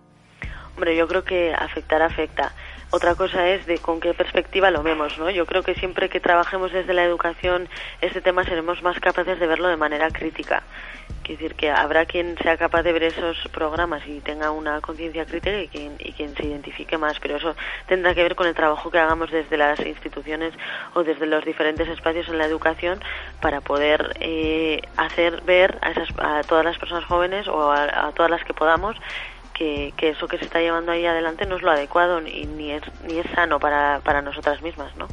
Hombre, 0.76 0.96
yo 0.96 1.06
creo 1.06 1.24
que 1.24 1.52
afectar 1.52 2.02
afecta. 2.02 2.52
Otra 2.92 3.14
cosa 3.14 3.48
es 3.48 3.66
de 3.66 3.78
con 3.78 4.00
qué 4.00 4.14
perspectiva 4.14 4.72
lo 4.72 4.82
vemos, 4.82 5.16
¿no? 5.16 5.30
Yo 5.30 5.46
creo 5.46 5.62
que 5.62 5.76
siempre 5.76 6.08
que 6.08 6.18
trabajemos 6.18 6.72
desde 6.72 6.92
la 6.92 7.04
educación 7.04 7.68
este 8.00 8.20
tema 8.20 8.42
seremos 8.42 8.82
más 8.82 8.98
capaces 8.98 9.38
de 9.38 9.46
verlo 9.46 9.68
de 9.68 9.76
manera 9.76 10.10
crítica. 10.10 10.64
Quiere 11.22 11.40
decir 11.40 11.54
que 11.54 11.70
habrá 11.70 12.06
quien 12.06 12.36
sea 12.38 12.56
capaz 12.56 12.82
de 12.82 12.92
ver 12.92 13.04
esos 13.04 13.36
programas 13.52 14.04
y 14.08 14.20
tenga 14.20 14.50
una 14.50 14.80
conciencia 14.80 15.24
crítica 15.24 15.56
y 15.60 15.68
quien, 15.68 16.34
se 16.34 16.44
identifique 16.44 16.98
más, 16.98 17.20
pero 17.20 17.36
eso 17.36 17.54
tendrá 17.86 18.12
que 18.12 18.24
ver 18.24 18.34
con 18.34 18.48
el 18.48 18.54
trabajo 18.54 18.90
que 18.90 18.98
hagamos 18.98 19.30
desde 19.30 19.56
las 19.56 19.78
instituciones 19.78 20.52
o 20.94 21.04
desde 21.04 21.26
los 21.26 21.44
diferentes 21.44 21.86
espacios 21.86 22.28
en 22.28 22.38
la 22.38 22.46
educación 22.46 23.00
para 23.40 23.60
poder 23.60 24.16
eh, 24.18 24.82
hacer 24.96 25.42
ver 25.42 25.78
a, 25.82 25.92
esas, 25.92 26.08
todas 26.48 26.64
las 26.64 26.76
personas 26.78 27.04
jóvenes 27.04 27.46
o 27.46 27.70
a 27.70 28.10
todas 28.16 28.32
las 28.32 28.42
que 28.42 28.52
podamos 28.54 28.96
que, 29.60 29.92
que, 29.94 30.08
eso 30.08 30.26
que 30.26 30.38
se 30.38 30.46
está 30.46 30.58
llevando 30.58 30.90
ahí 30.90 31.04
adelante 31.04 31.44
no 31.44 31.56
es 31.56 31.62
lo 31.62 31.70
adecuado 31.70 32.18
ni, 32.22 32.46
ni, 32.46 32.72
es, 32.72 32.82
ni 33.06 33.18
es 33.18 33.26
sano 33.34 33.60
para, 33.60 34.00
para 34.02 34.22
nosotras 34.22 34.62
mismas, 34.62 34.96
¿no? 34.96 35.06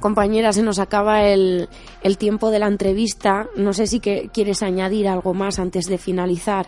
Compañera, 0.00 0.54
se 0.54 0.62
nos 0.62 0.78
acaba 0.78 1.22
el, 1.24 1.68
el 2.02 2.16
tiempo 2.16 2.50
de 2.50 2.60
la 2.60 2.66
entrevista. 2.66 3.46
No 3.56 3.74
sé 3.74 3.86
si 3.86 4.00
que, 4.00 4.30
quieres 4.32 4.62
añadir 4.62 5.06
algo 5.06 5.34
más 5.34 5.58
antes 5.58 5.86
de 5.86 5.98
finalizar. 5.98 6.66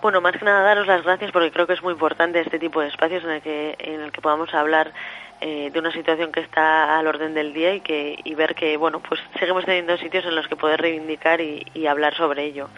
Bueno, 0.00 0.20
más 0.20 0.36
que 0.36 0.44
nada 0.44 0.62
daros 0.62 0.86
las 0.86 1.02
gracias 1.02 1.32
porque 1.32 1.50
creo 1.50 1.66
que 1.66 1.72
es 1.72 1.82
muy 1.82 1.94
importante 1.94 2.40
este 2.40 2.60
tipo 2.60 2.80
de 2.80 2.88
espacios 2.88 3.24
en 3.24 3.30
el 3.30 3.42
que, 3.42 3.74
en 3.80 4.00
el 4.00 4.12
que 4.12 4.20
podamos 4.20 4.54
hablar 4.54 4.92
eh, 5.40 5.70
de 5.72 5.78
una 5.80 5.90
situación 5.90 6.30
que 6.30 6.40
está 6.40 6.96
al 6.96 7.08
orden 7.08 7.34
del 7.34 7.52
día 7.52 7.74
y, 7.74 7.80
que, 7.80 8.16
y 8.22 8.34
ver 8.36 8.54
que, 8.54 8.76
bueno, 8.76 9.00
pues 9.00 9.20
seguimos 9.40 9.64
teniendo 9.64 9.96
sitios 9.96 10.24
en 10.24 10.36
los 10.36 10.46
que 10.46 10.54
poder 10.54 10.80
reivindicar 10.80 11.40
y, 11.40 11.66
y 11.74 11.86
hablar 11.88 12.14
sobre 12.14 12.44
ello. 12.44 12.68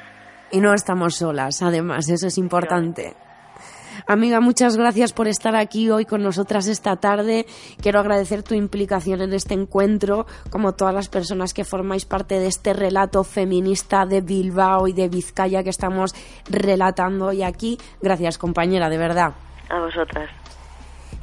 Y 0.51 0.61
no 0.61 0.73
estamos 0.75 1.17
solas, 1.17 1.63
además, 1.63 2.09
eso 2.09 2.29
es 2.29 2.39
importante. 2.39 3.17
Amiga, 4.07 4.41
muchas 4.41 4.77
gracias 4.77 5.13
por 5.13 5.27
estar 5.27 5.57
aquí 5.57 5.91
hoy 5.91 6.05
con 6.05 6.23
nosotras 6.23 6.69
esta 6.69 6.97
tarde. 6.97 7.47
Quiero 7.81 7.99
agradecer 7.99 8.43
tu 8.43 8.55
implicación 8.55 9.21
en 9.21 9.33
este 9.33 9.55
encuentro, 9.55 10.27
como 10.51 10.75
todas 10.75 10.95
las 10.95 11.09
personas 11.09 11.55
que 11.55 11.65
formáis 11.65 12.05
parte 12.05 12.39
de 12.39 12.47
este 12.47 12.73
relato 12.73 13.25
feminista 13.25 14.07
de 14.07 14.21
Bilbao 14.21 14.87
y 14.87 14.93
de 14.93 15.09
Vizcaya 15.09 15.65
que 15.65 15.71
estamos 15.71 16.15
relatando 16.49 17.27
hoy 17.27 17.43
aquí. 17.43 17.79
Gracias, 18.01 18.39
compañera, 18.39 18.89
de 18.89 18.99
verdad. 18.99 19.35
A 19.69 19.81
vosotras. 19.81 20.31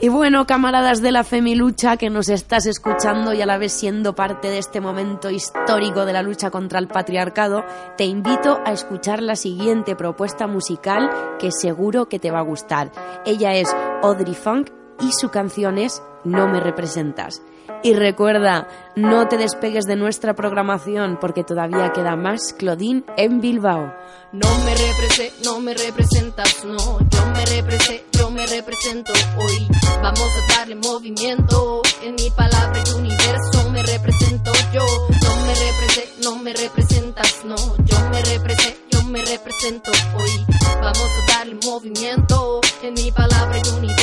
Y 0.03 0.09
bueno, 0.09 0.45
camaradas 0.45 1.01
de 1.01 1.13
la 1.13 1.23
Femilucha 1.23 1.95
que 1.95 2.09
nos 2.09 2.27
estás 2.27 2.65
escuchando 2.65 3.31
y 3.31 3.41
a 3.41 3.45
la 3.45 3.57
vez 3.57 3.71
siendo 3.71 4.15
parte 4.15 4.49
de 4.49 4.57
este 4.57 4.81
momento 4.81 5.29
histórico 5.29 6.05
de 6.05 6.11
la 6.11 6.21
lucha 6.21 6.51
contra 6.51 6.77
el 6.79 6.89
patriarcado, 6.89 7.63
te 7.95 8.03
invito 8.03 8.59
a 8.65 8.73
escuchar 8.73 9.21
la 9.21 9.37
siguiente 9.37 9.95
propuesta 9.95 10.45
musical 10.45 11.09
que 11.39 11.53
seguro 11.53 12.09
que 12.09 12.19
te 12.19 12.31
va 12.31 12.39
a 12.39 12.43
gustar. 12.43 12.91
Ella 13.25 13.53
es 13.53 13.73
Audrey 14.01 14.35
Funk 14.35 14.71
y 14.99 15.13
su 15.13 15.29
canción 15.29 15.77
es 15.77 16.03
No 16.25 16.49
me 16.49 16.59
representas. 16.59 17.41
Y 17.83 17.93
recuerda, 17.93 18.67
no 18.95 19.27
te 19.27 19.37
despegues 19.37 19.85
de 19.85 19.95
nuestra 19.95 20.33
programación 20.33 21.17
porque 21.19 21.43
todavía 21.43 21.91
queda 21.91 22.15
más 22.15 22.53
Claudine 22.57 23.03
en 23.17 23.41
Bilbao. 23.41 23.93
No 24.31 24.47
me 24.65 24.73
represé, 24.73 25.33
no 25.43 25.59
me 25.59 25.73
representas, 25.73 26.63
no. 26.65 26.77
Yo 26.77 27.25
me 27.33 27.45
represé, 27.45 28.05
yo 28.13 28.31
me 28.31 28.47
represento 28.47 29.13
hoy. 29.37 29.67
Vamos 30.01 30.29
a 30.37 30.57
darle 30.57 30.75
movimiento. 30.75 31.81
En 32.01 32.15
mi 32.15 32.29
palabra 32.31 32.81
y 32.85 32.91
universo 32.97 33.69
me 33.69 33.83
represento 33.83 34.51
yo. 34.73 34.85
No 35.21 35.35
me 35.45 35.53
represé, 35.53 36.09
no 36.23 36.35
me 36.37 36.53
representas, 36.53 37.45
no. 37.45 37.55
Yo 37.85 38.09
me 38.09 38.23
represé, 38.23 38.77
yo 38.89 39.03
me 39.03 39.21
represento 39.23 39.91
hoy. 40.17 40.45
Vamos 40.81 41.09
a 41.21 41.37
darle 41.37 41.55
movimiento. 41.65 42.61
En 42.81 42.93
mi 42.95 43.11
palabra 43.11 43.57
y 43.57 43.69
universo. 43.77 44.02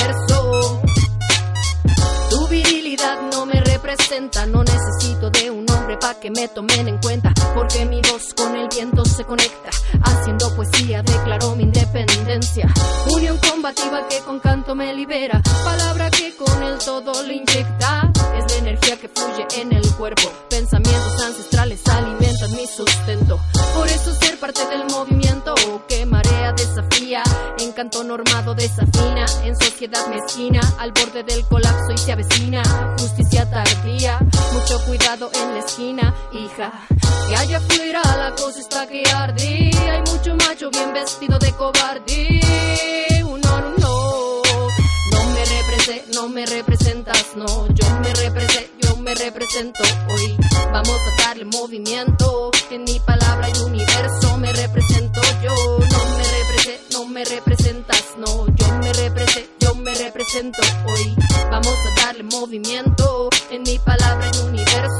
No 4.47 4.63
necesito 4.63 5.31
de 5.31 5.51
un 5.51 5.70
hombre 5.91 5.97
pa' 5.97 6.21
que 6.21 6.31
me 6.31 6.47
tomen 6.49 6.89
en 6.89 6.99
cuenta, 6.99 7.33
porque 7.55 7.85
mi 7.85 8.01
voz 8.03 8.35
con 8.35 8.55
el 8.55 8.69
viento 8.69 9.05
se 9.05 9.25
conecta, 9.25 9.71
haciendo 10.03 10.55
poesía 10.55 11.03
declaro 11.03 11.57
mi 11.57 11.65
independencia, 11.65 12.69
unión 13.11 13.39
combativa 13.39 14.07
que 14.09 14.19
con 14.21 14.39
canto 14.41 14.75
me 14.75 14.95
libera, 14.95 15.43
palabra 15.65 16.11
que 16.11 16.35
con 16.37 16.63
el 16.63 16.79
todo 16.79 17.23
lo 17.23 17.33
inyecta, 17.33 18.11
es 18.37 18.53
la 18.53 18.59
energía 18.59 18.99
que 18.99 19.09
fluye 19.09 19.47
en 19.61 19.73
el 19.73 19.87
cuerpo, 19.95 20.31
pensamientos 20.49 21.23
ancestrales 21.25 21.81
alimentan 21.89 22.53
mi 22.53 22.67
sustento, 22.67 23.41
por 23.75 23.89
eso 23.89 24.15
ser 24.15 24.39
parte 24.39 24.65
del 24.67 24.85
movimiento 24.91 25.55
que 25.89 26.07
marea 26.07 26.53
desafía, 26.53 27.23
encanto 27.59 28.05
normado 28.05 28.55
desafina, 28.55 29.27
en 29.45 29.57
sociedad 29.57 30.07
mezquina, 30.09 30.61
al 30.79 30.93
borde 30.93 31.25
del 31.25 31.45
colapso 31.47 31.93
y 31.95 31.99
se 31.99 32.13
avecina, 32.13 32.63
justicia 32.99 33.51
tardía, 33.51 34.19
mucho 34.53 34.85
cuidado 34.87 35.31
en 35.35 35.55
la 35.55 35.59
esquina, 35.59 35.80
hija, 35.81 36.73
que 37.29 37.37
allá 37.37 37.57
afuera 37.57 38.03
la 38.17 38.35
cosa 38.35 38.61
está 38.61 38.87
que 38.87 39.03
arde, 39.15 39.71
hay 39.91 40.03
mucho 40.13 40.37
macho 40.37 40.71
bien 40.71 40.93
vestido 40.93 41.39
de 41.39 41.53
cobarde, 41.53 42.41
no, 43.23 43.61
no, 43.61 43.71
no, 43.79 44.43
no 45.13 45.25
me 45.33 45.45
represé, 45.45 46.05
no 46.15 46.29
me 46.29 46.45
representas, 46.45 47.35
no, 47.35 47.67
yo 47.69 47.87
me 48.01 48.13
represé, 48.13 48.71
yo 48.83 48.97
me 48.97 49.15
represento 49.15 49.83
hoy, 50.11 50.37
vamos 50.71 50.99
a 50.99 51.23
darle 51.23 51.47
movimiento, 51.47 52.51
en 52.71 52.85
mi 52.85 53.01
palabra 53.01 53.49
y 53.49 53.59
universo 53.61 54.37
me 54.37 54.53
represento 54.53 55.21
yo, 55.43 55.55
no 55.55 56.05
me 56.17 56.25
represé, 56.25 56.81
no 56.93 57.07
me 57.07 57.25
representas, 57.25 58.05
no, 58.19 58.47
yo 58.55 58.79
me 58.79 58.93
represé, 58.93 59.49
yo 59.59 59.75
me 59.77 59.95
represento 59.95 60.61
hoy, 60.87 61.17
vamos 61.51 61.75
a 61.87 62.05
darle 62.05 62.25
movimiento, 62.25 63.31
en 63.51 63.63
mi 63.63 63.79
palabra 63.79 64.31
y 64.33 64.39
universo. 64.47 65.00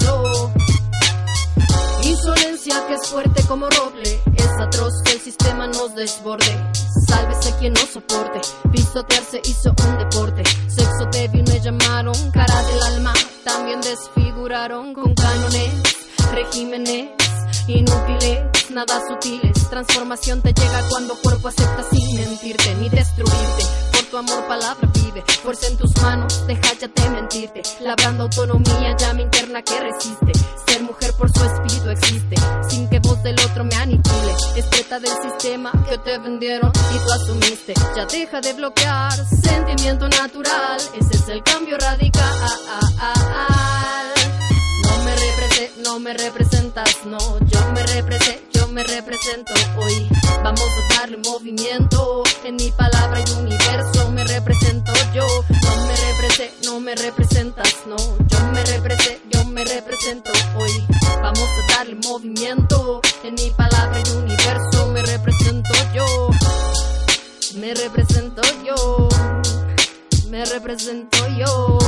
Insolencia 2.61 2.87
que 2.89 2.95
es 2.95 3.09
fuerte 3.09 3.43
como 3.49 3.71
roble, 3.71 4.21
es 4.37 4.49
atroz 4.61 4.93
que 5.05 5.13
el 5.13 5.21
sistema 5.21 5.67
nos 5.67 5.95
desborde. 5.95 6.73
Sálvese 7.07 7.55
quien 7.59 7.73
no 7.73 7.81
soporte, 7.87 8.41
pisotearse 8.71 9.41
hizo 9.45 9.71
un 9.71 9.99
deporte. 9.99 10.43
Sexo 10.69 11.07
débil 11.11 11.45
me 11.45 11.61
llamaron, 11.61 12.15
cara 12.33 12.63
del 12.65 12.83
alma, 12.83 13.15
también 13.45 13.81
desfiguraron 13.81 14.93
con 14.93 15.15
cánones, 15.15 15.73
regímenes 16.35 17.11
inútiles, 17.67 18.71
nada 18.71 19.01
sutiles. 19.09 19.71
Transformación 19.71 20.43
te 20.43 20.53
llega 20.53 20.83
cuando 20.91 21.15
cuerpo 21.17 21.49
acepta 21.49 21.83
sin 21.91 22.15
mentirte 22.15 22.75
ni 22.75 22.91
destruirte. 22.91 23.90
Tu 24.11 24.17
amor 24.19 24.45
palabra 24.49 24.89
vive, 24.95 25.23
fuerza 25.41 25.69
en 25.69 25.77
tus 25.77 25.97
manos, 26.03 26.45
deja 26.49 26.73
ya 26.81 26.89
de 26.89 27.11
mentirte. 27.11 27.63
Labrando 27.81 28.25
autonomía, 28.25 28.97
llama 28.97 29.21
interna 29.23 29.63
que 29.63 29.79
resiste. 29.79 30.33
Ser 30.67 30.83
mujer 30.83 31.13
por 31.17 31.31
su 31.31 31.45
espíritu 31.45 31.91
existe, 31.91 32.35
sin 32.69 32.89
que 32.89 32.99
voz 32.99 33.23
del 33.23 33.39
otro 33.39 33.63
me 33.63 33.75
aniquile. 33.77 34.35
Es 34.57 34.67
preta 34.67 34.99
del 34.99 35.13
sistema 35.23 35.71
que 35.89 35.97
te 35.99 36.19
vendieron 36.19 36.73
y 36.93 36.99
tú 36.99 37.13
asumiste. 37.13 37.75
Ya 37.95 38.05
deja 38.07 38.41
de 38.41 38.53
bloquear, 38.53 39.13
sentimiento 39.13 40.09
natural, 40.09 40.81
ese 40.99 41.17
es 41.17 41.29
el 41.29 41.45
cambio 41.45 41.79
radical. 41.79 42.31
No 45.85 45.99
me 45.99 46.13
representas, 46.15 47.07
no, 47.07 47.19
yo 47.47 47.73
me 47.73 47.83
represento, 47.85 48.50
me 48.73 48.85
represento 48.85 49.53
hoy. 49.79 50.09
Vamos 50.43 50.61
a 50.61 50.95
darle 50.95 51.17
movimiento 51.19 52.23
en 52.45 52.57
mi 52.57 52.71
palabra 52.71 53.21
y 53.21 53.31
universo, 53.39 54.11
me 54.11 54.25
represento 54.25 54.93
yo. 55.13 55.27
No 55.63 55.87
me 55.87 55.97
represento, 55.97 56.71
no 56.71 56.81
me 56.81 56.95
representas, 56.95 57.75
no, 57.87 57.97
yo 57.97 58.41
me 58.53 58.65
represento, 58.65 59.21
yo 59.31 59.45
me 59.47 59.65
represento 59.65 60.31
hoy. 60.57 60.71
Vamos 61.23 61.49
a 61.49 61.75
darle 61.75 61.97
movimiento 61.97 63.01
en 63.25 63.35
mi 63.35 63.51
palabra 63.51 64.01
y 64.01 64.11
universo, 64.17 64.87
me 64.89 65.03
represento 65.03 65.71
yo. 65.95 66.31
Me 67.57 67.75
represento 67.75 68.43
yo, 68.65 69.09
me 70.31 70.45
represento 70.45 71.19
yo. 71.37 71.79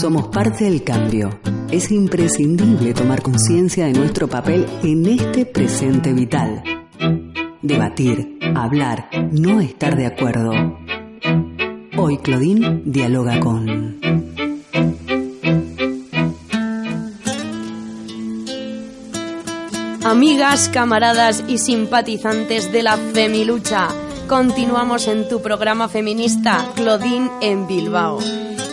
Somos 0.00 0.28
parte 0.28 0.62
del 0.62 0.84
cambio. 0.84 1.40
Es 1.72 1.90
imprescindible 1.90 2.94
tomar 2.94 3.20
conciencia 3.20 3.86
de 3.86 3.94
nuestro 3.94 4.28
papel 4.28 4.64
en 4.84 5.04
este 5.06 5.44
presente 5.44 6.12
vital. 6.12 6.62
Debatir, 7.62 8.38
hablar, 8.54 9.10
no 9.32 9.60
estar 9.60 9.96
de 9.96 10.06
acuerdo. 10.06 10.52
Hoy 11.96 12.18
Claudine 12.18 12.82
dialoga 12.84 13.40
con... 13.40 13.98
Amigas, 20.04 20.68
camaradas 20.68 21.42
y 21.48 21.58
simpatizantes 21.58 22.70
de 22.70 22.84
la 22.84 22.96
Femilucha, 22.96 23.88
continuamos 24.28 25.08
en 25.08 25.28
tu 25.28 25.42
programa 25.42 25.88
feminista 25.88 26.70
Claudine 26.76 27.28
en 27.40 27.66
Bilbao. 27.66 28.20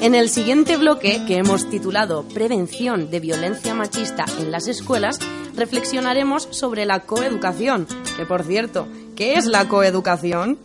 En 0.05 0.13
el 0.13 0.29
siguiente 0.29 0.77
bloque, 0.77 1.25
que 1.25 1.37
hemos 1.37 1.67
titulado 1.67 2.27
Prevención 2.27 3.09
de 3.09 3.19
violencia 3.19 3.73
machista 3.73 4.25
en 4.39 4.51
las 4.51 4.67
escuelas, 4.67 5.17
reflexionaremos 5.55 6.47
sobre 6.51 6.85
la 6.85 7.07
coeducación, 7.07 7.87
que 8.15 8.23
por 8.23 8.43
cierto, 8.43 8.87
¿qué 9.15 9.33
es 9.33 9.47
la 9.47 9.67
coeducación? 9.67 10.59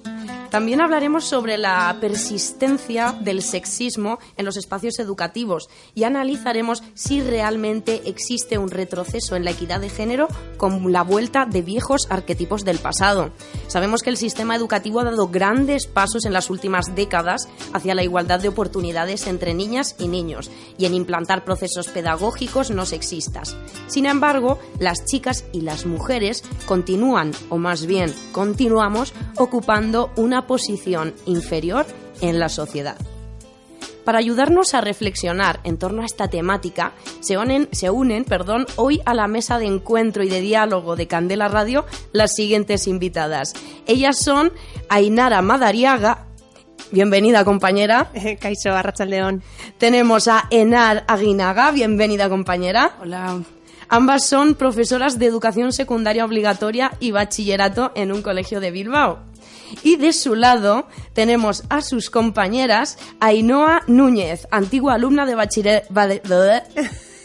También 0.51 0.81
hablaremos 0.81 1.25
sobre 1.25 1.59
la 1.59 1.97
persistencia 2.01 3.17
del 3.21 3.41
sexismo 3.41 4.19
en 4.37 4.45
los 4.45 4.57
espacios 4.57 4.99
educativos 4.99 5.69
y 5.95 6.03
analizaremos 6.03 6.83
si 6.95 7.21
realmente 7.21 8.03
existe 8.07 8.59
un 8.59 8.71
retroceso 8.71 9.37
en 9.37 9.45
la 9.45 9.53
equidad 9.53 9.81
de 9.81 9.89
género 9.89 10.27
con 10.57 10.93
la 10.93 11.03
vuelta 11.03 11.47
de 11.47 11.63
viejos 11.63 12.09
arquetipos 12.11 12.65
del 12.65 12.79
pasado. 12.79 13.31
Sabemos 13.69 14.03
que 14.03 14.11
el 14.11 14.17
sistema 14.17 14.57
educativo 14.57 14.99
ha 14.99 15.05
dado 15.05 15.29
grandes 15.29 15.87
pasos 15.87 16.25
en 16.25 16.33
las 16.33 16.51
últimas 16.51 16.97
décadas 16.97 17.49
hacia 17.73 17.95
la 17.95 18.03
igualdad 18.03 18.41
de 18.41 18.49
oportunidades 18.49 19.29
entre 19.29 19.55
niñas 19.55 19.95
y 19.99 20.09
niños 20.09 20.51
y 20.77 20.87
en 20.87 20.95
implantar 20.95 21.45
procesos 21.45 21.87
pedagógicos 21.89 22.73
no 22.73 22.87
sexistas. 22.87 23.57
Sin 23.87 24.05
embargo, 24.05 24.59
las 24.81 25.05
chicas 25.05 25.45
y 25.53 25.61
las 25.61 25.87
mujeres 25.87 26.43
continúan, 26.67 27.31
o 27.51 27.59
más 27.59 27.87
bien 27.87 28.13
continuamos, 28.33 29.13
ocupando 29.37 30.11
una 30.17 30.40
posición 30.47 31.15
inferior 31.27 31.87
en 32.21 32.39
la 32.39 32.49
sociedad. 32.49 32.97
Para 34.05 34.19
ayudarnos 34.19 34.75
a 34.75 34.81
reflexionar 34.81 35.61
en 35.65 35.77
torno 35.77 36.03
a 36.03 36.07
esta 36.07 36.29
temática, 36.29 36.93
se 37.21 37.37
unen, 37.37 37.69
se 37.71 37.91
unen 37.91 38.25
perdón, 38.25 38.67
hoy 38.77 39.01
a 39.05 39.15
la 39.15 39.29
mesa 39.29 39.59
de 39.59 39.67
encuentro 39.67 40.23
y 40.25 40.29
de 40.29 40.41
diálogo 40.41 40.97
de 40.97 41.07
Candela 41.07 41.49
Radio 41.49 41.85
las 42.13 42.35
siguientes 42.35 42.87
invitadas. 42.87 43.53
Ellas 43.87 44.19
son 44.19 44.53
Ainara 44.89 45.43
Madariaga, 45.43 46.27
bienvenida 46.91 47.45
compañera. 47.45 48.11
Arrachaldeón. 48.75 49.43
Tenemos 49.79 50.29
a 50.29 50.47
Enar 50.51 51.05
Aguinaga, 51.07 51.71
bienvenida 51.71 52.29
compañera. 52.29 52.97
Hola. 53.01 53.41
Ambas 53.89 54.25
son 54.25 54.55
profesoras 54.55 55.19
de 55.19 55.27
educación 55.27 55.73
secundaria 55.73 56.25
obligatoria 56.25 56.93
y 57.01 57.11
bachillerato 57.11 57.91
en 57.97 58.13
un 58.13 58.23
colegio 58.23 58.61
de 58.61 58.71
Bilbao. 58.71 59.30
Y 59.83 59.97
de 59.97 60.13
su 60.13 60.35
lado 60.35 60.87
tenemos 61.13 61.65
a 61.69 61.83
sus 61.83 62.11
compañeras 62.11 62.99
Ainhoa 63.21 63.83
Núñez, 63.87 64.47
antigua 64.51 64.95
alumna 64.95 65.27
de 65.27 65.35
bachillerato. 65.35 65.95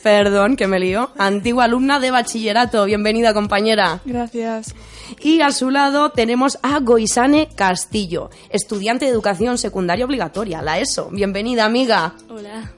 Perdón, 0.05 0.55
que 0.55 0.67
me 0.67 0.79
lío. 0.79 1.09
Antigua 1.17 1.63
alumna 1.63 1.99
de 1.99 2.11
bachillerato. 2.11 2.85
Bienvenida, 2.85 3.33
compañera. 3.33 4.01
Gracias. 4.05 4.75
Y 5.19 5.41
a 5.41 5.51
su 5.51 5.71
lado 5.71 6.11
tenemos 6.11 6.59
a 6.61 6.79
Goisane 6.79 7.49
Castillo, 7.55 8.29
estudiante 8.51 9.05
de 9.05 9.11
educación 9.11 9.57
secundaria 9.57 10.05
obligatoria, 10.05 10.61
la 10.61 10.77
ESO. 10.79 11.09
Bienvenida, 11.11 11.65
amiga. 11.65 12.13
Hola. 12.29 12.71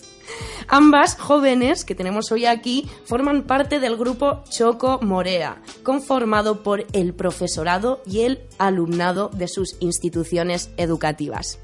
Ambas 0.70 1.16
jóvenes 1.16 1.86
que 1.86 1.96
tenemos 1.96 2.30
hoy 2.34 2.46
aquí 2.46 2.90
forman 3.06 3.44
parte 3.44 3.80
del 3.80 3.96
grupo 3.96 4.44
Choco 4.50 5.00
Morea, 5.02 5.62
conformado 5.82 6.62
por 6.62 6.86
el 6.92 7.14
profesorado 7.14 8.02
y 8.06 8.22
el 8.22 8.42
alumnado 8.58 9.30
de 9.30 9.48
sus 9.48 9.78
instituciones 9.80 10.70
educativas. 10.76 11.60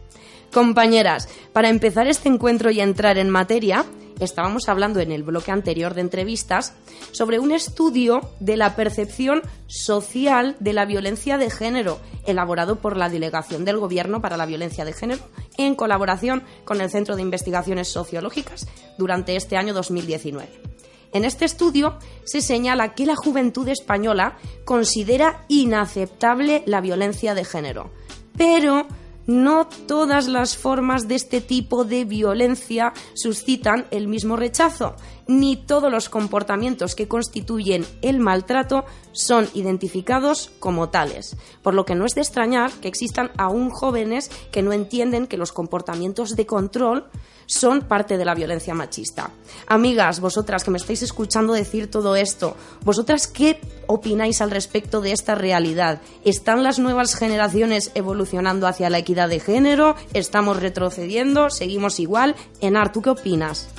Compañeras, 0.53 1.27
para 1.51 1.69
empezar 1.69 2.07
este 2.07 2.29
encuentro 2.29 2.71
y 2.71 2.79
entrar 2.79 3.17
en 3.17 3.29
materia, 3.29 3.85
estábamos 4.19 4.69
hablando 4.69 4.99
en 4.99 5.11
el 5.11 5.23
bloque 5.23 5.51
anterior 5.51 5.93
de 5.93 6.01
entrevistas 6.01 6.73
sobre 7.11 7.39
un 7.39 7.51
estudio 7.51 8.21
de 8.39 8.57
la 8.57 8.75
percepción 8.75 9.41
social 9.67 10.55
de 10.59 10.73
la 10.73 10.85
violencia 10.85 11.37
de 11.37 11.49
género, 11.49 11.99
elaborado 12.25 12.77
por 12.79 12.97
la 12.97 13.09
Delegación 13.09 13.65
del 13.65 13.77
Gobierno 13.77 14.21
para 14.21 14.37
la 14.37 14.45
Violencia 14.45 14.85
de 14.85 14.93
Género 14.93 15.23
en 15.57 15.75
colaboración 15.75 16.43
con 16.65 16.81
el 16.81 16.89
Centro 16.89 17.15
de 17.15 17.21
Investigaciones 17.21 17.89
Sociológicas 17.89 18.67
durante 18.97 19.35
este 19.35 19.57
año 19.57 19.73
2019. 19.73 20.73
En 21.13 21.25
este 21.25 21.45
estudio 21.45 21.99
se 22.23 22.41
señala 22.41 22.95
que 22.95 23.05
la 23.05 23.15
juventud 23.15 23.67
española 23.67 24.37
considera 24.65 25.45
inaceptable 25.47 26.63
la 26.65 26.81
violencia 26.81 27.35
de 27.35 27.45
género, 27.45 27.91
pero 28.35 28.87
no 29.27 29.67
todas 29.87 30.27
las 30.27 30.57
formas 30.57 31.07
de 31.07 31.15
este 31.15 31.41
tipo 31.41 31.85
de 31.85 32.05
violencia 32.05 32.93
suscitan 33.13 33.85
el 33.91 34.07
mismo 34.07 34.35
rechazo, 34.35 34.95
ni 35.27 35.55
todos 35.55 35.91
los 35.91 36.09
comportamientos 36.09 36.95
que 36.95 37.07
constituyen 37.07 37.85
el 38.01 38.19
maltrato 38.19 38.85
son 39.11 39.47
identificados 39.53 40.51
como 40.59 40.89
tales, 40.89 41.37
por 41.61 41.73
lo 41.73 41.85
que 41.85 41.95
no 41.95 42.05
es 42.05 42.15
de 42.15 42.21
extrañar 42.21 42.71
que 42.71 42.87
existan 42.87 43.31
aún 43.37 43.69
jóvenes 43.69 44.29
que 44.51 44.61
no 44.61 44.73
entienden 44.73 45.27
que 45.27 45.37
los 45.37 45.51
comportamientos 45.51 46.35
de 46.35 46.45
control 46.45 47.05
son 47.45 47.81
parte 47.81 48.17
de 48.17 48.25
la 48.25 48.35
violencia 48.35 48.73
machista. 48.73 49.31
Amigas, 49.67 50.19
vosotras 50.19 50.63
que 50.63 50.71
me 50.71 50.77
estáis 50.77 51.03
escuchando 51.03 51.53
decir 51.53 51.89
todo 51.89 52.15
esto, 52.15 52.55
¿vosotras 52.83 53.27
qué 53.27 53.59
opináis 53.87 54.41
al 54.41 54.51
respecto 54.51 55.01
de 55.01 55.11
esta 55.11 55.35
realidad? 55.35 56.01
¿Están 56.23 56.63
las 56.63 56.79
nuevas 56.79 57.15
generaciones 57.15 57.91
evolucionando 57.95 58.67
hacia 58.67 58.89
la 58.89 58.99
equidad 58.99 59.29
de 59.29 59.39
género? 59.39 59.95
¿Estamos 60.13 60.59
retrocediendo? 60.59 61.49
¿Seguimos 61.49 61.99
igual? 61.99 62.35
Enar, 62.61 62.91
¿tú 62.91 63.01
qué 63.01 63.09
opinas? 63.09 63.69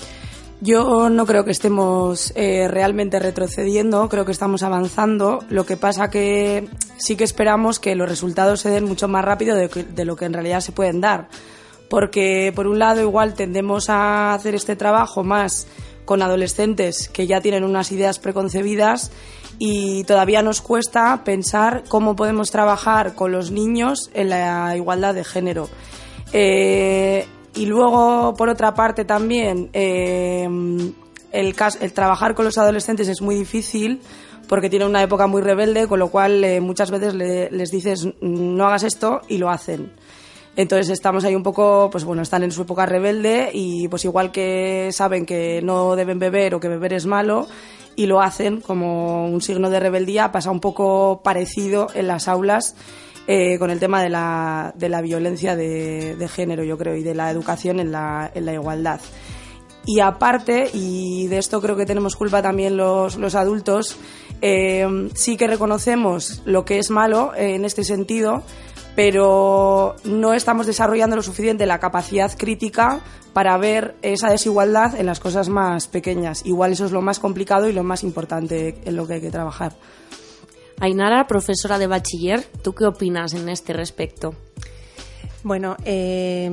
Yo 0.65 1.11
no 1.11 1.27
creo 1.27 1.45
que 1.45 1.51
estemos 1.51 2.33
eh, 2.37 2.69
realmente 2.69 3.19
retrocediendo, 3.19 4.09
creo 4.09 4.25
que 4.25 4.33
estamos 4.33 4.63
avanzando. 4.63 5.41
Lo 5.51 5.67
que 5.67 5.77
pasa 5.77 6.09
que 6.09 6.71
sí 6.97 7.17
que 7.17 7.25
esperamos 7.25 7.79
que 7.79 7.95
los 7.95 8.09
resultados 8.09 8.61
se 8.61 8.71
den 8.71 8.87
mucho 8.87 9.07
más 9.07 9.23
rápido 9.27 9.57
de, 9.57 10.05
lo 10.07 10.17
que 10.17 10.25
en 10.25 10.33
realidad 10.33 10.61
se 10.61 10.73
pueden 10.73 11.03
dar. 11.03 11.29
Porque 11.91 12.51
por 12.57 12.67
un 12.67 12.79
lado 12.79 13.03
igual 13.03 13.35
tendemos 13.35 13.91
a 13.91 14.33
hacer 14.33 14.55
este 14.55 14.75
trabajo 14.75 15.23
más 15.23 15.67
con 16.07 16.23
adolescentes 16.23 17.11
que 17.11 17.27
ya 17.27 17.43
tienen 17.43 17.63
unas 17.63 17.93
ideas 17.93 18.19
preconcebidas 18.19 19.13
y 19.59 20.05
todavía 20.05 20.41
nos 20.41 20.63
cuesta 20.63 21.25
pensar 21.25 21.85
cómo 21.89 22.17
podemos 22.17 22.51
trabajar 22.51 23.15
con 23.15 23.33
los 23.33 23.51
niños 23.51 24.11
en 24.15 24.31
la 24.31 24.75
igualdad 24.79 25.15
de 25.15 25.25
género. 25.25 25.69
Eh, 26.33 27.27
y 27.55 27.67
luego, 27.67 28.35
por 28.37 28.49
otra 28.49 28.75
parte, 28.75 29.05
también 29.05 29.71
eh, 29.73 30.45
el, 31.33 31.55
el 31.81 31.93
trabajar 31.93 32.35
con 32.35 32.45
los 32.45 32.59
adolescentes 32.59 33.09
es 33.09 33.21
muy 33.23 33.35
difícil 33.35 34.01
porque 34.49 34.69
tienen 34.69 34.89
una 34.89 35.03
época 35.03 35.27
muy 35.27 35.41
rebelde, 35.43 35.87
con 35.89 35.99
lo 35.99 36.09
cual 36.09 36.45
eh, 36.45 36.61
muchas 36.61 36.91
veces 36.91 37.15
le- 37.15 37.51
les 37.51 37.71
dices 37.71 38.07
no 38.21 38.67
hagas 38.67 38.83
esto 38.83 39.21
y 39.29 39.39
lo 39.39 39.49
hacen. 39.51 39.93
Entonces 40.57 40.91
estamos 40.91 41.25
ahí 41.25 41.35
un 41.35 41.43
poco, 41.43 41.89
pues 41.91 42.05
bueno, 42.05 42.23
están 42.23 42.45
en 42.45 42.53
su 42.53 42.63
época 42.63 42.87
rebelde 42.87 43.51
y 43.53 43.89
pues 43.89 44.05
igual 44.05 44.31
que 44.31 44.91
saben 44.93 45.27
que 45.27 45.61
no 45.63 45.97
deben 45.97 46.19
beber 46.21 46.55
o 46.55 46.61
que 46.61 46.69
beber 46.69 46.93
es 46.93 47.07
malo 47.07 47.49
y 47.97 48.07
lo 48.07 48.21
hacen 48.21 48.61
como 48.61 49.27
un 49.27 49.41
signo 49.41 49.69
de 49.71 49.81
rebeldía, 49.81 50.31
pasa 50.31 50.51
un 50.53 50.61
poco 50.61 51.23
parecido 51.25 51.89
en 51.95 52.07
las 52.07 52.29
aulas 52.29 52.77
eh, 53.27 53.59
con 53.59 53.71
el 53.71 53.81
tema 53.81 54.03
de 54.03 54.09
la, 54.09 54.73
de 54.77 54.89
la 54.89 55.01
violencia 55.01 55.57
de, 55.57 56.29
género, 56.33 56.65
yo 56.65 56.77
creo, 56.77 56.95
y 56.95 57.03
de 57.03 57.15
la 57.15 57.31
educación 57.31 57.81
en 57.81 57.93
la, 57.93 58.31
en 58.35 58.47
la 58.47 58.53
igualdad. 58.53 59.01
Y 59.87 60.01
aparte, 60.01 60.71
y 60.73 61.27
de 61.27 61.39
esto 61.39 61.61
creo 61.61 61.77
que 61.77 61.85
tenemos 61.85 62.17
culpa 62.17 62.41
también 62.41 62.77
los, 62.77 63.17
los 63.17 63.35
adultos, 63.35 63.97
eh, 64.41 64.87
sí 65.15 65.37
que 65.37 65.47
reconocemos 65.47 66.43
lo 66.45 66.65
que 66.65 66.79
es 66.79 66.91
malo 66.91 67.33
en 67.37 67.65
este 67.65 67.85
sentido, 67.85 68.43
pero 68.97 69.97
no 70.05 70.35
estamos 70.35 70.67
desarrollando 70.67 71.17
lo 71.17 71.23
suficiente 71.23 71.67
la 71.67 71.81
capacidad 71.81 72.33
crítica 72.37 73.01
para 73.33 73.57
ver 73.59 73.97
esa 74.03 74.31
desigualdad 74.31 74.95
en 74.99 75.07
las 75.07 75.21
cosas 75.21 75.49
más 75.49 75.89
pequeñas. 75.89 76.47
Igual 76.47 76.73
eso 76.73 76.87
es 76.87 76.93
lo 76.93 77.03
más 77.03 77.19
complicado 77.19 77.69
y 77.69 77.73
lo 77.73 77.83
más 77.83 78.05
importante 78.05 78.79
en 78.85 78.97
lo 78.97 79.07
que 79.07 79.15
hay 79.15 79.21
que 79.21 79.31
trabajar. 79.31 79.75
Ainara, 80.85 81.27
profesora 81.27 81.79
de 81.79 81.87
bachiller, 81.87 82.45
¿tú 82.63 82.75
qué 82.75 82.85
opinas 82.85 83.35
en 83.35 83.49
este 83.49 83.73
respecto? 83.73 84.35
Bueno, 85.43 85.77
eh, 85.85 86.51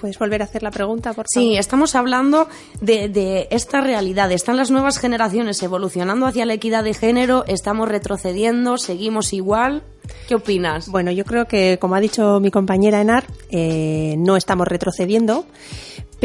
¿puedes 0.00 0.18
volver 0.18 0.42
a 0.42 0.44
hacer 0.44 0.62
la 0.62 0.70
pregunta, 0.70 1.10
por 1.14 1.26
favor? 1.26 1.26
Sí, 1.28 1.56
estamos 1.56 1.94
hablando 1.94 2.48
de, 2.80 3.08
de 3.08 3.48
esta 3.50 3.80
realidad. 3.80 4.30
Están 4.32 4.56
las 4.56 4.70
nuevas 4.70 4.98
generaciones 4.98 5.62
evolucionando 5.62 6.26
hacia 6.26 6.46
la 6.46 6.54
equidad 6.54 6.84
de 6.84 6.94
género, 6.94 7.44
estamos 7.46 7.88
retrocediendo, 7.88 8.78
seguimos 8.78 9.32
igual. 9.32 9.82
¿Qué 10.28 10.34
opinas? 10.34 10.88
Bueno, 10.88 11.10
yo 11.10 11.24
creo 11.24 11.46
que, 11.46 11.78
como 11.80 11.94
ha 11.94 12.00
dicho 12.00 12.38
mi 12.40 12.50
compañera 12.50 13.00
Enar, 13.00 13.24
eh, 13.50 14.14
no 14.18 14.36
estamos 14.36 14.68
retrocediendo, 14.68 15.46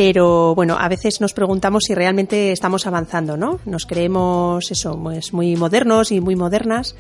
pero 0.02 0.56
bueno, 0.56 0.78
a 0.80 0.88
veces 0.88 1.20
nos 1.20 1.34
preguntamos 1.34 1.84
si 1.86 1.94
realmente 1.94 2.54
estamos 2.54 2.88
avanzando, 2.88 3.36
¿no? 3.36 3.60
Nos 3.66 3.86
creemos 3.86 4.72
eso, 4.72 4.98
pues 4.98 5.34
muy 5.34 5.58
modernos 5.58 6.14
y 6.14 6.22
muy 6.22 6.38
modernas 6.38 6.96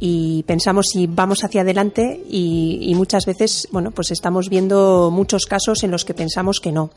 y 0.00 0.42
pensamos 0.48 0.86
si 0.92 1.06
vamos 1.06 1.44
hacia 1.44 1.60
adelante 1.60 2.20
y, 2.28 2.92
muchas 2.96 3.24
veces, 3.24 3.68
bueno, 3.70 3.92
pues 3.92 4.10
estamos 4.10 4.48
viendo 4.48 5.12
muchos 5.12 5.46
casos 5.46 5.84
en 5.84 5.92
los 5.92 6.04
que 6.04 6.12
pensamos 6.12 6.58
que 6.58 6.72
no. 6.72 6.90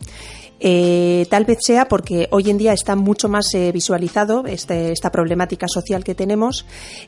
Eh, 0.59 1.27
tal 1.29 1.45
vez 1.45 1.59
sea 1.61 1.87
porque 1.87 2.27
hoy 2.31 2.49
en 2.49 2.57
día 2.57 2.73
está 2.73 2.95
mucho 2.95 3.29
más 3.29 3.53
eh, 3.53 3.71
visualizado 3.71 4.47
este, 4.47 4.91
esta 4.91 5.11
problemática 5.11 5.67
social 5.67 6.03
que 6.03 6.15
tenemos, 6.15 6.65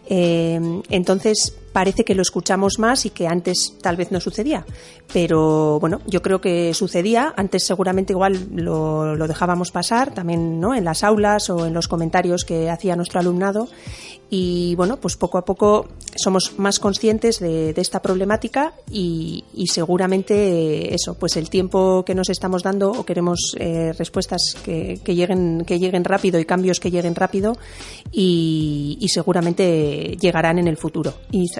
eh, 0.07 0.59
entonces 0.91 1.55
parece 1.75 2.05
que 2.05 2.15
lo 2.15 2.21
escuchamos 2.21 2.79
más 2.79 3.05
y 3.05 3.09
que 3.09 3.27
antes 3.27 3.73
tal 3.81 3.97
vez 3.97 4.09
no 4.09 4.21
sucedía. 4.21 4.65
Pero 5.11 5.77
bueno, 5.81 5.99
yo 6.07 6.21
creo 6.21 6.39
que 6.39 6.73
sucedía, 6.73 7.33
antes 7.35 7.65
seguramente 7.65 8.13
igual 8.13 8.47
lo, 8.55 9.13
lo 9.13 9.27
dejábamos 9.27 9.71
pasar, 9.71 10.13
también 10.13 10.61
¿no? 10.61 10.73
en 10.73 10.85
las 10.85 11.03
aulas 11.03 11.49
o 11.49 11.65
en 11.65 11.73
los 11.73 11.89
comentarios 11.89 12.45
que 12.45 12.69
hacía 12.69 12.95
nuestro 12.95 13.19
alumnado 13.19 13.67
y 14.29 14.73
bueno, 14.75 14.97
pues 14.97 15.15
poco 15.17 15.37
a 15.37 15.45
poco 15.45 15.87
somos 16.15 16.57
más 16.57 16.79
conscientes 16.79 17.39
de, 17.39 17.73
esta 17.75 18.01
problemática 18.01 18.73
y, 18.89 19.43
seguramente 19.71 20.93
eso, 20.93 21.15
pues 21.15 21.37
el 21.37 21.49
tiempo 21.49 22.03
que 22.05 22.15
nos 22.15 22.29
estamos 22.29 22.63
dando 22.63 22.91
o 22.91 23.05
queremos 23.05 23.55
eh, 23.59 23.93
respuestas 23.93 24.55
que, 24.63 24.99
que, 25.03 25.13
lleguen 25.13 25.63
que 25.65 25.77
lleguen 25.77 26.03
rápido 26.03 26.39
y 26.39 26.45
cambios 26.45 26.79
que 26.79 26.89
lleguen 26.89 27.15
rápido 27.15 27.57
y, 28.11 29.05
seguramente 29.09 30.17
llegarán 30.19 30.59
en 30.59 30.67
el 30.67 30.75
futuro 30.75 31.13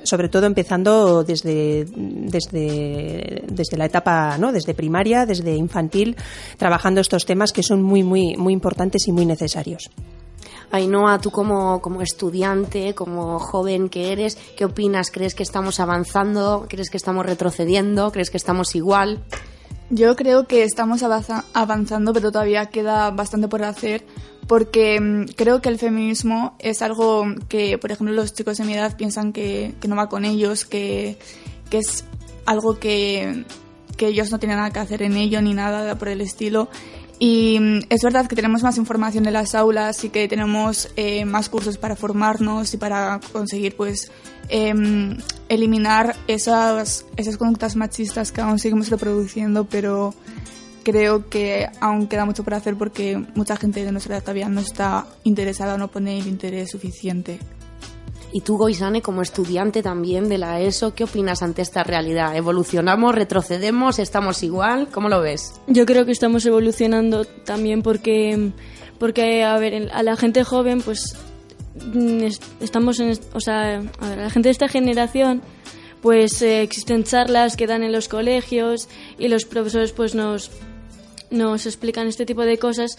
sobre 0.06 0.30
todo 0.30 0.46
empezando 0.46 1.24
desde 1.24 1.86
desde 1.86 3.44
desde 3.48 3.78
la 3.78 3.86
etapa, 3.86 4.38
¿no? 4.38 4.52
Desde 4.52 4.74
primaria, 4.74 5.26
desde 5.26 5.56
infantil, 5.56 6.16
trabajando 6.58 7.02
estos 7.02 7.26
temas 7.26 7.52
que 7.52 7.64
son 7.64 7.84
muy 7.84 8.04
muy 8.04 8.36
muy 8.38 8.54
importantes 8.54 9.08
y 9.08 9.12
muy 9.12 9.26
necesarios. 9.26 9.90
Ainhoa, 10.72 11.20
tú 11.20 11.32
como, 11.32 11.80
como 11.82 12.02
estudiante, 12.02 12.94
como 12.96 13.40
joven 13.40 13.88
que 13.88 14.12
eres, 14.12 14.38
¿qué 14.58 14.66
opinas? 14.66 15.12
¿Crees 15.12 15.36
que 15.36 15.44
estamos 15.44 15.80
avanzando? 15.80 16.66
¿Crees 16.68 16.90
que 16.90 16.98
estamos 16.98 17.26
retrocediendo? 17.26 18.12
¿Crees 18.12 18.30
que 18.30 18.38
estamos 18.38 18.76
igual? 18.76 19.24
Yo 19.92 20.16
creo 20.16 20.48
que 20.48 20.64
estamos 20.64 21.04
avanzando, 21.04 22.12
pero 22.12 22.32
todavía 22.32 22.66
queda 22.66 23.12
bastante 23.12 23.48
por 23.48 23.64
hacer, 23.64 24.04
porque 24.48 25.00
mm, 25.00 25.26
creo 25.36 25.62
que 25.62 25.70
el 25.70 25.80
feminismo 25.80 26.56
es 26.60 26.82
algo 26.82 27.26
que, 27.48 27.78
por 27.78 27.92
ejemplo, 27.92 28.14
los 28.14 28.34
chicos 28.34 28.58
de 28.58 28.66
mi 28.66 28.74
edad 28.74 28.96
piensan 28.96 29.34
que, 29.34 29.74
no 29.88 29.96
va 29.96 30.10
con 30.10 30.26
ellos, 30.26 30.66
que, 30.66 31.18
que 31.70 31.80
es 31.80 32.06
algo 32.46 32.80
que, 32.80 33.46
que 33.98 34.08
ellos 34.08 34.32
no 34.32 34.40
tienen 34.40 34.58
nada 34.58 34.72
que 34.72 34.80
hacer 34.80 35.02
en 35.02 35.18
ello 35.18 35.42
ni 35.42 35.54
nada 35.54 35.98
por 35.98 36.10
el 36.10 36.22
estilo. 36.22 36.70
Y 37.18 37.58
mm, 37.60 37.80
es 37.90 38.02
verdad 38.04 38.28
que 38.28 38.36
tenemos 38.36 38.62
más 38.64 38.78
información 38.78 39.26
en 39.26 39.34
las 39.34 39.56
aulas 39.56 40.04
y 40.04 40.10
que 40.10 40.28
tenemos 40.28 40.90
eh, 40.96 41.26
más 41.26 41.50
cursos 41.50 41.78
para 41.78 41.96
formarnos 41.96 42.74
y 42.74 42.78
para 42.78 43.20
conseguir 43.32 43.76
pues 43.76 44.12
eh, 44.50 44.74
eliminar 45.50 46.16
esas, 46.28 47.06
esas 47.16 47.38
conductas 47.38 47.76
machistas 47.76 48.32
que 48.32 48.42
aún 48.42 48.60
seguimos 48.60 48.90
reproduciendo, 48.90 49.66
pero 49.66 50.14
creo 50.86 51.28
que 51.28 51.68
aún 51.82 52.08
queda 52.08 52.24
mucho 52.26 52.44
por 52.44 52.54
hacer 52.54 52.78
porque 52.78 53.22
mucha 53.34 53.58
gente 53.58 53.84
de 53.84 53.92
nuestra 53.92 54.16
edad 54.16 54.24
todavía 54.24 54.48
no 54.48 54.62
está 54.62 55.08
interesada 55.24 55.74
o 55.74 55.78
no 55.78 55.90
pone 55.90 56.20
el 56.20 56.28
interés 56.28 56.72
suficiente. 56.72 57.40
Y 58.32 58.42
tú, 58.42 58.58
Goisane, 58.58 59.02
como 59.02 59.22
estudiante 59.22 59.82
también 59.82 60.30
de 60.30 60.38
la 60.38 60.60
ESO, 60.60 60.94
¿qué 60.94 61.06
opinas 61.06 61.42
ante 61.42 61.62
esta 61.62 61.84
realidad? 61.84 62.36
¿Evolucionamos, 62.36 63.16
retrocedemos, 63.16 63.98
estamos 63.98 64.44
igual? 64.44 64.90
¿Cómo 64.92 65.10
lo 65.10 65.22
ves? 65.22 65.54
Yo 65.68 65.86
creo 65.86 66.06
que 66.06 66.12
estamos 66.12 66.46
evolucionando 66.46 67.26
también 67.26 67.82
porque, 67.82 68.52
porque 69.00 69.44
a 69.44 69.58
ver, 69.58 69.90
a 69.92 70.04
la 70.04 70.18
gente 70.18 70.44
joven, 70.44 70.82
pues 70.82 71.16
estamos 72.60 73.00
en, 73.00 73.18
o 73.34 73.40
sea, 73.40 73.78
a 74.00 74.10
ver, 74.10 74.20
a 74.20 74.24
la 74.24 74.30
gente 74.30 74.50
de 74.50 74.52
esta 74.52 74.68
generación, 74.68 75.42
pues 76.02 76.42
eh, 76.42 76.62
existen 76.62 77.04
charlas 77.04 77.56
que 77.58 77.68
dan 77.68 77.84
en 77.84 77.92
los 77.92 78.08
colegios 78.08 78.90
y 79.18 79.28
los 79.28 79.46
profesores 79.46 79.92
pues 79.92 80.14
nos, 80.14 80.52
nos 81.36 81.66
explican 81.66 82.08
este 82.08 82.26
tipo 82.26 82.42
de 82.42 82.58
cosas 82.58 82.98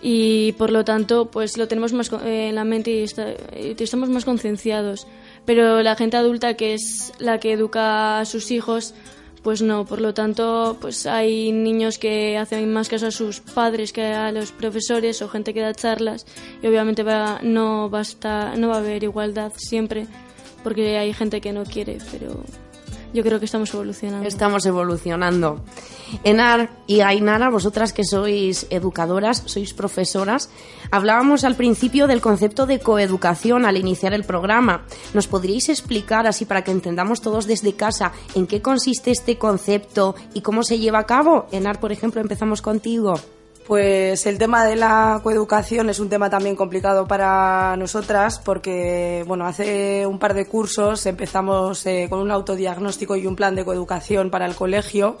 y 0.00 0.52
por 0.52 0.70
lo 0.70 0.84
tanto 0.84 1.30
pues 1.30 1.56
lo 1.56 1.68
tenemos 1.68 1.92
más 1.92 2.10
en 2.24 2.54
la 2.54 2.64
mente 2.64 2.90
y, 2.90 3.04
estamos 3.82 4.08
más 4.08 4.24
concienciados. 4.24 5.06
Pero 5.44 5.82
la 5.82 5.96
gente 5.96 6.16
adulta 6.16 6.54
que 6.54 6.74
es 6.74 7.12
la 7.18 7.38
que 7.38 7.52
educa 7.52 8.20
a 8.20 8.24
sus 8.24 8.50
hijos 8.50 8.94
pues 9.42 9.60
no, 9.60 9.84
por 9.84 10.00
lo 10.00 10.14
tanto, 10.14 10.78
pues 10.80 11.04
hay 11.04 11.52
niños 11.52 11.98
que 11.98 12.38
hacen 12.38 12.72
más 12.72 12.88
caso 12.88 13.08
a 13.08 13.10
sus 13.10 13.40
padres 13.40 13.92
que 13.92 14.02
a 14.02 14.32
los 14.32 14.52
profesores 14.52 15.20
o 15.20 15.28
gente 15.28 15.52
que 15.52 15.60
da 15.60 15.74
charlas 15.74 16.24
y 16.62 16.66
obviamente 16.66 17.04
no, 17.42 17.90
va 17.90 17.98
a 17.98 18.02
estar, 18.02 18.56
no 18.56 18.68
va 18.68 18.76
a 18.76 18.78
haber 18.78 19.02
igualdad 19.04 19.52
siempre 19.54 20.06
porque 20.62 20.96
hay 20.96 21.12
gente 21.12 21.42
que 21.42 21.52
no 21.52 21.64
quiere, 21.64 21.98
pero 22.10 22.42
yo 23.14 23.22
creo 23.22 23.38
que 23.38 23.46
estamos 23.46 23.72
evolucionando. 23.72 24.28
Estamos 24.28 24.66
evolucionando. 24.66 25.60
Enar 26.24 26.70
y 26.86 27.00
Ainara, 27.00 27.48
vosotras 27.48 27.92
que 27.92 28.04
sois 28.04 28.66
educadoras, 28.70 29.44
sois 29.46 29.72
profesoras, 29.72 30.50
hablábamos 30.90 31.44
al 31.44 31.54
principio 31.54 32.06
del 32.06 32.20
concepto 32.20 32.66
de 32.66 32.80
coeducación 32.80 33.64
al 33.64 33.76
iniciar 33.76 34.12
el 34.14 34.24
programa. 34.24 34.84
¿Nos 35.14 35.28
podríais 35.28 35.68
explicar, 35.68 36.26
así 36.26 36.44
para 36.44 36.64
que 36.64 36.72
entendamos 36.72 37.20
todos 37.20 37.46
desde 37.46 37.74
casa, 37.74 38.12
en 38.34 38.46
qué 38.46 38.60
consiste 38.60 39.12
este 39.12 39.38
concepto 39.38 40.16
y 40.34 40.42
cómo 40.42 40.64
se 40.64 40.78
lleva 40.80 40.98
a 40.98 41.06
cabo? 41.06 41.46
Enar, 41.52 41.78
por 41.78 41.92
ejemplo, 41.92 42.20
empezamos 42.20 42.60
contigo. 42.60 43.14
Pues 43.66 44.26
el 44.26 44.36
tema 44.36 44.66
de 44.66 44.76
la 44.76 45.20
coeducación 45.22 45.88
es 45.88 45.98
un 45.98 46.10
tema 46.10 46.28
también 46.28 46.54
complicado 46.54 47.06
para 47.06 47.74
nosotras 47.78 48.38
porque, 48.38 49.24
bueno, 49.26 49.46
hace 49.46 50.06
un 50.06 50.18
par 50.18 50.34
de 50.34 50.44
cursos 50.44 51.06
empezamos 51.06 51.86
eh, 51.86 52.08
con 52.10 52.18
un 52.18 52.30
autodiagnóstico 52.30 53.16
y 53.16 53.26
un 53.26 53.36
plan 53.36 53.54
de 53.54 53.64
coeducación 53.64 54.28
para 54.28 54.44
el 54.44 54.54
colegio 54.54 55.16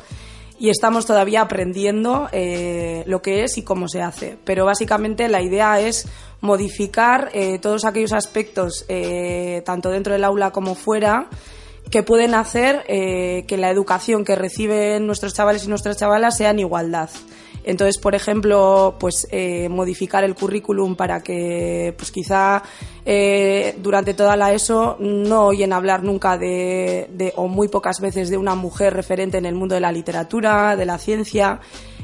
y 0.58 0.68
estamos 0.68 1.06
todavía 1.06 1.40
aprendiendo 1.40 2.28
eh, 2.32 3.02
lo 3.06 3.22
que 3.22 3.44
es 3.44 3.56
y 3.56 3.62
cómo 3.62 3.88
se 3.88 4.02
hace. 4.02 4.36
Pero 4.44 4.66
básicamente 4.66 5.30
la 5.30 5.40
idea 5.40 5.80
es 5.80 6.06
modificar 6.42 7.30
eh, 7.32 7.58
todos 7.60 7.86
aquellos 7.86 8.12
aspectos, 8.12 8.84
tanto 9.64 9.88
dentro 9.88 10.12
del 10.12 10.22
aula 10.22 10.50
como 10.50 10.74
fuera, 10.74 11.30
que 11.90 12.02
pueden 12.02 12.34
hacer 12.34 12.84
que 12.86 13.56
la 13.56 13.70
educación 13.70 14.22
que 14.22 14.36
reciben 14.36 15.06
nuestros 15.06 15.32
chavales 15.32 15.64
y 15.64 15.68
nuestras 15.68 15.96
chavalas 15.96 16.36
sea 16.36 16.50
en 16.50 16.58
igualdad. 16.58 17.08
Entonces, 17.64 17.96
por 17.98 18.14
ejemplo, 18.14 18.96
pues 19.00 19.26
eh, 19.30 19.70
modificar 19.70 20.22
el 20.22 20.34
currículum 20.34 20.96
para 20.96 21.22
que, 21.22 21.94
pues 21.96 22.10
quizá 22.10 22.62
eh, 23.06 23.74
durante 23.78 24.12
toda 24.12 24.36
la 24.36 24.52
ESO 24.52 24.98
no 25.00 25.46
oyen 25.46 25.72
hablar 25.72 26.02
nunca 26.02 26.36
de, 26.36 27.32
o 27.36 27.48
muy 27.48 27.68
pocas 27.68 28.00
veces 28.00 28.28
de 28.28 28.36
una 28.36 28.54
mujer 28.54 28.92
referente 28.92 29.38
en 29.38 29.46
el 29.46 29.54
mundo 29.54 29.74
de 29.74 29.80
la 29.80 29.92
literatura, 29.92 30.76
de 30.76 30.84
la 30.84 30.98
ciencia. 30.98 31.60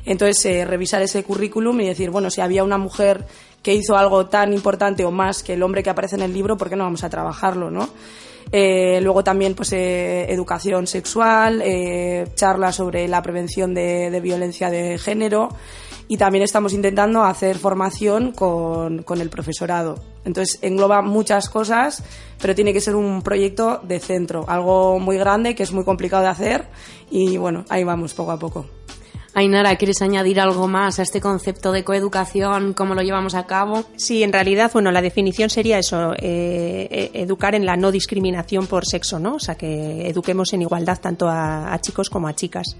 Entonces, 0.06 0.42
eh, 0.46 0.64
revisar 0.64 1.02
ese 1.02 1.22
currículum 1.24 1.78
y 1.82 1.88
decir, 1.88 2.10
bueno, 2.10 2.30
si 2.30 2.40
había 2.40 2.64
una 2.64 2.78
mujer 2.78 3.26
que 3.62 3.74
hizo 3.74 3.98
algo 3.98 4.26
tan 4.26 4.54
importante 4.54 5.04
o 5.04 5.10
más 5.10 5.42
que 5.42 5.52
el 5.52 5.62
hombre 5.62 5.82
que 5.82 5.90
aparece 5.90 6.16
en 6.16 6.22
el 6.22 6.32
libro, 6.32 6.56
¿por 6.56 6.70
qué 6.70 6.76
no 6.76 6.84
vamos 6.84 7.04
a 7.04 7.10
trabajarlo, 7.10 7.70
no? 7.70 7.90
Eh, 8.52 9.00
luego 9.00 9.22
también 9.22 9.54
pues 9.54 9.72
eh, 9.72 10.26
educación 10.32 10.86
sexual, 10.86 11.62
eh, 11.64 12.26
charlas 12.34 12.76
sobre 12.76 13.06
la 13.06 13.22
prevención 13.22 13.74
de, 13.74 14.10
de 14.10 14.20
violencia 14.20 14.70
de 14.70 14.98
género 14.98 15.50
y 16.08 16.16
también 16.16 16.42
estamos 16.42 16.72
intentando 16.72 17.22
hacer 17.22 17.56
formación 17.58 18.32
con, 18.32 19.04
con, 19.04 19.20
el 19.20 19.30
profesorado. 19.30 20.02
Entonces 20.24 20.58
engloba 20.62 21.02
muchas 21.02 21.48
cosas, 21.48 22.02
pero 22.40 22.56
tiene 22.56 22.72
que 22.72 22.80
ser 22.80 22.96
un 22.96 23.22
proyecto 23.22 23.80
de 23.84 24.00
centro, 24.00 24.44
algo 24.48 24.98
muy 24.98 25.16
grande 25.16 25.54
que 25.54 25.62
es 25.62 25.72
muy 25.72 25.84
complicado 25.84 26.24
de 26.24 26.30
hacer 26.30 26.66
y 27.08 27.36
bueno, 27.36 27.64
ahí 27.68 27.84
vamos 27.84 28.14
poco 28.14 28.32
a 28.32 28.38
poco. 28.40 28.66
Ainara, 29.32 29.76
¿quieres 29.76 30.02
añadir 30.02 30.40
algo 30.40 30.66
más 30.66 30.98
a 30.98 31.02
este 31.02 31.20
concepto 31.20 31.70
de 31.70 31.84
coeducación? 31.84 32.72
¿Cómo 32.72 32.94
lo 32.94 33.02
llevamos 33.02 33.34
a 33.36 33.46
cabo? 33.46 33.84
Sí, 33.96 34.24
en 34.24 34.32
realidad, 34.32 34.70
bueno, 34.72 34.90
la 34.90 35.00
definición 35.00 35.50
sería 35.50 35.78
eso, 35.78 36.14
eh, 36.18 37.10
educar 37.14 37.54
en 37.54 37.64
la 37.64 37.76
no 37.76 37.92
discriminación 37.92 38.66
por 38.66 38.84
sexo, 38.84 39.20
¿no? 39.20 39.36
O 39.36 39.38
sea, 39.38 39.54
que 39.54 40.08
eduquemos 40.08 40.52
en 40.52 40.62
igualdad 40.62 40.98
tanto 41.00 41.28
a, 41.28 41.72
a, 41.72 41.80
chicos 41.80 42.10
como 42.10 42.26
a 42.26 42.34
chicas. 42.34 42.76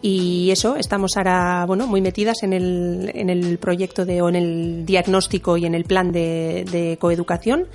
Y 0.00 0.50
eso, 0.50 0.76
estamos 0.76 1.12
ahora, 1.16 1.66
bueno, 1.66 1.86
muy 1.86 2.00
metidas 2.00 2.42
en 2.44 2.54
el, 2.54 3.10
en 3.14 3.28
el 3.28 3.58
proyecto 3.58 4.06
de, 4.06 4.22
o 4.22 4.30
en 4.30 4.36
el 4.36 4.86
diagnóstico 4.86 5.58
y 5.58 5.66
en 5.66 5.74
el 5.74 5.84
plan 5.84 6.12
de, 6.12 6.64
de 6.70 6.96
coeducación. 6.98 7.66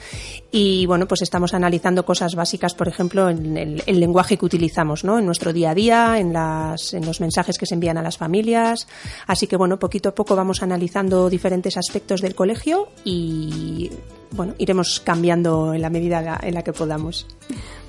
Y, 0.52 0.88
bueno, 0.88 1.08
pues 1.08 1.22
estamos 1.22 1.54
analizando 1.54 2.06
cosas 2.06 2.34
básicas, 2.34 2.74
por 2.74 2.88
ejemplo, 2.88 3.30
en 3.30 3.56
el, 3.56 3.84
el 3.86 4.00
lenguaje 4.00 4.38
que 4.38 4.46
utilizamos, 4.46 5.04
¿no? 5.04 5.20
En 5.20 5.28
nuestro 5.28 5.54
día 5.54 5.72
a 5.72 5.76
día, 5.76 6.20
en, 6.20 6.34
las, 6.34 6.94
en 6.96 7.06
los 7.06 7.22
mensajes 7.22 7.60
que 7.60 7.68
se 7.68 7.76
envían 7.76 8.00
a 8.00 8.02
familias. 8.18 8.88
Así 9.28 9.48
que 9.48 9.58
bueno, 9.58 9.80
poquito 9.80 10.10
a 10.10 10.16
poco 10.16 10.36
vamos 10.36 10.64
analizando 10.64 11.30
diferentes 11.30 11.78
aspectos 11.78 12.22
del 12.22 12.36
colegio 12.36 12.90
y 13.04 13.90
bueno, 14.32 14.54
iremos 14.58 15.00
cambiando 15.00 15.74
en 15.74 15.82
la 15.82 15.90
medida 15.90 16.40
en 16.42 16.54
la 16.54 16.64
que 16.64 16.74
podamos. 16.74 17.26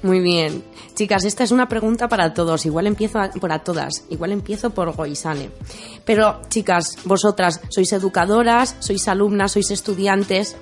Muy 0.02 0.20
bien. 0.20 0.62
Chicas, 0.94 1.24
esta 1.24 1.42
es 1.42 1.50
una 1.50 1.68
pregunta 1.68 2.08
para 2.08 2.32
todos. 2.34 2.64
Igual 2.66 2.86
empiezo 2.86 3.18
a, 3.18 3.30
para 3.30 3.60
todas. 3.60 4.04
Igual 4.10 4.32
empiezo 4.32 4.70
por 4.70 4.94
Goisane. 4.94 5.50
Pero, 6.04 6.40
chicas, 6.48 6.96
vosotras 7.04 7.60
sois 7.70 7.92
educadoras, 7.92 8.76
sois 8.78 9.08
alumnas, 9.08 9.52
sois 9.52 9.70
estudiantes. 9.70 10.56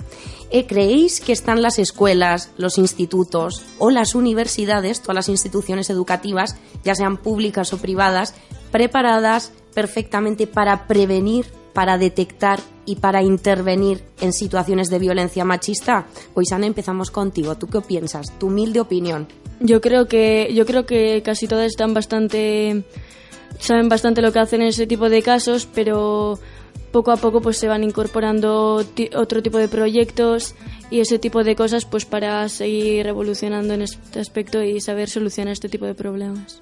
¿Eh, 0.50 0.66
¿Creéis 0.66 1.20
que 1.20 1.32
están 1.32 1.62
las 1.62 1.78
escuelas, 1.78 2.50
los 2.56 2.78
institutos 2.78 3.62
o 3.78 3.90
las 3.90 4.14
universidades, 4.14 5.00
todas 5.00 5.16
las 5.16 5.28
instituciones 5.28 5.90
educativas, 5.90 6.56
ya 6.84 6.94
sean 6.94 7.16
públicas 7.16 7.72
o 7.72 7.78
privadas, 7.78 8.34
preparadas 8.74 9.52
perfectamente 9.72 10.48
para 10.48 10.88
prevenir, 10.88 11.46
para 11.72 11.96
detectar 11.96 12.58
y 12.84 12.96
para 12.96 13.22
intervenir 13.22 14.02
en 14.20 14.32
situaciones 14.32 14.90
de 14.90 14.98
violencia 14.98 15.44
machista? 15.44 16.08
Pues 16.34 16.50
Ana, 16.50 16.66
empezamos 16.66 17.12
contigo. 17.12 17.54
¿Tú 17.54 17.68
qué 17.68 17.80
piensas? 17.82 18.36
Tu 18.36 18.48
humilde 18.48 18.80
opinión. 18.80 19.28
Yo 19.60 19.80
creo 19.80 20.08
que 20.08 20.52
yo 20.52 20.66
creo 20.66 20.86
que 20.86 21.22
casi 21.24 21.46
todas 21.46 21.66
están 21.66 21.94
bastante 21.94 22.82
saben 23.60 23.88
bastante 23.88 24.22
lo 24.22 24.32
que 24.32 24.40
hacen 24.40 24.60
en 24.60 24.66
ese 24.66 24.88
tipo 24.88 25.08
de 25.08 25.22
casos, 25.22 25.68
pero 25.72 26.40
poco 26.90 27.12
a 27.12 27.16
poco 27.16 27.40
pues 27.40 27.58
se 27.58 27.68
van 27.68 27.84
incorporando 27.84 28.84
otro 29.14 29.40
tipo 29.40 29.58
de 29.58 29.68
proyectos 29.68 30.56
y 30.90 30.98
ese 30.98 31.20
tipo 31.20 31.44
de 31.44 31.54
cosas 31.54 31.84
pues 31.84 32.06
para 32.06 32.48
seguir 32.48 33.06
evolucionando 33.06 33.74
en 33.74 33.82
este 33.82 34.18
aspecto 34.18 34.64
y 34.64 34.80
saber 34.80 35.08
solucionar 35.08 35.52
este 35.52 35.68
tipo 35.68 35.86
de 35.86 35.94
problemas. 35.94 36.60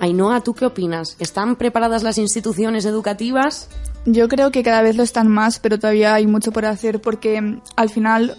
Ainhoa, 0.00 0.40
¿tú 0.42 0.54
qué 0.54 0.66
opinas? 0.66 1.16
¿Están 1.18 1.56
preparadas 1.56 2.02
las 2.02 2.18
instituciones 2.18 2.84
educativas? 2.84 3.68
Yo 4.06 4.28
creo 4.28 4.50
que 4.50 4.62
cada 4.62 4.82
vez 4.82 4.96
lo 4.96 5.02
están 5.02 5.28
más, 5.28 5.58
pero 5.58 5.78
todavía 5.78 6.14
hay 6.14 6.26
mucho 6.26 6.52
por 6.52 6.64
hacer 6.64 7.00
porque 7.00 7.40
mm, 7.40 7.60
al 7.76 7.90
final 7.90 8.36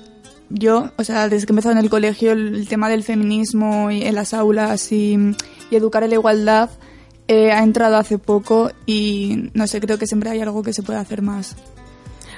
yo, 0.49 0.91
o 0.97 1.03
sea, 1.03 1.30
desde 1.30 1.45
que 1.45 1.51
he 1.51 1.53
empezado 1.53 1.74
en 1.74 1.84
el 1.84 1.89
colegio, 1.89 2.32
el, 2.32 2.68
tema 2.68 2.89
del 2.89 3.03
feminismo 3.03 3.91
y 3.91 4.03
en 4.03 4.16
las 4.16 4.34
aulas 4.34 4.91
y, 4.91 5.18
y 5.70 5.76
educar 5.76 6.03
en 6.03 6.10
la 6.10 6.16
igualdad 6.16 6.70
eh, 7.32 7.51
ha 7.51 7.62
entrado 7.62 7.97
hace 7.97 8.18
poco 8.18 8.72
y 8.88 9.51
no 9.53 9.68
sé, 9.68 9.80
creo 9.80 9.99
que 9.99 10.07
siempre 10.07 10.32
hay 10.32 10.41
algo 10.41 10.64
que 10.64 10.74
se 10.74 10.82
puede 10.82 10.97
hacer 10.97 11.22
más. 11.22 11.55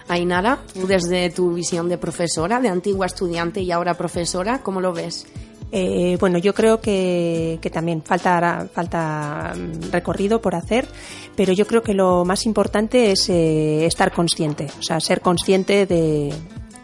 Ainara, 0.09 0.59
tú 0.73 0.85
desde 0.85 1.29
tu 1.29 1.53
visión 1.53 1.87
de 1.87 1.97
profesora, 1.97 2.59
de 2.59 2.67
antigua 2.67 3.05
estudiante 3.05 3.61
y 3.61 3.71
ahora 3.71 3.93
profesora, 3.93 4.61
¿cómo 4.61 4.81
lo 4.81 4.91
ves? 4.91 5.27
Eh, 5.71 6.17
bueno, 6.19 6.37
yo 6.37 6.53
creo 6.53 6.81
que, 6.81 7.59
también 7.71 8.01
falta, 8.03 8.67
falta 8.73 9.53
recorrido 9.91 10.41
por 10.41 10.55
hacer, 10.55 10.87
pero 11.35 11.53
yo 11.53 11.65
creo 11.65 11.81
que 11.81 11.93
lo 11.93 12.25
más 12.25 12.45
importante 12.45 13.11
es 13.11 13.29
eh, 13.29 13.85
estar 13.85 14.11
consciente, 14.11 14.67
o 14.79 14.83
sea, 14.83 14.99
ser 14.99 15.21
consciente 15.21 15.85
de, 15.85 16.33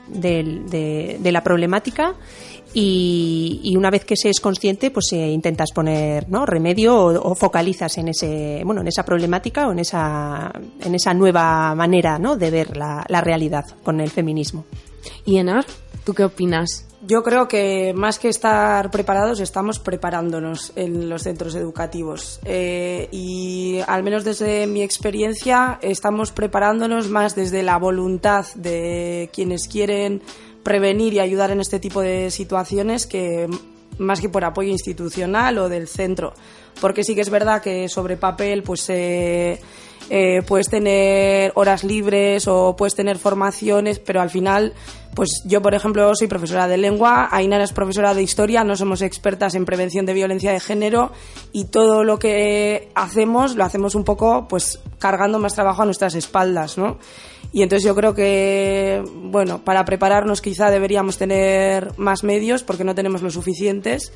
de, 0.07 0.61
de, 0.69 1.17
de 1.19 1.31
la 1.31 1.43
problemática 1.43 2.15
y, 2.73 3.73
una 3.75 3.89
vez 3.89 4.05
que 4.05 4.15
se 4.15 4.29
es 4.29 4.39
consciente, 4.39 4.91
pues 4.91 5.11
eh, 5.13 5.29
intentas 5.29 5.71
poner 5.71 6.27
remedio 6.45 6.95
o, 6.95 7.31
o, 7.31 7.35
focalizas 7.35 7.97
en 7.97 8.09
ese, 8.09 8.61
bueno, 8.63 8.81
en 8.81 8.87
esa 8.87 9.03
problemática 9.03 9.67
o 9.67 9.71
en 9.71 9.79
esa, 9.79 10.51
en 10.81 10.93
esa 10.93 11.13
nueva 11.13 11.73
manera 11.75 12.19
¿no? 12.19 12.35
de 12.35 12.51
ver 12.51 12.77
la, 12.77 13.05
la 13.07 13.21
realidad 13.21 13.65
con 13.83 13.99
el 13.99 14.11
feminismo. 14.11 14.65
Y 15.25 15.37
Enar, 15.37 15.65
¿tú 16.05 16.13
qué 16.13 16.23
opinas? 16.23 16.87
Yo 17.07 17.23
creo 17.23 17.47
que 17.47 17.93
más 17.95 18.19
que 18.19 18.27
estar 18.27 18.91
preparados, 18.91 19.39
estamos 19.39 19.79
preparándonos 19.79 20.73
en 20.75 21.07
los 21.07 21.23
centros 21.23 21.55
educativos. 21.55 22.41
Eh, 22.43 23.07
y 23.13 23.79
al 23.87 24.03
menos 24.03 24.25
desde 24.25 24.67
mi 24.67 24.81
experiencia, 24.81 25.79
estamos 25.81 26.33
preparándonos 26.33 27.07
más 27.07 27.33
desde 27.33 27.63
la 27.63 27.77
voluntad 27.77 28.45
de 28.55 29.29
quienes 29.31 29.69
quieren 29.69 30.21
prevenir 30.63 31.13
y 31.13 31.21
ayudar 31.21 31.51
en 31.51 31.61
este 31.61 31.79
tipo 31.79 32.01
de 32.01 32.29
situaciones 32.29 33.07
que 33.07 33.47
más 33.99 34.21
que 34.21 34.29
por 34.29 34.43
apoyo 34.43 34.69
institucional 34.69 35.57
o 35.57 35.69
del 35.69 35.87
centro. 35.87 36.33
Porque 36.79 37.03
sí 37.03 37.15
que 37.15 37.21
es 37.21 37.29
verdad 37.29 37.61
que 37.61 37.89
sobre 37.89 38.17
papel, 38.17 38.63
pues. 38.63 38.89
Eh, 38.89 39.59
eh, 40.09 40.41
puedes 40.47 40.69
tener 40.69 41.51
horas 41.55 41.83
libres 41.83 42.47
o 42.47 42.75
puedes 42.77 42.95
tener 42.95 43.17
formaciones, 43.17 43.99
pero 43.99 44.21
al 44.21 44.29
final, 44.29 44.73
pues 45.15 45.41
yo, 45.45 45.61
por 45.61 45.75
ejemplo, 45.75 46.15
soy 46.15 46.27
profesora 46.27 46.67
de 46.67 46.77
lengua, 46.77 47.27
Ainara 47.29 47.65
es 47.65 47.73
profesora 47.73 48.13
de 48.13 48.23
historia, 48.23 48.63
no 48.63 48.77
somos 48.77 49.01
expertas 49.01 49.53
en 49.55 49.65
prevención 49.65 50.05
de 50.05 50.13
violencia 50.13 50.53
de 50.53 50.61
género 50.61 51.11
y 51.51 51.65
todo 51.65 52.05
lo 52.05 52.19
que 52.19 52.89
hacemos 52.95 53.55
lo 53.55 53.65
hacemos 53.65 53.95
un 53.95 54.05
poco, 54.05 54.47
pues, 54.47 54.79
cargando 54.97 55.39
más 55.39 55.55
trabajo 55.55 55.81
a 55.81 55.85
nuestras 55.85 56.15
espaldas, 56.15 56.77
¿no? 56.77 56.97
Y 57.51 57.63
entonces 57.63 57.85
yo 57.85 57.95
creo 57.95 58.13
que, 58.13 59.03
bueno, 59.23 59.63
para 59.63 59.85
prepararnos 59.85 60.41
quizá 60.41 60.69
deberíamos 60.69 61.17
tener 61.17 61.97
más 61.97 62.23
medios 62.23 62.63
porque 62.63 62.83
no 62.83 62.93
tenemos 62.93 63.21
los 63.21 63.33
suficientes 63.33 64.11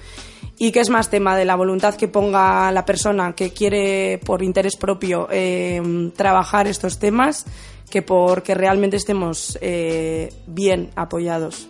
y 0.57 0.71
que 0.71 0.81
es 0.81 0.89
más 0.89 1.09
tema 1.09 1.37
de 1.37 1.45
la 1.45 1.55
voluntad 1.55 1.95
que 1.95 2.07
ponga 2.07 2.71
la 2.71 2.85
persona 2.85 3.33
que 3.33 3.51
quiere 3.51 4.19
por 4.25 4.43
interés 4.43 4.75
propio 4.75 5.27
eh, 5.31 6.11
trabajar 6.15 6.67
estos 6.67 6.99
temas 6.99 7.45
que 7.89 8.01
porque 8.01 8.53
realmente 8.53 8.97
estemos 8.97 9.57
eh, 9.61 10.33
bien 10.47 10.89
apoyados. 10.95 11.67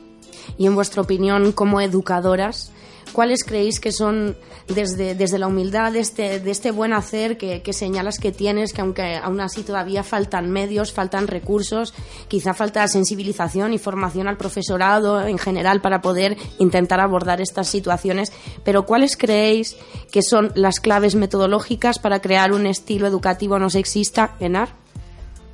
Y 0.58 0.68
en 0.68 0.76
vuestra 0.76 1.02
opinión, 1.02 1.52
como 1.52 1.82
educadoras, 1.82 2.72
¿cuáles 3.12 3.44
creéis 3.44 3.80
que 3.80 3.92
son 3.92 4.36
desde, 4.68 5.16
desde 5.16 5.40
la 5.40 5.48
humildad 5.48 5.92
de 5.92 6.00
este, 6.00 6.40
de 6.40 6.52
este 6.52 6.72
buen 6.72 6.94
hacer 6.94 7.38
que, 7.38 7.62
señalas 7.74 8.18
que 8.18 8.32
tienes, 8.32 8.74
que 8.74 8.82
aunque 8.82 9.16
aún 9.18 9.40
así 9.42 9.64
todavía 9.64 10.04
faltan 10.04 10.50
medios, 10.52 10.92
faltan 10.92 11.28
recursos, 11.28 11.94
quizá 12.28 12.54
falta 12.54 12.88
sensibilización 12.88 13.74
y 13.74 13.78
formación 13.78 14.28
al 14.28 14.38
profesorado 14.38 15.26
en 15.26 15.38
general 15.38 15.82
para 15.82 16.02
poder 16.02 16.38
intentar 16.60 17.00
abordar 17.00 17.42
estas 17.42 17.68
situaciones, 17.68 18.32
pero 18.64 18.86
¿cuáles 18.86 19.18
creéis 19.18 19.78
que 20.12 20.22
son 20.22 20.52
las 20.56 20.80
claves 20.80 21.16
metodológicas 21.16 22.00
para 22.00 22.22
crear 22.22 22.52
un 22.52 22.66
estilo 22.66 23.08
educativo 23.08 23.60
no 23.60 23.70
sexista, 23.70 24.36
Enar? 24.40 24.81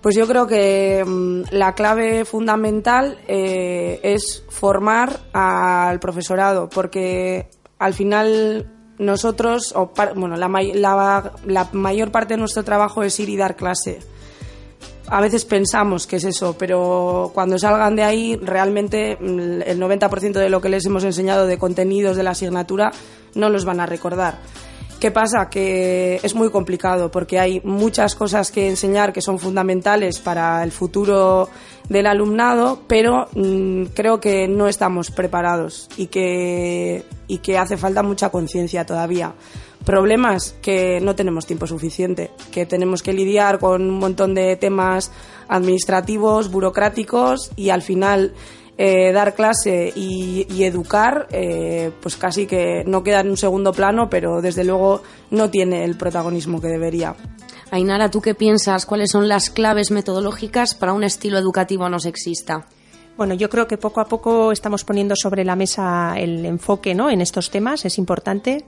Pues 0.01 0.15
yo 0.15 0.27
creo 0.27 0.47
que 0.47 1.03
mmm, 1.05 1.41
la 1.51 1.73
clave 1.73 2.25
fundamental 2.25 3.19
eh, 3.27 3.99
es 4.03 4.43
formar 4.49 5.19
al 5.33 5.99
profesorado, 5.99 6.69
porque 6.69 7.49
al 7.79 7.93
final 7.93 8.71
nosotros, 8.99 9.73
o 9.75 9.91
bueno, 10.15 10.35
la, 10.37 10.47
la, 10.47 11.33
la, 11.45 11.69
mayor 11.73 12.11
parte 12.11 12.33
de 12.33 12.39
nuestro 12.39 12.63
trabajo 12.63 13.03
es 13.03 13.19
ir 13.19 13.29
y 13.29 13.37
dar 13.37 13.55
clase. 13.55 13.99
A 15.09 15.21
veces 15.21 15.45
pensamos 15.45 16.05
que 16.05 16.17
es 16.17 16.25
eso, 16.25 16.57
pero 16.57 17.31
cuando 17.33 17.57
salgan 17.57 17.95
de 17.95 18.03
ahí, 18.03 18.35
realmente 18.35 19.13
el 19.13 19.79
90% 19.79 20.33
de 20.33 20.49
lo 20.49 20.59
que 20.59 20.67
les 20.67 20.85
hemos 20.85 21.03
enseñado 21.05 21.47
de 21.47 21.57
contenidos 21.57 22.17
de 22.17 22.23
la 22.23 22.31
asignatura 22.31 22.91
no 23.33 23.49
los 23.49 23.63
van 23.63 23.79
a 23.79 23.85
recordar. 23.85 24.39
¿Qué 24.99 25.11
pasa? 25.11 25.47
Que 25.47 26.19
es 26.23 26.33
muy 26.33 26.49
complicado 26.49 27.11
porque 27.11 27.39
hay 27.39 27.61
muchas 27.63 28.15
cosas 28.15 28.51
que 28.51 28.67
enseñar 28.67 29.13
que 29.13 29.21
son 29.21 29.37
fundamentales 29.37 30.17
para 30.19 30.63
el 30.63 30.71
futuro 30.71 31.49
del 31.87 32.07
alumnado, 32.07 32.81
pero 32.87 33.27
mmm, 33.35 33.83
creo 33.93 34.19
que 34.19 34.47
no 34.47 34.67
estamos 34.67 35.11
preparados 35.11 35.87
y 35.97 36.07
que, 36.07 37.03
y 37.27 37.37
que 37.37 37.59
hace 37.59 37.77
falta 37.77 38.01
mucha 38.01 38.29
conciencia 38.29 38.87
todavía. 38.87 39.35
Problemas 39.85 40.55
que 40.63 40.99
no 40.99 41.15
tenemos 41.15 41.45
tiempo 41.45 41.67
suficiente, 41.67 42.31
que 42.51 42.65
tenemos 42.65 43.03
que 43.03 43.13
lidiar 43.13 43.59
con 43.59 43.83
un 43.83 43.99
montón 43.99 44.33
de 44.33 44.55
temas 44.55 45.11
administrativos, 45.47 46.49
burocráticos 46.49 47.51
y 47.55 47.69
al 47.69 47.83
final 47.83 48.33
eh, 48.77 49.11
dar 49.11 49.33
clase 49.33 49.91
y, 49.95 50.45
y 50.49 50.63
educar, 50.63 51.27
eh, 51.31 51.91
pues 52.01 52.15
casi 52.15 52.45
que 52.45 52.83
no 52.85 53.03
queda 53.03 53.21
en 53.21 53.29
un 53.29 53.37
segundo 53.37 53.73
plano, 53.73 54.09
pero 54.09 54.41
desde 54.41 54.63
luego 54.63 55.01
no 55.31 55.49
tiene 55.49 55.83
el 55.83 55.97
protagonismo 55.97 56.61
que 56.61 56.67
debería. 56.67 57.15
Ainara, 57.71 58.09
¿tú 58.09 58.21
qué 58.21 58.35
piensas? 58.35 58.85
¿Cuáles 58.85 59.11
son 59.11 59.27
las 59.27 59.49
claves 59.49 59.91
metodológicas 59.91 60.75
para 60.75 60.93
un 60.93 61.03
estilo 61.03 61.37
educativo 61.37 61.89
no 61.89 61.99
sexista? 61.99 62.67
Bueno, 63.17 63.33
yo 63.33 63.49
creo 63.49 63.67
que 63.67 63.77
poco 63.77 63.99
a 63.99 64.05
poco 64.05 64.51
estamos 64.51 64.83
poniendo 64.83 65.15
sobre 65.15 65.43
la 65.43 65.55
mesa 65.55 66.13
el 66.17 66.45
enfoque 66.45 66.93
¿no? 66.93 67.09
en 67.09 67.19
estos 67.19 67.49
temas. 67.49 67.83
Es 67.83 67.97
importante 67.97 68.65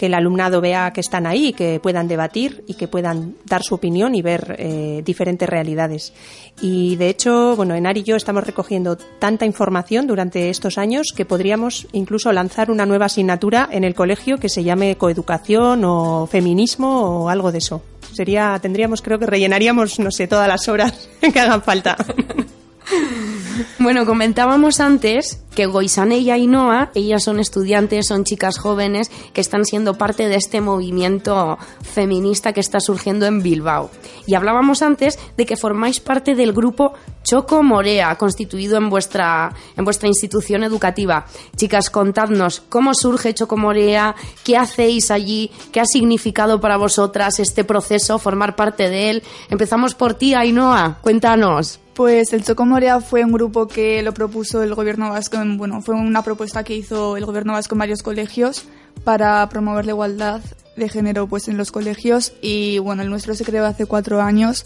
que 0.00 0.06
el 0.06 0.14
alumnado 0.14 0.62
vea 0.62 0.94
que 0.94 1.02
están 1.02 1.26
ahí, 1.26 1.52
que 1.52 1.78
puedan 1.78 2.08
debatir 2.08 2.64
y 2.66 2.72
que 2.72 2.88
puedan 2.88 3.34
dar 3.44 3.62
su 3.62 3.74
opinión 3.74 4.14
y 4.14 4.22
ver 4.22 4.56
eh, 4.58 5.02
diferentes 5.04 5.46
realidades. 5.46 6.14
Y 6.62 6.96
de 6.96 7.10
hecho, 7.10 7.54
bueno, 7.54 7.74
Enar 7.74 7.98
y 7.98 8.02
yo 8.02 8.16
estamos 8.16 8.44
recogiendo 8.44 8.96
tanta 8.96 9.44
información 9.44 10.06
durante 10.06 10.48
estos 10.48 10.78
años 10.78 11.08
que 11.14 11.26
podríamos 11.26 11.86
incluso 11.92 12.32
lanzar 12.32 12.70
una 12.70 12.86
nueva 12.86 13.04
asignatura 13.04 13.68
en 13.70 13.84
el 13.84 13.94
colegio 13.94 14.38
que 14.38 14.48
se 14.48 14.64
llame 14.64 14.96
coeducación 14.96 15.84
o 15.84 16.26
feminismo 16.26 17.24
o 17.24 17.28
algo 17.28 17.52
de 17.52 17.58
eso. 17.58 17.82
Sería, 18.14 18.58
tendríamos, 18.58 19.02
creo 19.02 19.18
que 19.18 19.26
rellenaríamos, 19.26 19.98
no 19.98 20.10
sé, 20.10 20.26
todas 20.26 20.48
las 20.48 20.66
horas 20.66 21.10
que 21.20 21.40
hagan 21.40 21.60
falta. 21.60 21.98
Bueno, 23.78 24.06
comentábamos 24.06 24.80
antes 24.80 25.42
que 25.54 25.66
Goisane 25.66 26.18
y 26.18 26.30
Ainhoa, 26.30 26.90
ellas 26.94 27.24
son 27.24 27.40
estudiantes, 27.40 28.06
son 28.06 28.24
chicas 28.24 28.58
jóvenes 28.58 29.10
que 29.32 29.40
están 29.40 29.64
siendo 29.64 29.94
parte 29.94 30.28
de 30.28 30.36
este 30.36 30.60
movimiento 30.60 31.58
feminista 31.82 32.52
que 32.52 32.60
está 32.60 32.80
surgiendo 32.80 33.26
en 33.26 33.42
Bilbao. 33.42 33.90
Y 34.26 34.34
hablábamos 34.34 34.82
antes 34.82 35.18
de 35.36 35.46
que 35.46 35.56
formáis 35.56 36.00
parte 36.00 36.34
del 36.34 36.52
grupo 36.52 36.92
Choco 37.24 37.62
Morea, 37.62 38.16
constituido 38.16 38.76
en 38.76 38.90
vuestra, 38.90 39.52
en 39.76 39.84
vuestra 39.84 40.08
institución 40.08 40.62
educativa. 40.62 41.26
Chicas, 41.56 41.90
contadnos 41.90 42.62
cómo 42.68 42.94
surge 42.94 43.34
Choco 43.34 43.56
Morea, 43.56 44.14
qué 44.44 44.56
hacéis 44.56 45.10
allí, 45.10 45.50
qué 45.72 45.80
ha 45.80 45.86
significado 45.86 46.60
para 46.60 46.76
vosotras 46.76 47.40
este 47.40 47.64
proceso, 47.64 48.18
formar 48.18 48.56
parte 48.56 48.88
de 48.88 49.10
él. 49.10 49.22
Empezamos 49.48 49.94
por 49.94 50.14
ti, 50.14 50.34
Ainhoa, 50.34 50.98
cuéntanos. 51.02 51.80
Pues 52.00 52.32
el 52.32 52.42
Chocomorea 52.42 53.02
fue 53.02 53.22
un 53.26 53.30
grupo 53.30 53.68
que 53.68 54.00
lo 54.02 54.14
propuso 54.14 54.62
el 54.62 54.74
gobierno 54.74 55.10
vasco, 55.10 55.36
en- 55.36 55.58
bueno, 55.58 55.82
fue 55.82 55.94
una 55.94 56.22
propuesta 56.24 56.64
que 56.64 56.74
hizo 56.74 57.18
el 57.18 57.26
gobierno 57.26 57.52
vasco 57.52 57.74
en 57.74 57.80
varios 57.80 58.02
colegios 58.02 58.64
para 59.04 59.46
promover 59.50 59.84
la 59.84 59.92
igualdad 59.92 60.40
de 60.78 60.88
género 60.88 61.26
pues 61.26 61.46
en 61.48 61.58
los 61.58 61.70
colegios. 61.70 62.32
Y 62.40 62.78
bueno, 62.78 63.02
el 63.02 63.10
nuestro 63.10 63.34
se 63.34 63.44
creó 63.44 63.66
hace 63.66 63.84
cuatro 63.84 64.22
años. 64.22 64.64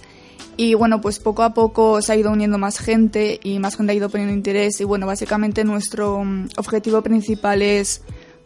Y 0.56 0.74
bueno, 0.74 1.00
pues 1.00 1.18
poco 1.18 1.42
a 1.42 1.54
poco 1.54 2.00
se 2.02 2.12
ha 2.12 2.16
ido 2.16 2.30
uniendo 2.30 2.56
más 2.56 2.78
gente 2.78 3.40
y 3.42 3.58
más 3.58 3.76
gente 3.76 3.90
ha 3.90 3.96
ido 3.96 4.10
poniendo 4.10 4.32
interés. 4.32 4.80
Y 4.80 4.84
bueno, 4.84 5.04
básicamente 5.08 5.64
nuestro 5.64 6.22
mm, 6.22 6.50
objetivo 6.58 7.02
principal 7.02 7.62
es 7.62 8.02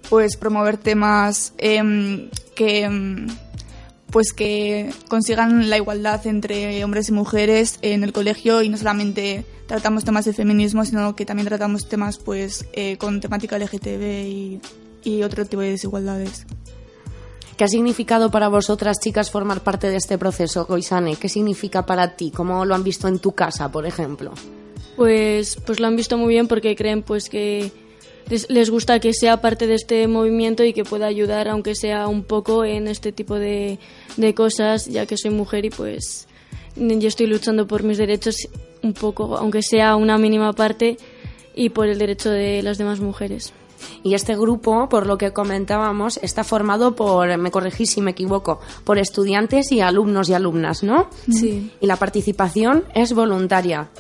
pues 0.08 0.38
promover 0.38 0.78
temas 0.78 1.52
em, 1.58 2.30
que 2.54 2.84
em, 2.84 3.26
pues 4.10 4.32
que 4.32 4.90
consigan 5.08 5.68
la 5.68 5.76
igualdad 5.76 6.26
entre 6.26 6.82
hombres 6.84 7.08
y 7.08 7.12
mujeres 7.12 7.78
en 7.82 8.04
el 8.04 8.12
colegio 8.12 8.62
y 8.62 8.68
no 8.68 8.76
solamente 8.76 9.44
tratamos 9.66 10.04
temas 10.04 10.24
de 10.24 10.32
feminismo, 10.32 10.84
sino 10.84 11.14
que 11.14 11.26
también 11.26 11.46
tratamos 11.46 11.88
temas 11.88 12.18
pues 12.18 12.66
eh, 12.72 12.96
con 12.96 13.20
temática 13.20 13.58
LGTB 13.58 14.26
y, 14.26 14.60
y 15.04 15.22
otro 15.22 15.44
tipo 15.44 15.62
de 15.62 15.70
desigualdades. 15.70 16.46
¿Qué 17.58 17.64
ha 17.64 17.68
significado 17.68 18.30
para 18.30 18.48
vosotras, 18.48 19.00
chicas, 19.00 19.32
formar 19.32 19.62
parte 19.62 19.90
de 19.90 19.96
este 19.96 20.16
proceso, 20.16 20.64
Goisane? 20.64 21.16
¿Qué 21.16 21.28
significa 21.28 21.84
para 21.84 22.14
ti? 22.14 22.30
¿Cómo 22.30 22.64
lo 22.64 22.74
han 22.74 22.84
visto 22.84 23.08
en 23.08 23.18
tu 23.18 23.32
casa, 23.32 23.72
por 23.72 23.84
ejemplo? 23.84 24.32
Pues, 24.94 25.58
pues 25.66 25.80
lo 25.80 25.88
han 25.88 25.96
visto 25.96 26.16
muy 26.16 26.28
bien 26.28 26.46
porque 26.46 26.76
creen 26.76 27.02
pues 27.02 27.28
que 27.28 27.72
les, 28.30 28.48
les 28.50 28.70
gusta 28.70 29.00
que 29.00 29.12
sea 29.12 29.40
parte 29.40 29.66
de 29.66 29.74
este 29.74 30.06
movimiento 30.06 30.64
y 30.64 30.72
que 30.72 30.84
pueda 30.84 31.06
ayudar, 31.06 31.48
aunque 31.48 31.74
sea 31.74 32.08
un 32.08 32.24
poco, 32.24 32.64
en 32.64 32.88
este 32.88 33.12
tipo 33.12 33.36
de, 33.36 33.78
de 34.16 34.34
cosas, 34.34 34.86
ya 34.86 35.06
que 35.06 35.16
soy 35.16 35.30
mujer 35.30 35.64
y 35.64 35.70
pues 35.70 36.26
yo 36.76 37.08
estoy 37.08 37.26
luchando 37.26 37.66
por 37.66 37.82
mis 37.82 37.98
derechos 37.98 38.48
un 38.82 38.92
poco, 38.92 39.36
aunque 39.36 39.62
sea 39.62 39.96
una 39.96 40.18
mínima 40.18 40.52
parte, 40.52 40.96
y 41.54 41.70
por 41.70 41.88
el 41.88 41.98
derecho 41.98 42.30
de 42.30 42.62
las 42.62 42.78
demás 42.78 43.00
mujeres. 43.00 43.52
Y 44.04 44.14
este 44.14 44.36
grupo, 44.36 44.88
por 44.88 45.06
lo 45.06 45.18
que 45.18 45.32
comentábamos, 45.32 46.18
está 46.22 46.44
formado 46.44 46.94
por, 46.94 47.36
me 47.36 47.50
corregís 47.50 47.90
si 47.90 48.00
me 48.00 48.12
equivoco, 48.12 48.60
por 48.84 48.98
estudiantes 48.98 49.72
y 49.72 49.80
alumnos 49.80 50.28
y 50.28 50.34
alumnas, 50.34 50.84
¿no? 50.84 51.08
Sí. 51.28 51.72
Y 51.80 51.86
la 51.86 51.96
participación 51.96 52.84
es 52.94 53.12
voluntaria. 53.12 53.90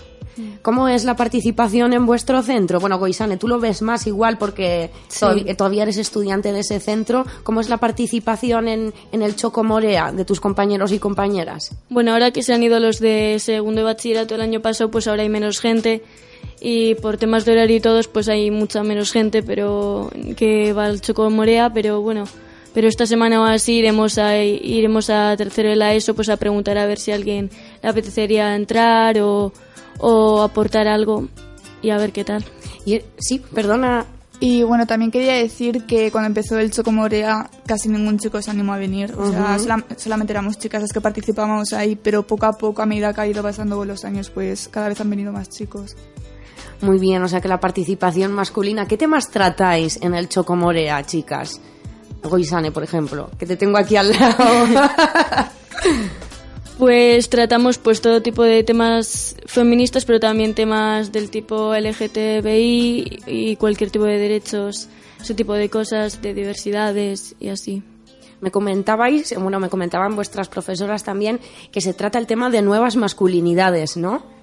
¿Cómo 0.62 0.88
es 0.88 1.04
la 1.04 1.16
participación 1.16 1.92
en 1.92 2.06
vuestro 2.06 2.42
centro? 2.42 2.80
Bueno, 2.80 2.98
Goisane, 2.98 3.36
tú 3.36 3.48
lo 3.48 3.58
ves 3.58 3.82
más 3.82 4.06
igual 4.06 4.38
porque 4.38 4.90
Sí. 5.08 5.26
todavía, 5.56 5.82
eres 5.82 5.96
estudiante 5.98 6.52
de 6.52 6.60
ese 6.60 6.80
centro. 6.80 7.24
¿Cómo 7.42 7.60
es 7.60 7.68
la 7.68 7.76
participación 7.78 8.68
en, 8.68 8.92
en 9.12 9.22
el 9.22 9.36
Choco 9.36 9.64
Morea 9.64 10.12
de 10.12 10.24
tus 10.24 10.40
compañeros 10.40 10.92
y 10.92 10.98
compañeras? 10.98 11.70
Bueno, 11.88 12.12
ahora 12.12 12.30
que 12.30 12.42
se 12.42 12.52
han 12.54 12.62
ido 12.62 12.78
los 12.80 12.98
de 13.00 13.36
segundo 13.38 13.80
de 13.80 13.84
bachillerato 13.84 14.34
el 14.34 14.40
año 14.40 14.60
pasado, 14.60 14.90
pues 14.90 15.06
ahora 15.08 15.22
hay 15.22 15.28
menos 15.28 15.60
gente 15.60 16.02
y 16.60 16.94
por 16.96 17.16
temas 17.18 17.44
de 17.44 17.52
horario 17.52 17.76
y 17.76 17.80
todos, 17.80 18.08
pues 18.08 18.28
hay 18.28 18.50
mucha 18.50 18.82
menos 18.82 19.12
gente, 19.12 19.42
pero 19.42 20.10
que 20.36 20.72
va 20.72 20.86
al 20.86 21.00
Choco 21.00 21.30
Morea, 21.30 21.70
pero 21.72 22.00
bueno, 22.00 22.24
pero 22.74 22.88
esta 22.88 23.06
semana 23.06 23.40
o 23.40 23.44
así 23.44 23.74
iremos 23.74 24.18
a 24.18 24.36
iremos 24.42 25.08
a 25.10 25.36
tercero 25.36 25.68
de 25.70 25.76
la 25.76 25.94
ESO, 25.94 26.14
pues 26.14 26.28
a 26.28 26.36
preguntar 26.36 26.76
a 26.78 26.86
ver 26.86 26.98
si 26.98 27.12
a 27.12 27.14
alguien 27.14 27.50
le 27.82 27.88
apetecería 27.88 28.54
entrar 28.54 29.18
o, 29.20 29.52
o 29.98 30.42
aportar 30.42 30.86
algo 30.88 31.28
y 31.82 31.90
a 31.90 31.98
ver 31.98 32.12
qué 32.12 32.24
tal. 32.24 32.44
Y, 32.84 33.00
sí, 33.18 33.42
perdona. 33.54 34.04
Y 34.40 34.62
bueno, 34.62 34.86
también 34.86 35.10
quería 35.10 35.34
decir 35.34 35.84
que 35.84 36.12
cuando 36.12 36.28
empezó 36.28 36.58
el 36.58 36.70
Chocomorea 36.70 37.50
casi 37.66 37.88
ningún 37.88 38.18
chico 38.20 38.40
se 38.40 38.50
animó 38.52 38.72
a 38.72 38.78
venir. 38.78 39.12
O 39.18 39.28
sea, 39.30 39.56
Ujú. 39.56 39.64
solam- 39.66 39.84
solamente 39.96 40.32
éramos 40.32 40.58
chicas 40.58 40.80
las 40.82 40.92
que 40.92 41.00
participábamos 41.00 41.72
ahí, 41.72 41.96
pero 41.96 42.24
poco 42.24 42.46
a 42.46 42.52
poco, 42.52 42.80
a 42.80 42.86
medida 42.86 43.12
que 43.12 43.20
ha 43.20 43.26
ido 43.26 43.42
pasando 43.42 43.84
los 43.84 44.04
años, 44.04 44.30
pues 44.30 44.68
cada 44.68 44.88
vez 44.88 45.00
han 45.00 45.10
venido 45.10 45.32
más 45.32 45.48
chicos. 45.48 45.96
Muy 46.80 46.98
bien, 47.00 47.20
o 47.24 47.26
sea 47.28 47.40
que 47.40 47.48
la 47.48 47.58
participación 47.58 48.32
masculina. 48.32 48.86
¿Qué 48.86 48.96
temas 48.96 49.28
tratáis 49.28 49.98
en 50.02 50.14
el 50.14 50.28
Choco 50.28 50.54
Morea, 50.54 51.04
chicas? 51.04 51.60
Goisane, 52.22 52.70
por 52.70 52.84
ejemplo, 52.84 53.30
que 53.36 53.46
te 53.46 53.56
tengo 53.56 53.76
aquí 53.78 53.96
al 53.96 54.10
lado. 54.12 54.36
Pues 56.78 57.28
tratamos 57.28 57.76
pues 57.76 58.00
todo 58.00 58.22
tipo 58.22 58.44
de 58.44 58.62
temas 58.62 59.34
feministas, 59.46 60.04
pero 60.04 60.20
también 60.20 60.54
temas 60.54 61.10
del 61.10 61.28
tipo 61.28 61.74
LGTBI 61.74 63.24
y 63.26 63.56
cualquier 63.56 63.90
tipo 63.90 64.04
de 64.04 64.16
derechos, 64.16 64.88
ese 65.20 65.34
tipo 65.34 65.54
de 65.54 65.68
cosas, 65.68 66.22
de 66.22 66.34
diversidades 66.34 67.34
y 67.40 67.48
así. 67.48 67.82
Me 68.40 68.52
comentabais, 68.52 69.34
bueno, 69.36 69.58
me 69.58 69.68
comentaban 69.68 70.14
vuestras 70.14 70.48
profesoras 70.48 71.02
también 71.02 71.40
que 71.72 71.80
se 71.80 71.94
trata 71.94 72.20
el 72.20 72.28
tema 72.28 72.48
de 72.48 72.62
nuevas 72.62 72.94
masculinidades, 72.94 73.96
¿no? 73.96 74.37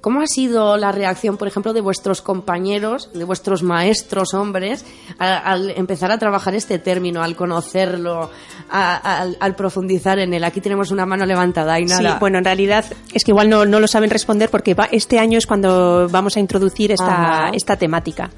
¿Cómo 0.00 0.20
ha 0.20 0.26
sido 0.26 0.76
la 0.76 0.92
reacción, 0.92 1.36
por 1.38 1.48
ejemplo, 1.48 1.72
de 1.72 1.80
vuestros 1.80 2.20
compañeros, 2.20 3.10
de 3.14 3.24
vuestros 3.24 3.62
maestros 3.62 4.34
hombres, 4.34 4.84
a- 5.18 5.38
al, 5.38 5.70
empezar 5.70 6.10
a 6.12 6.18
trabajar 6.18 6.54
este 6.54 6.78
término, 6.78 7.22
al 7.22 7.36
conocerlo, 7.36 8.30
a- 8.70 9.20
al, 9.20 9.36
al 9.40 9.54
profundizar 9.56 10.18
en 10.18 10.34
él? 10.34 10.44
Aquí 10.44 10.60
tenemos 10.60 10.90
una 10.90 11.06
mano 11.06 11.24
levantada 11.24 11.80
y 11.80 11.88
Sí, 11.88 11.94
nada. 12.02 12.18
bueno, 12.18 12.38
en 12.38 12.44
realidad 12.44 12.84
es 13.14 13.24
que 13.24 13.30
igual 13.30 13.48
no, 13.48 13.64
no 13.64 13.80
lo 13.80 13.86
saben 13.86 14.10
responder 14.10 14.50
porque 14.50 14.74
va- 14.74 14.88
este 14.92 15.18
año 15.18 15.38
es 15.38 15.46
cuando 15.46 16.08
vamos 16.10 16.36
a 16.36 16.40
introducir 16.40 16.92
esta, 16.92 17.44
Ajá. 17.46 17.50
esta 17.54 17.76
temática. 17.76 18.30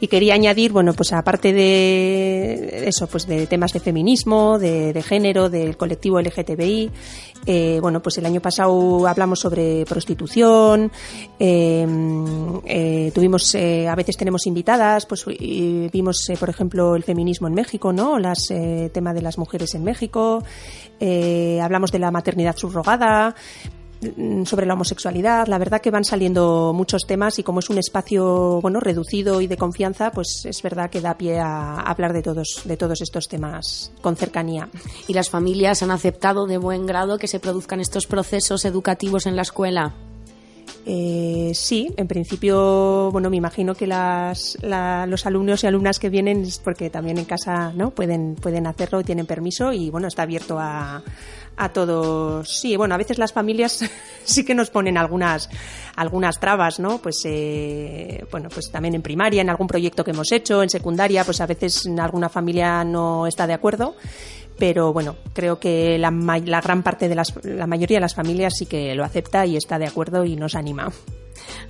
Y 0.00 0.08
quería 0.08 0.34
añadir, 0.34 0.72
bueno, 0.72 0.92
pues 0.92 1.12
aparte 1.14 1.52
de 1.54 2.88
eso, 2.88 3.06
pues 3.06 3.26
de 3.26 3.46
temas 3.46 3.72
de 3.72 3.80
feminismo, 3.80 4.58
de, 4.58 4.92
de 4.92 5.02
género, 5.02 5.48
del 5.48 5.76
colectivo 5.76 6.20
LGTBI, 6.20 6.90
eh, 7.46 7.78
bueno, 7.80 8.00
pues 8.02 8.18
el 8.18 8.26
año 8.26 8.40
pasado 8.40 9.06
hablamos 9.06 9.40
sobre 9.40 9.84
prostitución, 9.84 10.90
eh, 11.38 11.86
eh, 12.64 13.12
tuvimos, 13.14 13.54
eh, 13.54 13.88
a 13.88 13.94
veces 13.94 14.16
tenemos 14.16 14.46
invitadas, 14.46 15.06
pues 15.06 15.24
vimos, 15.26 16.28
eh, 16.28 16.36
por 16.38 16.50
ejemplo, 16.50 16.96
el 16.96 17.02
feminismo 17.02 17.48
en 17.48 17.54
México, 17.54 17.92
¿no? 17.92 18.18
Las 18.18 18.50
eh, 18.50 18.90
tema 18.92 19.12
de 19.12 19.22
las 19.22 19.38
mujeres 19.38 19.74
en 19.74 19.84
México, 19.84 20.42
hablamos 21.62 21.92
de 21.92 21.98
la 21.98 22.10
maternidad 22.10 22.56
subrogada, 22.56 23.34
sobre 24.44 24.66
la 24.66 24.74
homosexualidad. 24.74 25.46
La 25.46 25.58
verdad 25.58 25.80
que 25.80 25.90
van 25.90 26.04
saliendo 26.04 26.72
muchos 26.74 27.02
temas 27.06 27.38
y 27.38 27.42
como 27.42 27.60
es 27.60 27.70
un 27.70 27.78
espacio 27.78 28.60
bueno 28.60 28.80
reducido 28.80 29.40
y 29.40 29.46
de 29.46 29.56
confianza, 29.56 30.10
pues 30.10 30.42
es 30.44 30.62
verdad 30.62 30.90
que 30.90 31.00
da 31.00 31.16
pie 31.16 31.38
a 31.38 31.80
hablar 31.80 32.12
de 32.12 32.22
todos 32.22 32.62
de 32.64 32.76
todos 32.76 33.00
estos 33.00 33.28
temas 33.28 33.92
con 34.00 34.16
cercanía. 34.16 34.68
¿Y 35.08 35.14
las 35.14 35.30
familias 35.30 35.82
han 35.82 35.90
aceptado 35.90 36.46
de 36.46 36.58
buen 36.58 36.86
grado 36.86 37.18
que 37.18 37.28
se 37.28 37.40
produzcan 37.40 37.80
estos 37.80 38.06
procesos 38.06 38.64
educativos 38.64 39.26
en 39.26 39.36
la 39.36 39.42
escuela? 39.42 39.94
Eh, 40.86 41.52
sí, 41.54 41.90
en 41.96 42.06
principio, 42.06 43.10
bueno, 43.10 43.30
me 43.30 43.38
imagino 43.38 43.74
que 43.74 43.86
las, 43.86 44.58
la- 44.60 45.06
los 45.06 45.24
alumnos 45.24 45.64
y 45.64 45.66
alumnas 45.66 45.98
que 45.98 46.10
vienen 46.10 46.42
es 46.42 46.58
porque 46.58 46.90
también 46.90 47.16
en 47.16 47.24
casa, 47.24 47.72
¿no? 47.74 47.90
Pueden, 47.90 48.34
pueden 48.34 48.66
hacerlo 48.66 49.02
tienen 49.02 49.24
permiso 49.26 49.72
y, 49.72 49.88
bueno, 49.88 50.08
está 50.08 50.22
abierto 50.24 50.58
a, 50.58 51.02
a 51.56 51.68
todos. 51.70 52.50
Sí, 52.60 52.76
bueno, 52.76 52.94
a 52.94 52.98
veces 52.98 53.16
las 53.16 53.32
familias 53.32 53.82
sí 54.24 54.44
que 54.44 54.54
nos 54.54 54.68
ponen 54.68 54.98
algunas, 54.98 55.48
algunas 55.96 56.38
trabas, 56.38 56.78
¿no? 56.78 56.98
Pues, 56.98 57.16
eh, 57.24 58.26
bueno, 58.30 58.50
pues 58.52 58.70
también 58.70 58.94
en 58.94 59.00
primaria, 59.02 59.40
en 59.40 59.48
algún 59.48 59.66
proyecto 59.66 60.04
que 60.04 60.10
hemos 60.10 60.32
hecho, 60.32 60.62
en 60.62 60.68
secundaria, 60.68 61.24
pues 61.24 61.40
a 61.40 61.46
veces 61.46 61.86
alguna 61.98 62.28
familia 62.28 62.84
no 62.84 63.26
está 63.26 63.46
de 63.46 63.54
acuerdo 63.54 63.94
pero 64.58 64.92
bueno, 64.92 65.16
creo 65.32 65.58
que 65.58 65.98
la, 65.98 66.10
la 66.10 66.60
gran 66.60 66.82
parte 66.82 67.08
de 67.08 67.14
las, 67.14 67.34
la 67.44 67.66
mayoría 67.66 67.96
de 67.96 68.02
las 68.02 68.14
familias 68.14 68.54
sí 68.56 68.66
que 68.66 68.94
lo 68.94 69.04
acepta 69.04 69.46
y 69.46 69.56
está 69.56 69.78
de 69.78 69.86
acuerdo 69.86 70.24
y 70.24 70.36
nos 70.36 70.54
anima. 70.54 70.92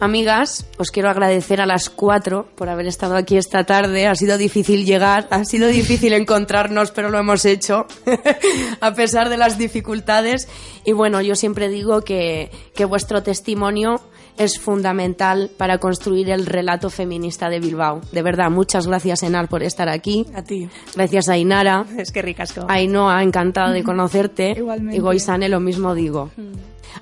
Amigas, 0.01 0.67
os 0.77 0.91
quiero 0.91 1.09
agradecer 1.09 1.61
a 1.61 1.67
las 1.67 1.89
cuatro 1.89 2.49
por 2.57 2.69
haber 2.69 2.87
estado 2.87 3.17
aquí 3.17 3.37
esta 3.37 3.65
tarde. 3.65 4.07
Ha 4.07 4.15
sido 4.15 4.37
difícil 4.37 4.85
llegar, 4.85 5.27
ha 5.31 5.45
sido 5.45 5.69
difícil 5.69 6.13
encontrarnos, 6.13 6.91
pero 6.91 7.11
lo 7.11 7.19
hemos 7.19 7.45
hecho, 7.45 7.87
a 8.81 8.95
pesar 8.95 9.29
de 9.29 9.37
las 9.37 9.57
dificultades. 9.57 10.49
Y 10.85 10.93
bueno, 10.93 11.21
yo 11.21 11.37
siempre 11.37 11.69
digo 11.69 12.03
que, 12.03 12.51
que 12.75 12.85
vuestro 12.85 13.23
testimonio 13.23 14.01
es 14.39 14.59
fundamental 14.59 15.51
para 15.57 15.79
construir 15.79 16.31
el 16.31 16.47
relato 16.47 16.91
feminista 16.91 17.49
de 17.49 17.61
Bilbao. 17.61 18.01
De 18.13 18.23
verdad, 18.23 18.51
muchas 18.51 18.87
gracias, 18.87 19.23
Enar, 19.23 19.49
por 19.49 19.63
estar 19.63 19.89
aquí. 19.89 20.27
A 20.35 20.43
ti. 20.43 20.69
Gracias 20.95 21.29
a 21.29 21.39
Inara. 21.39 21.87
Es 21.97 22.11
que 22.11 22.23
ricasco. 22.23 22.67
Ainhoa, 22.69 23.23
encantada 23.23 23.73
de 23.73 23.85
conocerte. 23.85 24.55
Igualmente. 24.57 24.97
Y 24.97 25.01
Goizane, 25.01 25.49
lo 25.49 25.61
mismo 25.61 25.95
digo. 25.95 26.31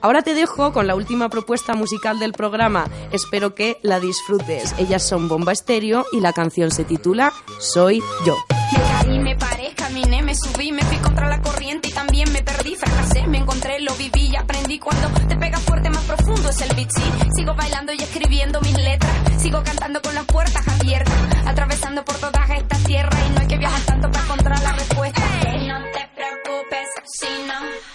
Ahora 0.00 0.22
te 0.22 0.34
dejo 0.34 0.72
con 0.72 0.86
la 0.86 0.94
última 0.94 1.28
propuesta 1.28 1.74
musical 1.74 2.18
del 2.18 2.32
programa. 2.32 2.86
Espero 3.12 3.54
que 3.54 3.78
la 3.82 4.00
disfrutes. 4.00 4.74
Ellas 4.78 5.02
son 5.02 5.28
Bomba 5.28 5.52
Estéreo 5.52 6.06
y 6.12 6.20
la 6.20 6.32
canción 6.32 6.70
se 6.70 6.84
titula 6.84 7.32
Soy 7.58 8.02
yo. 8.24 8.36
Me 8.72 8.78
caí, 8.78 9.18
me 9.18 9.36
paré, 9.36 9.74
caminé, 9.74 10.22
me 10.22 10.34
subí, 10.34 10.72
me 10.72 10.82
fui 10.82 10.96
contra 10.98 11.28
la 11.28 11.40
corriente 11.42 11.88
y 11.88 11.92
también 11.92 12.32
me 12.32 12.42
perdí, 12.42 12.74
fracasé, 12.74 13.26
me 13.26 13.38
encontré, 13.38 13.80
lo 13.80 13.94
viví 13.94 14.30
y 14.32 14.36
aprendí. 14.36 14.78
Cuando 14.78 15.08
te 15.28 15.36
pega 15.36 15.58
fuerte, 15.58 15.90
más 15.90 16.04
profundo 16.04 16.48
es 16.48 16.60
el 16.62 16.74
beat, 16.74 16.90
sí. 16.90 17.02
Sigo 17.36 17.54
bailando 17.54 17.92
y 17.92 18.02
escribiendo 18.02 18.60
mis 18.62 18.76
letras, 18.78 19.12
sigo 19.38 19.62
cantando 19.62 20.00
con 20.00 20.14
las 20.14 20.24
puertas 20.24 20.66
abiertas, 20.68 21.14
atravesando 21.46 22.04
por 22.04 22.16
todas 22.16 22.50
estas 22.50 22.82
tierras 22.84 23.18
y 23.28 23.32
no 23.32 23.40
hay 23.40 23.46
que 23.48 23.58
viajar 23.58 23.80
tanto 23.82 24.10
para 24.10 24.24
encontrar 24.24 24.62
la 24.62 24.72
respuesta. 24.72 25.22
Y 25.54 25.68
no 25.68 25.78
te 25.92 26.08
preocupes 26.14 26.88
si 27.04 27.28
no 27.46 27.91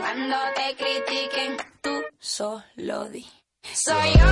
cuando 0.00 0.36
te 0.54 0.76
critiquen, 0.76 1.56
tú 1.80 2.02
solo 2.18 3.08
di. 3.08 3.26
Soy 3.72 4.12
yo. 4.18 4.26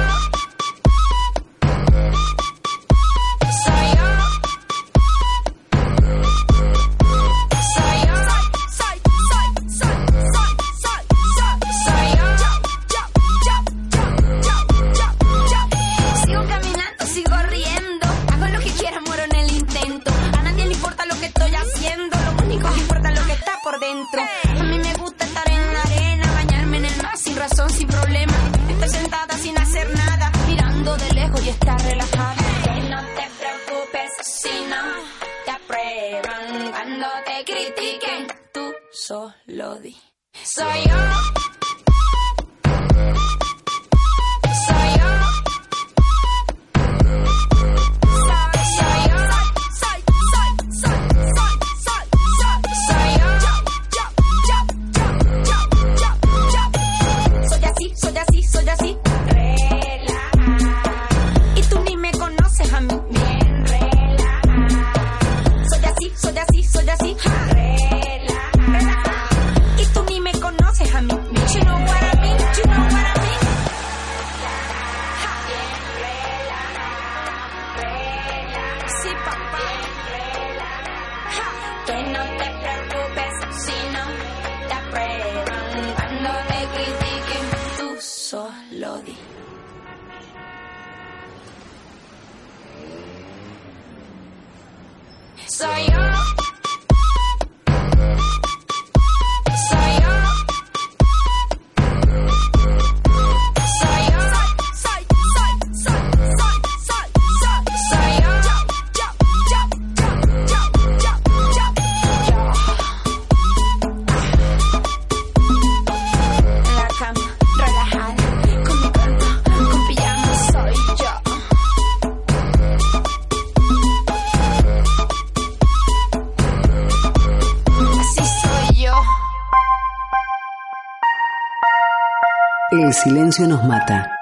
Nos 133.39 133.65
mata. 133.65 134.15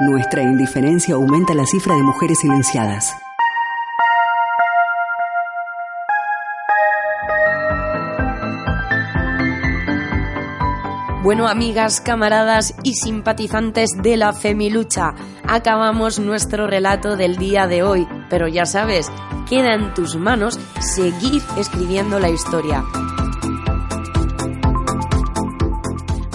Nuestra 0.00 0.40
indiferencia 0.40 1.14
aumenta 1.14 1.52
la 1.52 1.66
cifra 1.66 1.94
de 1.94 2.02
mujeres 2.02 2.38
silenciadas. 2.38 3.14
Bueno, 11.22 11.48
amigas, 11.48 12.00
camaradas 12.00 12.74
y 12.82 12.94
simpatizantes 12.94 13.90
de 14.02 14.16
la 14.16 14.32
Femilucha, 14.32 15.14
acabamos 15.46 16.18
nuestro 16.18 16.66
relato 16.66 17.16
del 17.16 17.36
día 17.36 17.66
de 17.66 17.82
hoy, 17.82 18.08
pero 18.30 18.48
ya 18.48 18.64
sabes, 18.64 19.12
queda 19.48 19.74
en 19.74 19.92
tus 19.92 20.16
manos 20.16 20.58
seguir 20.80 21.42
escribiendo 21.58 22.18
la 22.18 22.30
historia. 22.30 22.82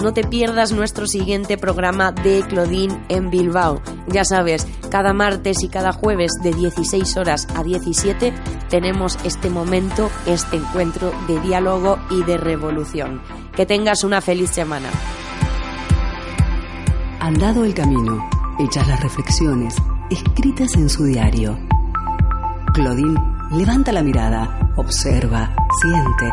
No 0.02 0.14
te 0.14 0.24
pierdas 0.24 0.72
nuestro 0.72 1.06
siguiente 1.06 1.58
programa 1.58 2.10
de 2.10 2.42
Claudine 2.48 2.98
en 3.10 3.28
Bilbao. 3.28 3.82
Ya 4.08 4.24
sabes, 4.24 4.66
cada 4.90 5.12
martes 5.12 5.62
y 5.62 5.68
cada 5.68 5.92
jueves 5.92 6.32
de 6.42 6.54
16 6.54 7.18
horas 7.18 7.46
a 7.54 7.62
17 7.62 8.32
tenemos 8.70 9.18
este 9.24 9.50
momento, 9.50 10.10
este 10.26 10.56
encuentro 10.56 11.12
de 11.28 11.38
diálogo 11.40 11.98
y 12.10 12.22
de 12.22 12.38
revolución. 12.38 13.20
Que 13.54 13.66
tengas 13.66 14.02
una 14.02 14.22
feliz 14.22 14.48
semana. 14.48 14.88
Andado 17.20 17.66
el 17.66 17.74
camino, 17.74 18.26
hechas 18.58 18.88
las 18.88 19.02
reflexiones, 19.02 19.76
escritas 20.08 20.76
en 20.76 20.88
su 20.88 21.04
diario. 21.04 21.58
Claudine 22.72 23.20
levanta 23.50 23.92
la 23.92 24.02
mirada, 24.02 24.72
observa, 24.76 25.54
siente, 25.82 26.32